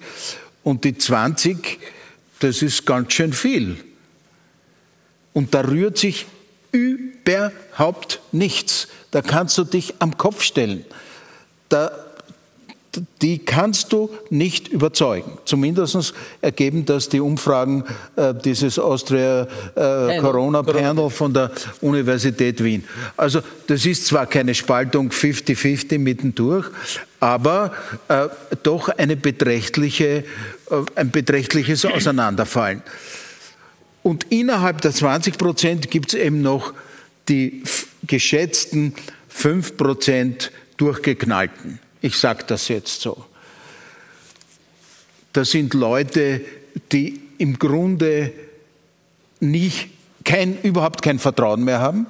Und 0.63 0.86
die 0.86 0.97
20, 0.97 1.80
das 2.39 2.61
ist 2.61 2.86
ganz 2.86 3.13
schön 3.13 3.34
viel. 3.34 3.78
Und 5.34 5.53
da 5.53 5.61
rührt 5.61 5.97
sich 5.97 6.26
überhaupt 6.71 8.21
nichts. 8.32 8.88
Da 9.11 9.21
kannst 9.21 9.57
du 9.57 9.63
dich 9.63 9.95
am 9.99 10.17
Kopf 10.17 10.41
stellen. 10.41 10.86
Da 11.69 12.03
die 13.22 13.39
kannst 13.39 13.91
du 13.91 14.10
nicht 14.30 14.68
überzeugen. 14.68 15.38
Zumindest 15.46 16.14
ergeben 16.41 16.86
das 16.86 17.10
die 17.10 17.20
Umfragen 17.20 17.84
äh, 18.16 18.34
dieses 18.34 18.78
Austria 18.78 19.48
äh, 19.76 20.20
Corona 20.20 20.62
Panel 20.62 21.10
von 21.10 21.34
der 21.34 21.52
Universität 21.82 22.64
Wien. 22.64 22.84
Also 23.18 23.41
das 23.68 23.86
ist 23.86 24.06
zwar 24.06 24.26
keine 24.26 24.54
Spaltung 24.54 25.10
50-50 25.10 25.98
mittendurch, 26.00 26.68
aber 27.20 27.74
äh, 28.08 28.28
doch 28.64 28.89
eine 28.89 29.16
beträchtliche, 29.16 30.06
äh, 30.06 30.24
ein 30.96 31.12
beträchtliches 31.12 31.86
Auseinanderfallen. 31.86 32.84
Und 34.04 34.26
innerhalb 34.30 34.82
der 34.82 34.91
20 34.91 35.38
Prozent 35.38 35.89
gibt 35.89 36.14
es 36.14 36.20
eben 36.20 36.41
noch 36.41 36.74
die 37.30 37.64
geschätzten 38.06 38.94
5 39.30 39.78
Prozent 39.78 40.52
durchgeknallten. 40.78 41.80
Ich 42.04 42.18
sage 42.18 42.43
das 42.45 42.68
jetzt 42.68 42.99
so. 42.99 43.24
Das 45.32 45.51
sind 45.51 45.74
Leute, 45.74 46.41
die 46.91 47.22
im 47.38 47.58
Grunde 47.58 48.34
nicht, 49.39 49.89
kein, 50.26 50.62
überhaupt 50.62 51.01
kein 51.01 51.18
Vertrauen 51.18 51.64
mehr 51.64 51.80
haben, 51.80 52.06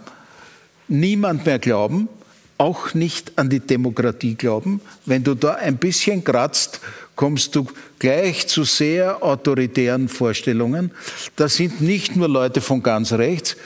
niemand 0.88 1.46
mehr 1.46 1.60
glauben, 1.60 2.10
auch 2.58 2.96
nicht 2.96 3.38
an 3.38 3.52
die 3.52 3.60
Demokratie 3.60 4.34
glauben. 4.34 4.82
Wenn 5.06 5.24
du 5.24 5.36
da 5.36 5.54
ein 5.54 5.78
bisschen 5.78 6.24
kratzt, 6.24 6.82
kommst 7.16 7.56
du 7.56 7.68
gleich 8.00 8.48
zu 8.48 8.64
sehr 8.64 9.24
autoritären 9.24 10.10
Vorstellungen. 10.10 10.90
Das 11.36 11.56
sind 11.56 11.82
nicht 11.82 12.16
nur 12.16 12.30
Leute 12.30 12.62
von 12.62 12.82
ganz 12.82 13.14
rechts. 13.14 13.58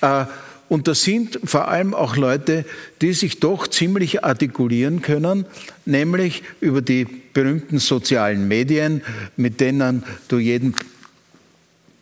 Äh, 0.00 0.26
und 0.68 0.88
das 0.88 1.02
sind 1.02 1.38
vor 1.44 1.68
allem 1.68 1.94
auch 1.94 2.16
Leute, 2.16 2.64
die 3.00 3.12
sich 3.12 3.40
doch 3.40 3.66
ziemlich 3.66 4.24
artikulieren 4.24 5.02
können, 5.02 5.46
nämlich 5.84 6.42
über 6.60 6.82
die 6.82 7.04
berühmten 7.04 7.78
sozialen 7.78 8.48
Medien, 8.48 9.02
mit 9.36 9.60
denen 9.60 10.04
du 10.28 10.38
jeden, 10.38 10.74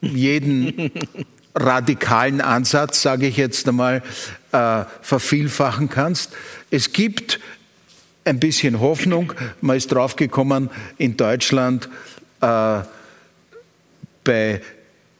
jeden 0.00 0.90
radikalen 1.54 2.40
Ansatz, 2.40 3.02
sage 3.02 3.26
ich 3.26 3.36
jetzt 3.36 3.68
einmal, 3.68 4.02
äh, 4.52 4.84
vervielfachen 5.02 5.88
kannst. 5.88 6.32
Es 6.70 6.92
gibt 6.92 7.40
ein 8.24 8.38
bisschen 8.38 8.80
Hoffnung. 8.80 9.32
Man 9.60 9.76
ist 9.76 9.92
draufgekommen 9.92 10.70
in 10.98 11.16
Deutschland 11.16 11.88
äh, 12.40 12.80
bei 14.24 14.60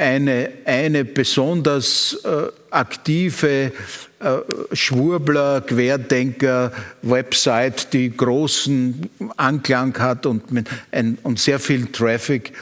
eine, 0.02 0.50
eine 0.64 1.04
besonders 1.04 2.18
äh, 2.24 2.48
aktive 2.70 3.72
äh, 4.20 4.38
Schwurbler, 4.72 5.60
Querdenker, 5.60 6.72
Website, 7.02 7.92
die 7.92 8.14
großen 8.14 9.08
Anklang 9.36 9.96
hat 9.98 10.26
und, 10.26 10.50
mit 10.50 10.68
ein, 10.90 11.18
und 11.22 11.38
sehr 11.38 11.58
viel 11.58 11.86
Traffic. 11.86 12.52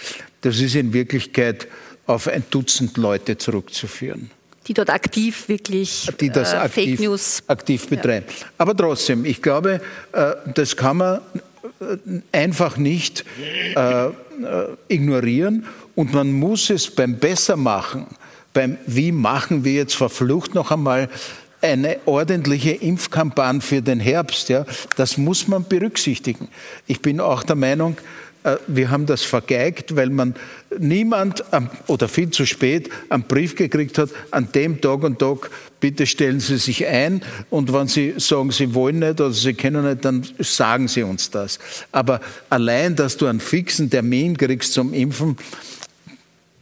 Das 0.42 0.60
ist 0.60 0.74
in 0.74 0.92
Wirklichkeit 0.92 1.66
auf 2.06 2.28
ein 2.28 2.44
Dutzend 2.50 2.96
Leute 2.96 3.38
zurückzuführen. 3.38 4.30
Die 4.66 4.74
dort 4.74 4.90
aktiv 4.90 5.48
wirklich 5.48 6.08
die 6.20 6.30
das 6.30 6.52
äh, 6.52 6.56
aktiv, 6.56 6.84
Fake 6.84 7.00
News 7.00 7.42
aktiv 7.46 7.88
betreiben. 7.88 8.26
Ja. 8.28 8.46
Aber 8.58 8.76
trotzdem, 8.76 9.24
ich 9.24 9.40
glaube, 9.40 9.80
äh, 10.12 10.32
das 10.54 10.76
kann 10.76 10.98
man 10.98 11.20
äh, 11.80 11.96
einfach 12.32 12.76
nicht 12.76 13.24
ignorieren 14.88 15.66
und 15.94 16.12
man 16.12 16.32
muss 16.32 16.70
es 16.70 16.90
beim 16.90 17.18
Bessermachen, 17.18 18.06
beim 18.52 18.78
Wie 18.86 19.12
machen 19.12 19.64
wir 19.64 19.72
jetzt 19.74 19.94
verflucht 19.94 20.54
noch 20.54 20.70
einmal 20.70 21.08
eine 21.62 21.98
ordentliche 22.06 22.70
Impfkampagne 22.70 23.60
für 23.60 23.82
den 23.82 24.00
Herbst, 24.00 24.48
ja, 24.48 24.64
das 24.96 25.18
muss 25.18 25.46
man 25.46 25.64
berücksichtigen. 25.64 26.48
Ich 26.86 27.02
bin 27.02 27.20
auch 27.20 27.42
der 27.42 27.56
Meinung, 27.56 27.96
äh, 28.44 28.56
wir 28.66 28.90
haben 28.90 29.06
das 29.06 29.22
vergeigt, 29.22 29.96
weil 29.96 30.10
man 30.10 30.34
niemand 30.78 31.44
oder 31.86 32.08
viel 32.08 32.30
zu 32.30 32.46
spät 32.46 32.90
einen 33.08 33.24
Brief 33.24 33.56
gekriegt 33.56 33.98
hat, 33.98 34.10
an 34.30 34.50
dem 34.52 34.80
Tag 34.80 35.02
und 35.02 35.18
Tag, 35.18 35.50
bitte 35.80 36.06
stellen 36.06 36.40
Sie 36.40 36.58
sich 36.58 36.86
ein 36.86 37.22
und 37.48 37.72
wenn 37.72 37.88
Sie 37.88 38.14
sagen, 38.18 38.50
Sie 38.50 38.74
wollen 38.74 39.00
nicht 39.00 39.20
oder 39.20 39.32
Sie 39.32 39.54
können 39.54 39.88
nicht, 39.88 40.04
dann 40.04 40.26
sagen 40.38 40.88
Sie 40.88 41.02
uns 41.02 41.30
das. 41.30 41.58
Aber 41.90 42.20
allein, 42.48 42.94
dass 42.94 43.16
du 43.16 43.26
einen 43.26 43.40
fixen 43.40 43.90
Termin 43.90 44.36
kriegst 44.36 44.74
zum 44.74 44.92
Impfen, 44.92 45.36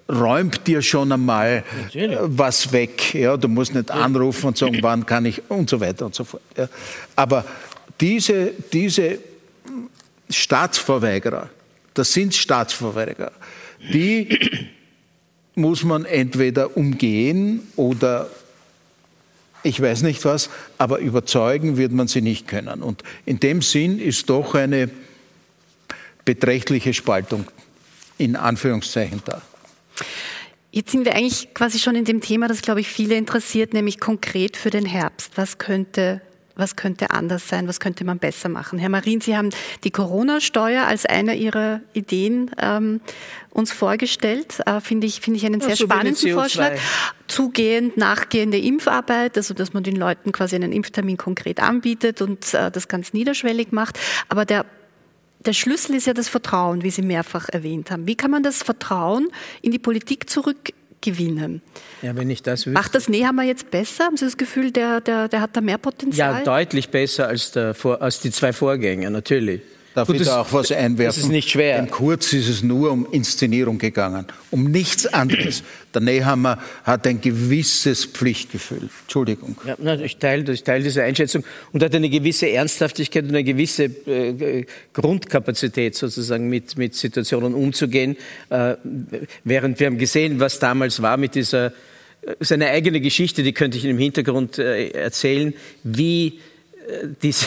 räumt 0.09 0.67
dir 0.67 0.81
schon 0.83 1.13
einmal 1.13 1.65
Natürlich. 1.83 2.17
Äh, 2.17 2.19
was 2.21 2.73
weg. 2.73 3.15
Ja, 3.15 3.37
du 3.37 3.49
musst 3.49 3.75
nicht 3.75 3.91
anrufen 3.91 4.47
und 4.47 4.59
sagen, 4.59 4.79
wann 4.81 5.05
kann 5.05 5.27
ich 5.27 5.43
und 5.51 5.69
so 5.69 5.81
weiter 5.81 6.07
und 6.07 6.15
so 6.15 6.25
fort. 6.25 6.43
Ja. 6.57 6.69
Aber 7.15 7.45
diese, 8.01 8.53
diese 8.73 9.19
Staatsverweigerer, 10.31 11.51
das 11.95 12.13
sind 12.13 12.35
Staatsverweigerer. 12.35 13.33
Die 13.93 14.39
muss 15.55 15.83
man 15.83 16.05
entweder 16.05 16.77
umgehen 16.77 17.63
oder 17.77 18.29
ich 19.63 19.81
weiß 19.81 20.03
nicht 20.03 20.25
was, 20.25 20.51
aber 20.79 20.99
überzeugen 20.99 21.77
wird 21.77 21.93
man 21.93 22.09
sie 22.09 22.21
nicht 22.21 22.47
können. 22.47 22.83
Und 22.83 23.03
in 23.27 23.41
dem 23.41 23.63
Sinn 23.63 23.99
ist 23.99 24.31
doch 24.31 24.55
eine 24.55 24.91
beträchtliche 26.25 26.95
Spaltung 26.95 27.47
in 28.19 28.37
Anführungszeichen 28.37 29.23
da. 29.25 29.41
Jetzt 30.71 30.93
sind 30.93 31.07
wir 31.07 31.15
eigentlich 31.15 31.55
quasi 31.55 31.79
schon 31.79 31.97
in 31.97 32.05
dem 32.05 32.21
Thema, 32.21 32.47
das, 32.47 32.61
glaube 32.61 32.81
ich, 32.81 32.89
viele 32.89 33.17
interessiert, 33.17 33.73
nämlich 33.73 33.99
konkret 33.99 34.57
für 34.57 34.71
den 34.71 34.85
Herbst. 34.85 35.33
Was 35.37 35.59
könnte 35.59 36.21
was 36.59 36.77
könnte 36.77 37.11
anders 37.11 37.49
sein, 37.49 37.69
was 37.69 37.81
könnte 37.81 38.05
man 38.05 38.19
besser 38.19 38.49
machen. 38.49 38.79
Herr 38.79 38.89
Marin, 38.89 39.21
Sie 39.21 39.37
haben 39.37 39.51
die 39.85 39.91
Corona-Steuer 39.91 40.85
als 40.87 41.07
eine 41.07 41.37
Ihrer 41.37 41.81
Ideen 41.93 42.51
ähm, 42.61 43.01
uns 43.51 43.73
vorgestellt. 43.73 44.61
Äh, 44.67 44.81
Finde 44.81 45.07
ich, 45.07 45.21
finde 45.21 45.39
ich 45.39 45.47
einen 45.47 45.61
sehr 45.61 45.71
ja, 45.71 45.77
so 45.77 45.85
spannenden 45.85 46.33
Vorschlag. 46.35 46.73
Zugehend, 47.29 47.97
nachgehende 47.97 48.59
Impfarbeit, 48.59 49.37
also 49.37 49.55
dass 49.55 49.73
man 49.73 49.85
den 49.85 49.97
Leuten 49.97 50.33
quasi 50.33 50.57
einen 50.57 50.73
Impftermin 50.73 51.17
konkret 51.17 51.63
anbietet 51.63 52.21
und 52.21 52.53
äh, 52.55 52.71
das 52.71 52.89
ganz 52.89 53.13
niederschwellig 53.13 53.73
macht. 53.73 53.99
Aber 54.29 54.45
der 54.45 54.67
der 55.47 55.53
Schlüssel 55.53 55.95
ist 55.95 56.09
ja 56.09 56.15
das 56.15 56.29
Vertrauen, 56.29 56.83
wie 56.83 56.91
Sie 56.91 57.01
mehrfach 57.01 57.49
erwähnt 57.49 57.93
haben. 57.93 58.09
Wie 58.09 58.17
kann 58.17 58.33
man 58.33 58.43
das 58.43 58.65
Vertrauen 58.65 59.29
in 59.63 59.71
die 59.71 59.79
Politik 59.79 60.29
zurück 60.29 60.73
gewinnen. 61.01 61.63
Ja, 62.03 62.17
wenn 62.17 62.31
ich 62.31 62.43
das 62.43 62.61
wüsste. 62.61 62.71
Macht 62.71 62.95
das 62.95 63.09
Nehammer 63.09 63.43
jetzt 63.43 63.71
besser? 63.71 64.05
Haben 64.05 64.17
Sie 64.17 64.25
das 64.25 64.37
Gefühl, 64.37 64.71
der, 64.71 65.01
der, 65.01 65.29
der 65.29 65.41
hat 65.41 65.57
da 65.57 65.61
mehr 65.61 65.79
Potenzial? 65.79 66.39
Ja, 66.39 66.45
deutlich 66.45 66.89
besser 66.91 67.29
als, 67.29 67.53
der, 67.53 67.75
als 68.01 68.21
die 68.21 68.31
zwei 68.31 68.53
Vorgänger, 68.53 69.11
natürlich. 69.11 69.63
Darf 69.95 70.07
Gut, 70.07 70.21
ich 70.21 70.27
da 70.27 70.43
auch 70.43 70.53
was 70.53 70.71
einwerfen? 70.71 71.07
Das 71.07 71.17
ist 71.17 71.31
nicht 71.31 71.51
schwer. 71.51 71.79
Im 71.79 71.91
Kurz 71.91 72.33
ist 72.33 72.49
es 72.49 72.63
nur 72.63 72.93
um 72.93 73.07
Inszenierung 73.11 73.79
gegangen, 73.79 74.27
um 74.51 74.65
nichts 74.71 75.07
anderes. 75.07 75.63
Der 75.95 76.03
Nehammer 76.03 76.59
hat 76.85 77.07
ein 77.07 77.21
gewisses 77.21 78.05
Pflichtgefühl. 78.05 78.91
Entschuldigung. 79.03 79.57
Ja, 79.65 79.95
ich, 79.95 80.19
teile, 80.19 80.53
ich 80.53 80.63
teile 80.63 80.85
diese 80.85 81.03
Einschätzung 81.03 81.45
und 81.73 81.83
hat 81.83 81.95
eine 81.95 82.11
gewisse 82.11 82.49
Ernsthaftigkeit 82.49 83.25
und 83.25 83.31
eine 83.31 83.45
gewisse 83.45 83.85
äh, 83.85 84.67
Grundkapazität 84.93 85.97
sozusagen 85.97 86.49
mit, 86.49 86.77
mit 86.77 86.95
Situationen 86.95 87.55
umzugehen. 87.55 88.17
Äh, 88.51 88.77
während 89.45 89.81
wir 89.81 89.87
haben 89.87 89.99
gesehen, 89.99 90.39
was 90.39 90.59
damals 90.59 91.01
war 91.03 91.17
mit 91.17 91.35
dieser 91.35 91.73
äh, 92.23 92.35
seine 92.41 92.69
eigene 92.69 93.01
Geschichte, 93.01 93.43
die 93.43 93.53
könnte 93.53 93.79
ich 93.79 93.85
Ihnen 93.85 93.95
im 93.95 93.99
Hintergrund 93.99 94.59
äh, 94.59 94.91
erzählen, 94.91 95.55
wie 95.83 96.39
äh, 96.89 97.09
diese 97.23 97.47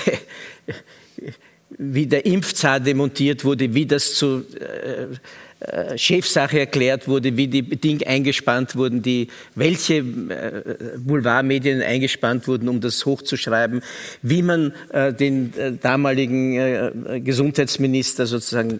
wie 1.77 2.07
der 2.07 2.25
Impfzar 2.25 2.79
demontiert 2.79 3.43
wurde, 3.43 3.73
wie 3.73 3.85
das 3.85 4.13
zu 4.15 4.45
äh, 4.59 5.15
äh, 5.61 5.95
Chefsache 5.95 6.59
erklärt 6.59 7.07
wurde, 7.07 7.37
wie 7.37 7.47
die 7.47 7.61
Dinge 7.61 8.07
eingespannt 8.07 8.75
wurden, 8.75 9.03
die, 9.03 9.27
welche 9.53 9.97
äh, 9.97 10.97
Boulevardmedien 10.97 11.83
eingespannt 11.83 12.47
wurden, 12.47 12.67
um 12.67 12.81
das 12.81 13.05
hochzuschreiben, 13.05 13.83
wie 14.23 14.41
man 14.41 14.73
äh, 14.91 15.13
den 15.13 15.53
damaligen 15.79 17.23
Gesundheitsminister 17.23 18.25
sozusagen 18.25 18.79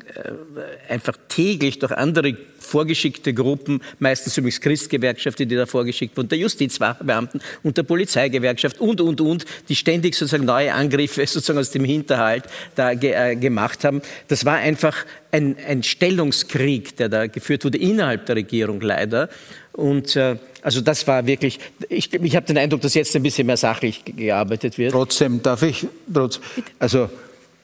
einfach 0.90 1.18
täglich 1.28 1.78
durch 1.78 1.92
andere 1.92 2.36
vorgeschickte 2.72 3.34
Gruppen, 3.34 3.82
meistens 4.00 4.38
übrigens 4.38 4.62
Christgewerkschaften, 4.62 5.48
die 5.48 5.56
da 5.56 5.66
vorgeschickt 5.66 6.16
wurden, 6.18 6.30
der 6.30 6.38
Justizbeamten 6.38 7.42
und 7.64 7.78
der 7.78 7.84
Polizeigewerkschaft 7.84 8.80
und, 8.80 9.02
und, 9.02 9.22
und, 9.22 9.46
die 9.68 9.76
ständig 9.76 10.16
sozusagen 10.16 10.46
neue 10.46 10.74
Angriffe 10.74 11.28
sozusagen 11.28 11.60
aus 11.60 11.72
dem 11.72 11.84
Hinterhalt 11.84 12.46
da 12.76 12.94
ge 12.94 13.12
äh, 13.12 13.36
gemacht 13.36 13.84
haben. 13.84 14.02
Das 14.30 14.46
war 14.46 14.56
einfach 14.56 15.06
ein, 15.32 15.58
ein 15.68 15.84
Stellungskrieg, 15.84 16.96
der 16.96 17.10
da 17.10 17.28
geführt 17.28 17.66
wurde 17.66 17.78
innerhalb 17.78 18.26
der 18.26 18.38
Regierung 18.38 18.80
leider. 18.82 19.30
Und 19.74 20.16
äh, 20.16 20.38
also 20.62 20.82
das 20.82 21.08
war 21.08 21.26
wirklich, 21.28 21.60
ich, 21.90 22.14
ich 22.14 22.36
habe 22.36 22.46
den 22.46 22.58
Eindruck, 22.58 22.82
dass 22.82 22.94
jetzt 22.94 23.16
ein 23.16 23.24
bisschen 23.24 23.48
mehr 23.48 23.58
sachlich 23.58 24.04
gearbeitet 24.06 24.78
wird. 24.78 24.92
Trotzdem 24.92 25.42
darf 25.44 25.64
ich, 25.64 25.88
trotz, 26.14 26.40
also 26.80 27.10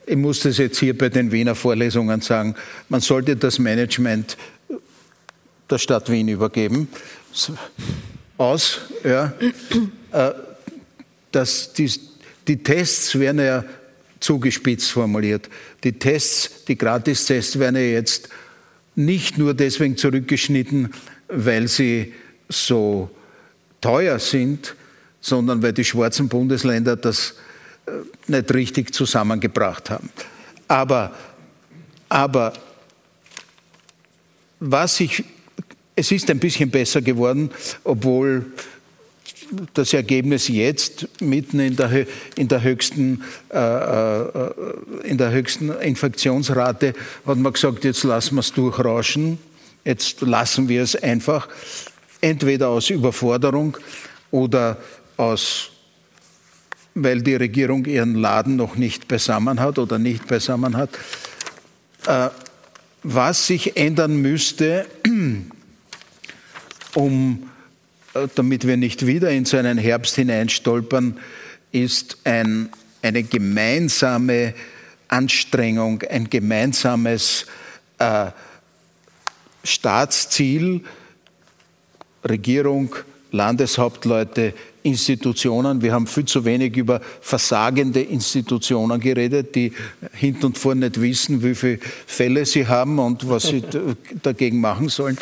ich 0.08 0.16
muss 0.16 0.40
das 0.40 0.58
jetzt 0.58 0.78
hier 0.78 0.96
bei 0.96 1.10
den 1.10 1.30
Wiener 1.32 1.54
Vorlesungen 1.54 2.20
sagen, 2.20 2.54
man 2.88 3.00
sollte 3.00 3.36
das 3.36 3.58
Management 3.58 4.36
der 5.70 5.78
Stadt 5.78 6.10
Wien 6.10 6.28
übergeben. 6.28 6.88
Aus, 8.36 8.80
ja. 9.04 9.32
Äh, 10.12 10.32
das, 11.32 11.72
die, 11.72 11.90
die 12.46 12.62
Tests 12.62 13.18
werden 13.18 13.40
ja 13.40 13.64
zugespitzt 14.20 14.90
formuliert. 14.90 15.48
Die 15.84 15.92
Tests, 15.92 16.64
die 16.64 16.76
Gratistests 16.76 17.58
werden 17.58 17.76
ja 17.76 17.82
jetzt 17.82 18.28
nicht 18.94 19.38
nur 19.38 19.54
deswegen 19.54 19.96
zurückgeschnitten, 19.96 20.92
weil 21.28 21.68
sie 21.68 22.14
so 22.48 23.10
teuer 23.80 24.18
sind, 24.18 24.74
sondern 25.20 25.62
weil 25.62 25.72
die 25.72 25.84
schwarzen 25.84 26.28
Bundesländer 26.28 26.96
das 26.96 27.34
äh, 27.86 27.90
nicht 28.26 28.52
richtig 28.54 28.94
zusammengebracht 28.94 29.90
haben. 29.90 30.10
Aber, 30.66 31.14
aber 32.08 32.52
was 34.60 35.00
ich 35.00 35.24
es 35.98 36.12
ist 36.12 36.30
ein 36.30 36.38
bisschen 36.38 36.70
besser 36.70 37.02
geworden, 37.02 37.50
obwohl 37.82 38.46
das 39.74 39.92
Ergebnis 39.94 40.46
jetzt 40.48 41.08
mitten 41.20 41.58
in 41.58 41.74
der, 41.74 42.06
in 42.36 42.48
der, 42.48 42.62
höchsten, 42.62 43.24
äh, 43.52 43.58
äh, 43.58 44.50
in 45.04 45.18
der 45.18 45.32
höchsten 45.32 45.70
Infektionsrate 45.70 46.94
hat 47.26 47.38
man 47.38 47.52
gesagt, 47.52 47.84
jetzt 47.84 48.04
lassen 48.04 48.36
wir 48.36 48.40
es 48.40 48.52
durchrauschen, 48.52 49.38
jetzt 49.84 50.20
lassen 50.20 50.68
wir 50.68 50.82
es 50.82 50.94
einfach, 50.94 51.48
entweder 52.20 52.68
aus 52.68 52.90
Überforderung 52.90 53.76
oder 54.30 54.76
aus, 55.16 55.70
weil 56.94 57.22
die 57.22 57.36
Regierung 57.36 57.86
ihren 57.86 58.14
Laden 58.14 58.56
noch 58.56 58.76
nicht 58.76 59.08
beisammen 59.08 59.58
hat 59.58 59.78
oder 59.78 59.98
nicht 59.98 60.28
beisammen 60.28 60.76
hat. 60.76 60.90
Äh, 62.06 62.28
was 63.02 63.46
sich 63.46 63.76
ändern 63.76 64.16
müsste, 64.20 64.86
um, 66.94 67.50
äh, 68.14 68.28
damit 68.34 68.66
wir 68.66 68.76
nicht 68.76 69.06
wieder 69.06 69.30
in 69.30 69.44
so 69.44 69.56
einen 69.56 69.78
Herbst 69.78 70.16
hineinstolpern, 70.16 71.18
ist 71.72 72.18
ein, 72.24 72.70
eine 73.02 73.22
gemeinsame 73.22 74.54
Anstrengung, 75.08 76.02
ein 76.02 76.28
gemeinsames 76.30 77.46
äh, 77.98 78.26
Staatsziel, 79.64 80.82
Regierung, 82.24 82.94
Landeshauptleute, 83.30 84.54
Institutionen. 84.82 85.82
Wir 85.82 85.92
haben 85.92 86.06
viel 86.06 86.24
zu 86.24 86.44
wenig 86.44 86.76
über 86.76 87.00
versagende 87.20 88.00
Institutionen 88.00 89.00
geredet, 89.00 89.54
die 89.54 89.72
hinten 90.12 90.46
und 90.46 90.58
vorne 90.58 90.86
nicht 90.86 91.00
wissen, 91.00 91.42
wie 91.42 91.54
viele 91.54 91.78
Fälle 92.06 92.46
sie 92.46 92.66
haben 92.66 92.98
und 92.98 93.28
was 93.28 93.44
sie 93.44 93.62
dagegen 94.22 94.60
machen 94.60 94.88
sollen. 94.88 95.18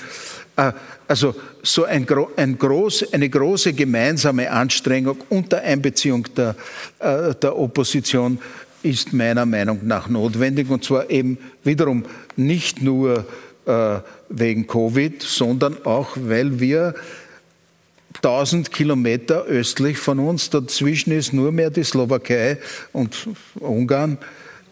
Also 1.08 1.34
so 1.62 1.84
ein, 1.84 2.06
ein 2.36 2.58
groß, 2.58 3.12
eine 3.12 3.28
große 3.28 3.72
gemeinsame 3.72 4.50
Anstrengung 4.50 5.18
unter 5.28 5.60
Einbeziehung 5.62 6.26
der, 6.34 6.56
äh, 6.98 7.34
der 7.34 7.56
Opposition 7.56 8.38
ist 8.82 9.12
meiner 9.12 9.46
Meinung 9.46 9.80
nach 9.86 10.08
notwendig. 10.08 10.68
Und 10.68 10.84
zwar 10.84 11.10
eben 11.10 11.38
wiederum 11.64 12.04
nicht 12.36 12.82
nur 12.82 13.24
äh, 13.66 13.98
wegen 14.28 14.66
Covid, 14.66 15.22
sondern 15.22 15.84
auch, 15.84 16.16
weil 16.16 16.60
wir 16.60 16.94
1000 18.16 18.72
Kilometer 18.72 19.44
östlich 19.44 19.98
von 19.98 20.18
uns, 20.18 20.50
dazwischen 20.50 21.12
ist 21.12 21.32
nur 21.32 21.52
mehr 21.52 21.70
die 21.70 21.84
Slowakei 21.84 22.58
und 22.92 23.28
Ungarn, 23.56 24.18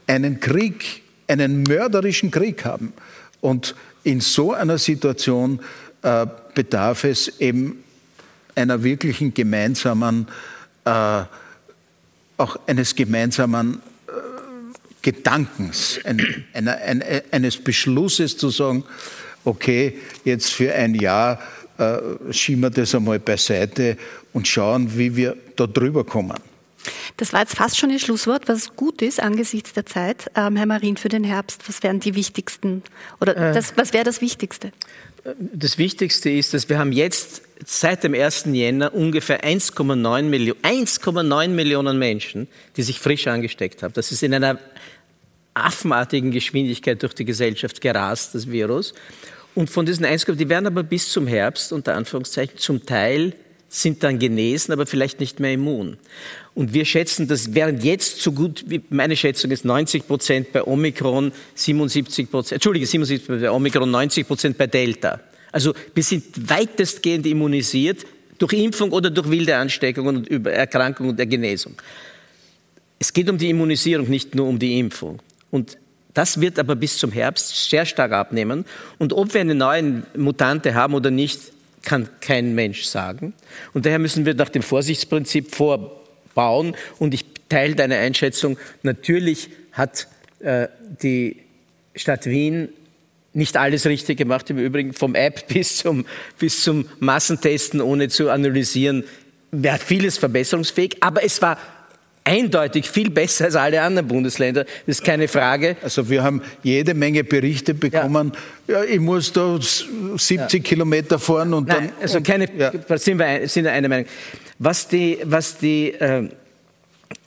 einen 0.07 0.41
Krieg, 0.41 1.03
einen 1.29 1.63
mörderischen 1.63 2.31
Krieg 2.31 2.65
haben. 2.65 2.93
Und 3.41 3.75
in 4.03 4.21
so 4.21 4.53
einer 4.53 4.79
Situation 4.79 5.61
äh, 6.05 6.27
bedarf 6.55 7.05
es 7.05 7.41
eben 7.41 7.83
einer 8.55 8.83
wirklichen 8.83 9.35
gemeinsamen, 9.35 10.29
äh, 10.85 11.23
auch 12.37 12.57
eines 12.67 12.95
gemeinsamen 12.95 13.81
äh, 14.07 14.11
Gedankens, 15.03 15.99
ein, 16.05 16.45
einer, 16.53 16.77
ein, 16.77 17.03
eines 17.31 17.57
Beschlusses 17.57 18.37
zu 18.37 18.51
sagen, 18.51 18.85
okay, 19.45 19.99
jetzt 20.25 20.53
für 20.53 20.75
ein 20.75 20.95
Jahr 20.95 21.41
äh, 21.79 21.99
schieben 22.31 22.63
wir 22.63 22.71
das 22.71 22.95
einmal 22.95 23.19
beiseite 23.19 23.97
und 24.33 24.47
schauen, 24.47 24.97
wie 24.97 25.17
wir 25.17 25.37
da 25.57 25.67
drüber 25.67 26.05
kommen. 26.05 26.39
Das 27.17 27.33
war 27.33 27.41
jetzt 27.41 27.55
fast 27.55 27.79
schon 27.79 27.91
Ihr 27.91 28.01
Schlusswort, 28.01 28.49
was 28.49 28.75
gut 28.75 29.01
ist 29.01 29.21
angesichts 29.21 29.73
der 29.73 29.87
Zeit. 29.87 30.31
Ähm, 30.35 30.57
Herr 30.57 30.67
Marin, 30.67 30.97
für 30.97 31.09
den 31.09 31.23
Herbst, 31.23 31.63
was 31.69 31.83
wären 31.83 32.01
die 32.01 32.17
wichtigsten 32.17 32.83
oder 33.21 33.37
äh, 33.37 33.53
das, 33.55 33.77
was 33.77 33.93
wäre 33.93 34.05
das 34.05 34.21
Wichtigste? 34.21 34.73
Das 35.39 35.79
Wichtigste 35.79 36.29
ist, 36.29 36.53
dass 36.53 36.69
wir 36.69 36.79
haben 36.79 36.93
jetzt 36.93 37.43
seit 37.65 38.05
dem 38.05 38.15
1. 38.15 38.47
Jänner 38.53 38.95
ungefähr 38.95 39.43
1,9 39.45 40.23
Millionen, 40.25 40.61
1,9 40.63 41.49
Millionen 41.49 41.99
Menschen, 41.99 42.49
die 42.77 42.83
sich 42.83 42.99
frisch 42.99 43.27
angesteckt 43.27 43.83
haben. 43.83 43.95
Das 43.95 44.11
ist 44.13 44.23
in 44.23 44.35
einer 44.35 44.59
affenartigen 45.55 46.33
Geschwindigkeit 46.33 47.03
durch 47.03 47.15
die 47.15 47.25
Gesellschaft 47.25 47.81
gerast, 47.81 48.35
das 48.35 48.51
Virus. 48.51 48.93
Und 49.55 49.71
von 49.71 49.87
diesen 49.87 50.05
1,9, 50.05 50.35
die 50.35 50.49
werden 50.49 50.67
aber 50.67 50.83
bis 50.83 51.09
zum 51.11 51.29
Herbst, 51.29 51.73
unter 51.73 51.95
Anführungszeichen, 51.95 52.59
zum 52.59 52.85
Teil 52.85 53.35
sind 53.75 54.05
dann 54.05 54.19
genesen, 54.19 54.73
aber 54.73 54.87
vielleicht 54.87 55.19
nicht 55.19 55.41
mehr 55.41 55.53
immun. 55.53 55.97
Und 56.55 56.73
wir 56.73 56.85
schätzen, 56.85 57.27
dass 57.27 57.55
während 57.55 57.83
jetzt 57.83 58.21
so 58.21 58.31
gut, 58.31 58.65
wie 58.69 58.81
meine 58.91 59.17
Schätzung 59.17 59.51
ist 59.51 59.65
90 59.65 60.07
Prozent 60.07 60.53
bei 60.53 60.63
Omikron, 60.63 61.33
77 61.57 62.31
Prozent, 62.31 62.53
Entschuldige, 62.53 62.87
77 62.87 63.27
Prozent 63.27 63.43
bei 63.43 63.51
Omikron, 63.51 63.91
90 63.91 64.27
Prozent 64.29 64.59
bei 64.59 64.69
Delta. 64.69 65.21
Also 65.51 65.75
wir 65.93 66.03
sind 66.05 66.49
weitestgehend 66.49 67.27
immunisiert 67.27 68.07
durch 68.39 68.53
Impfung 68.53 68.93
oder 68.93 69.11
durch 69.11 69.29
wilde 69.29 69.57
Ansteckungen 69.57 70.19
und 70.19 70.47
Erkrankung 70.47 71.09
und 71.09 71.19
der 71.19 71.27
Genesung. 71.27 71.75
Es 73.01 73.13
geht 73.13 73.29
um 73.29 73.39
die 73.39 73.51
Immunisierung, 73.51 74.09
nicht 74.09 74.37
nur 74.37 74.47
um 74.47 74.59
die 74.59 74.79
Impfung. 74.79 75.21
Und 75.51 75.79
das 76.13 76.41
wird 76.41 76.61
aber 76.61 76.77
bis 76.77 76.97
zum 76.97 77.11
Herbst 77.11 77.69
sehr 77.69 77.87
stark 77.87 78.13
abnehmen. 78.13 78.65
Und 78.99 79.13
ob 79.13 79.35
wir 79.35 79.41
eine 79.41 79.57
neue 79.57 80.05
Mutante 80.17 80.75
haben 80.75 80.95
oder 80.95 81.11
nicht, 81.11 81.41
kann 81.85 82.09
kein 82.21 82.55
Mensch 82.55 82.85
sagen. 82.85 83.35
Und 83.73 83.87
daher 83.87 83.99
müssen 83.99 84.27
wir 84.27 84.35
nach 84.35 84.49
dem 84.49 84.63
Vorsichtsprinzip 84.63 85.55
vorbauen. 85.55 86.77
Und 86.99 87.15
ich 87.15 87.25
teile 87.49 87.75
deine 87.75 87.99
Einschätzung. 87.99 88.59
Natürlich 88.83 89.51
hat 89.73 90.09
äh, 90.41 90.69
die 91.03 91.37
Stadt 91.95 92.27
Wien 92.27 92.69
nicht 93.33 93.57
alles 93.57 93.87
richtig 93.87 94.19
gemacht. 94.19 94.49
Im 94.51 94.59
Übrigen 94.59 94.93
vom 94.93 95.15
App 95.15 95.49
bis 95.49 95.79
zum, 95.79 96.07
bis 96.39 96.63
zum 96.63 96.87
Massentesten, 97.01 97.81
ohne 97.81 98.09
zu 98.09 98.31
analysieren, 98.31 99.05
wäre 99.51 99.79
vieles 99.79 100.19
verbesserungsfähig. 100.19 101.03
Aber 101.03 101.25
es 101.25 101.43
war 101.43 101.59
eindeutig 102.25 102.89
viel 102.89 103.11
besser 103.11 103.45
als 103.45 103.55
alle 103.55 103.81
anderen 103.83 104.09
Bundesländer, 104.09 104.65
das 104.65 104.99
ist 104.99 105.05
keine 105.05 105.29
Frage. 105.29 105.77
Also 105.83 106.09
wir 106.09 106.23
haben 106.23 106.43
jede 106.63 106.95
Menge 106.95 107.23
Berichte 107.23 107.75
bekommen, 107.75 108.33
ja, 108.67 108.83
ja 108.83 108.85
ich 108.85 109.01
muss 109.01 109.33
da 109.33 109.59
70 109.61 110.53
ja. 110.53 110.59
Kilometer 110.59 111.19
fahren 111.19 111.53
und 111.53 111.69
Nein, 111.69 111.91
dann... 111.91 112.03
Also 112.03 112.21
keine, 112.23 112.49
sind 112.97 113.19
wir 113.19 113.49
sind 113.49 113.67
eine 113.67 113.89
Meinung. 113.89 114.07
Was 114.59 114.89
die, 114.89 115.19
was 115.25 115.59
die 115.59 115.93
äh, 115.93 116.29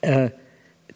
äh, 0.02 0.30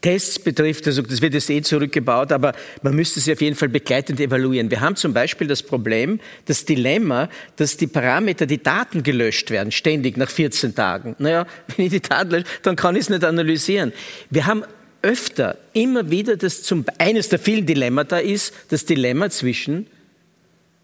Tests 0.01 0.39
betrifft, 0.39 0.87
also 0.87 1.03
das 1.03 1.21
wird 1.21 1.35
jetzt 1.35 1.49
eh 1.49 1.61
zurückgebaut, 1.61 2.31
aber 2.31 2.53
man 2.81 2.95
müsste 2.95 3.19
sie 3.19 3.31
auf 3.31 3.41
jeden 3.41 3.55
Fall 3.55 3.69
begleitend 3.69 4.19
evaluieren. 4.19 4.71
Wir 4.71 4.81
haben 4.81 4.95
zum 4.95 5.13
Beispiel 5.13 5.47
das 5.47 5.61
Problem, 5.61 6.19
das 6.45 6.65
Dilemma, 6.65 7.29
dass 7.55 7.77
die 7.77 7.87
Parameter, 7.87 8.47
die 8.47 8.61
Daten 8.61 9.03
gelöscht 9.03 9.51
werden, 9.51 9.71
ständig 9.71 10.17
nach 10.17 10.29
14 10.29 10.73
Tagen. 10.73 11.15
Naja, 11.19 11.45
wenn 11.75 11.85
ich 11.85 11.91
die 11.91 12.01
Daten 12.01 12.31
lösche, 12.31 12.45
dann 12.63 12.75
kann 12.75 12.95
ich 12.95 13.03
es 13.03 13.09
nicht 13.09 13.23
analysieren. 13.23 13.93
Wir 14.29 14.47
haben 14.47 14.63
öfter 15.03 15.57
immer 15.73 16.09
wieder 16.09 16.37
das 16.37 16.63
zum, 16.63 16.85
eines 16.97 17.29
der 17.29 17.39
vielen 17.39 17.65
Dilemmata 17.65 18.17
ist 18.17 18.53
das 18.69 18.85
Dilemma 18.85 19.29
zwischen 19.29 19.87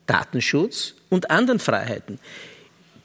Datenschutz 0.05 0.95
und 1.09 1.29
anderen 1.29 1.59
Freiheiten. 1.59 2.19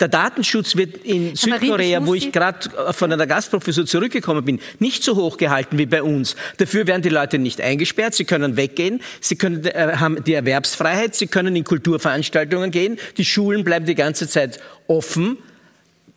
Der 0.02 0.08
Datenschutz 0.08 0.74
wird 0.74 0.96
in 1.04 1.36
Südkorea, 1.36 2.04
wo 2.04 2.14
ich 2.14 2.32
gerade 2.32 2.92
von 2.92 3.12
einer 3.12 3.28
Gastprofessur 3.28 3.86
zurückgekommen 3.86 4.44
bin, 4.44 4.58
nicht 4.80 5.04
so 5.04 5.14
hoch 5.14 5.36
gehalten 5.36 5.78
wie 5.78 5.86
bei 5.86 6.02
uns. 6.02 6.34
Dafür 6.56 6.88
werden 6.88 7.02
die 7.02 7.08
Leute 7.08 7.38
nicht 7.38 7.60
eingesperrt, 7.60 8.12
sie 8.12 8.24
können 8.24 8.56
weggehen, 8.56 9.00
sie 9.20 9.36
können, 9.36 9.64
äh, 9.64 9.92
haben 10.00 10.24
die 10.24 10.34
Erwerbsfreiheit, 10.34 11.14
sie 11.14 11.28
können 11.28 11.54
in 11.54 11.62
Kulturveranstaltungen 11.62 12.72
gehen, 12.72 12.98
die 13.16 13.24
Schulen 13.24 13.62
bleiben 13.62 13.86
die 13.86 13.94
ganze 13.94 14.26
Zeit 14.26 14.58
offen. 14.88 15.38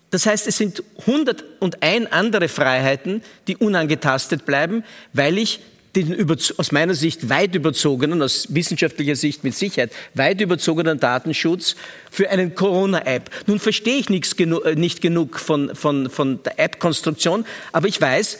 Das 0.09 0.25
heißt, 0.25 0.47
es 0.47 0.57
sind 0.57 0.81
101 1.05 2.11
andere 2.11 2.47
Freiheiten, 2.47 3.21
die 3.47 3.55
unangetastet 3.55 4.47
bleiben, 4.47 4.83
weil 5.13 5.37
ich 5.37 5.59
den 5.95 6.29
aus 6.57 6.71
meiner 6.71 6.93
Sicht 6.93 7.29
weit 7.29 7.55
überzogenen, 7.55 8.21
aus 8.21 8.47
wissenschaftlicher 8.49 9.15
Sicht 9.15 9.43
mit 9.43 9.55
Sicherheit, 9.55 9.91
weit 10.13 10.41
überzogenen 10.41 10.99
Datenschutz 10.99 11.75
für 12.11 12.29
einen 12.29 12.53
Corona-App. 12.53 13.29
Nun 13.47 13.59
verstehe 13.59 13.97
ich 13.97 14.09
nichts 14.09 14.35
genu 14.35 14.59
äh, 14.59 14.75
nicht 14.75 15.01
genug 15.01 15.39
von, 15.39 15.75
von, 15.75 16.09
von 16.09 16.43
der 16.43 16.59
App-Konstruktion, 16.59 17.45
aber 17.71 17.87
ich 17.87 17.99
weiß, 17.99 18.39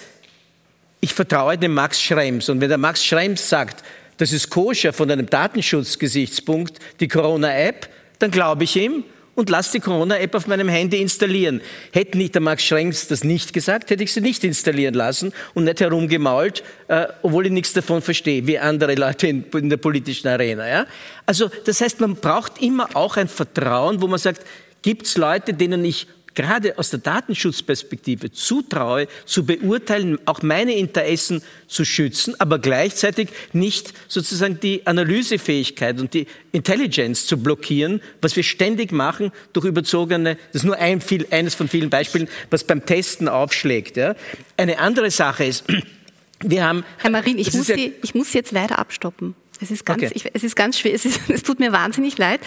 ich 1.01 1.13
vertraue 1.13 1.57
dem 1.57 1.73
Max 1.73 2.01
Schrems. 2.01 2.49
Und 2.49 2.61
wenn 2.61 2.69
der 2.69 2.77
Max 2.77 3.03
Schrems 3.05 3.47
sagt, 3.47 3.83
das 4.17 4.33
ist 4.33 4.49
koscher 4.49 4.93
von 4.93 5.11
einem 5.11 5.29
Datenschutzgesichtspunkt, 5.29 6.79
die 6.99 7.07
Corona-App, 7.07 7.89
dann 8.19 8.31
glaube 8.31 8.63
ich 8.63 8.75
ihm 8.75 9.03
und 9.35 9.49
lasse 9.49 9.73
die 9.73 9.79
Corona-App 9.79 10.33
auf 10.33 10.47
meinem 10.47 10.69
Handy 10.69 11.01
installieren. 11.01 11.61
Hätte 11.91 12.17
nicht 12.17 12.33
der 12.33 12.41
Max 12.41 12.63
Schrenks 12.63 13.07
das 13.07 13.23
nicht 13.23 13.53
gesagt, 13.53 13.89
hätte 13.89 14.03
ich 14.03 14.13
sie 14.13 14.21
nicht 14.21 14.43
installieren 14.43 14.95
lassen 14.95 15.33
und 15.53 15.65
nicht 15.65 15.81
herumgemault, 15.81 16.63
äh, 16.87 17.07
obwohl 17.21 17.45
ich 17.45 17.51
nichts 17.51 17.73
davon 17.73 18.01
verstehe, 18.01 18.47
wie 18.47 18.57
andere 18.57 18.95
Leute 18.95 19.27
in, 19.27 19.43
in 19.53 19.69
der 19.69 19.77
politischen 19.77 20.27
Arena. 20.27 20.67
Ja? 20.67 20.87
Also 21.25 21.49
das 21.65 21.81
heißt, 21.81 21.99
man 21.99 22.15
braucht 22.15 22.61
immer 22.61 22.95
auch 22.95 23.17
ein 23.17 23.27
Vertrauen, 23.27 24.01
wo 24.01 24.07
man 24.07 24.19
sagt, 24.19 24.41
gibt 24.81 25.07
es 25.07 25.17
Leute, 25.17 25.53
denen 25.53 25.83
ich 25.83 26.07
gerade 26.35 26.77
aus 26.77 26.89
der 26.89 26.99
Datenschutzperspektive 26.99 28.31
zutraue, 28.31 29.07
zu 29.25 29.45
beurteilen, 29.45 30.19
auch 30.25 30.41
meine 30.41 30.75
Interessen 30.75 31.41
zu 31.67 31.85
schützen, 31.85 32.39
aber 32.39 32.59
gleichzeitig 32.59 33.29
nicht 33.53 33.93
sozusagen 34.07 34.59
die 34.59 34.85
Analysefähigkeit 34.85 35.99
und 35.99 36.13
die 36.13 36.27
Intelligence 36.51 37.25
zu 37.25 37.37
blockieren, 37.37 38.01
was 38.21 38.35
wir 38.35 38.43
ständig 38.43 38.91
machen 38.91 39.31
durch 39.53 39.65
überzogene, 39.65 40.35
das 40.51 40.61
ist 40.61 40.65
nur 40.65 40.77
ein, 40.77 41.01
viel, 41.01 41.25
eines 41.31 41.55
von 41.55 41.67
vielen 41.67 41.89
Beispielen, 41.89 42.27
was 42.49 42.63
beim 42.63 42.85
Testen 42.85 43.27
aufschlägt. 43.27 43.97
Ja. 43.97 44.15
Eine 44.57 44.79
andere 44.79 45.09
Sache 45.11 45.45
ist, 45.45 45.63
wir 46.41 46.63
haben... 46.63 46.83
Herr 46.97 47.09
Marin, 47.09 47.39
ich 47.39 47.53
muss, 47.53 47.67
ja, 47.67 47.75
Sie, 47.75 47.93
ich 48.03 48.13
muss 48.13 48.33
jetzt 48.33 48.51
leider 48.51 48.77
abstoppen. 48.77 49.35
Es 49.61 49.71
ist 49.71 49.85
ganz, 49.85 50.03
okay. 50.03 50.11
ich, 50.13 50.29
es 50.33 50.43
ist 50.43 50.55
ganz 50.55 50.79
schwer. 50.79 50.93
Es, 50.93 51.05
ist, 51.05 51.21
es 51.29 51.43
tut 51.43 51.59
mir 51.59 51.71
wahnsinnig 51.71 52.17
leid. 52.17 52.41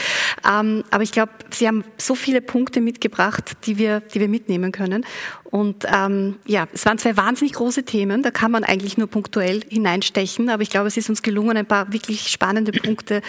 Ähm, 0.48 0.84
aber 0.90 1.02
ich 1.02 1.12
glaube, 1.12 1.32
Sie 1.50 1.66
haben 1.66 1.84
so 1.96 2.14
viele 2.14 2.40
Punkte 2.40 2.80
mitgebracht, 2.80 3.56
die 3.64 3.78
wir, 3.78 4.00
die 4.00 4.20
wir 4.20 4.28
mitnehmen 4.28 4.72
können. 4.72 5.04
Und 5.44 5.86
ähm, 5.92 6.36
ja, 6.46 6.66
es 6.72 6.84
waren 6.84 6.98
zwei 6.98 7.16
wahnsinnig 7.16 7.54
große 7.54 7.84
Themen. 7.84 8.22
Da 8.22 8.30
kann 8.30 8.50
man 8.50 8.64
eigentlich 8.64 8.98
nur 8.98 9.08
punktuell 9.08 9.62
hineinstechen. 9.68 10.50
Aber 10.50 10.62
ich 10.62 10.70
glaube, 10.70 10.88
es 10.88 10.96
ist 10.96 11.08
uns 11.08 11.22
gelungen, 11.22 11.56
ein 11.56 11.66
paar 11.66 11.92
wirklich 11.92 12.28
spannende 12.28 12.72
Punkte 12.72 13.22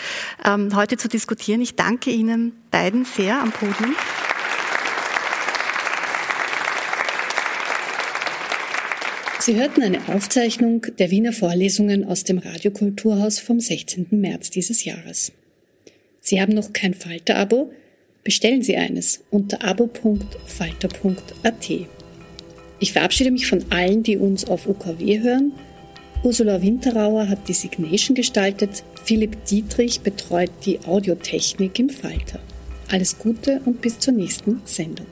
ähm, 0.43 0.75
heute 0.75 0.97
zu 0.97 1.07
diskutieren. 1.07 1.61
Ich 1.61 1.75
danke 1.75 2.09
Ihnen 2.09 2.53
beiden 2.71 3.05
sehr 3.05 3.41
am 3.41 3.51
Podium. 3.51 3.95
Sie 9.41 9.55
hörten 9.55 9.81
eine 9.81 10.05
Aufzeichnung 10.09 10.85
der 10.99 11.11
Wiener 11.11 11.31
Vorlesungen 11.31 12.03
aus 12.03 12.25
dem 12.25 12.39
Radiokulturhaus 12.39 13.39
vom 13.39 13.61
16. 13.61 14.07
März 14.11 14.49
dieses 14.49 14.83
Jahres. 14.83 15.31
Sie 16.19 16.41
haben 16.41 16.53
noch 16.53 16.73
kein 16.73 16.93
Falter-Abo? 16.93 17.71
Bestellen 18.25 18.61
Sie 18.61 18.75
eines 18.75 19.23
unter 19.29 19.63
abo.falter.at. 19.63 21.69
Ich 22.79 22.91
verabschiede 22.91 23.31
mich 23.31 23.47
von 23.47 23.63
allen, 23.69 24.03
die 24.03 24.17
uns 24.17 24.43
auf 24.43 24.67
UKW 24.67 25.21
hören. 25.21 25.53
Ursula 26.21 26.61
Winterauer 26.61 27.29
hat 27.29 27.47
die 27.47 27.53
Signation 27.53 28.15
gestaltet, 28.15 28.83
Philipp 29.05 29.45
Dietrich 29.45 30.01
betreut 30.01 30.51
die 30.65 30.81
Audiotechnik 30.81 31.79
im 31.79 31.89
Falter. 31.89 32.41
Alles 32.89 33.17
Gute 33.17 33.61
und 33.63 33.79
bis 33.79 33.99
zur 33.99 34.13
nächsten 34.13 34.61
Sendung. 34.65 35.07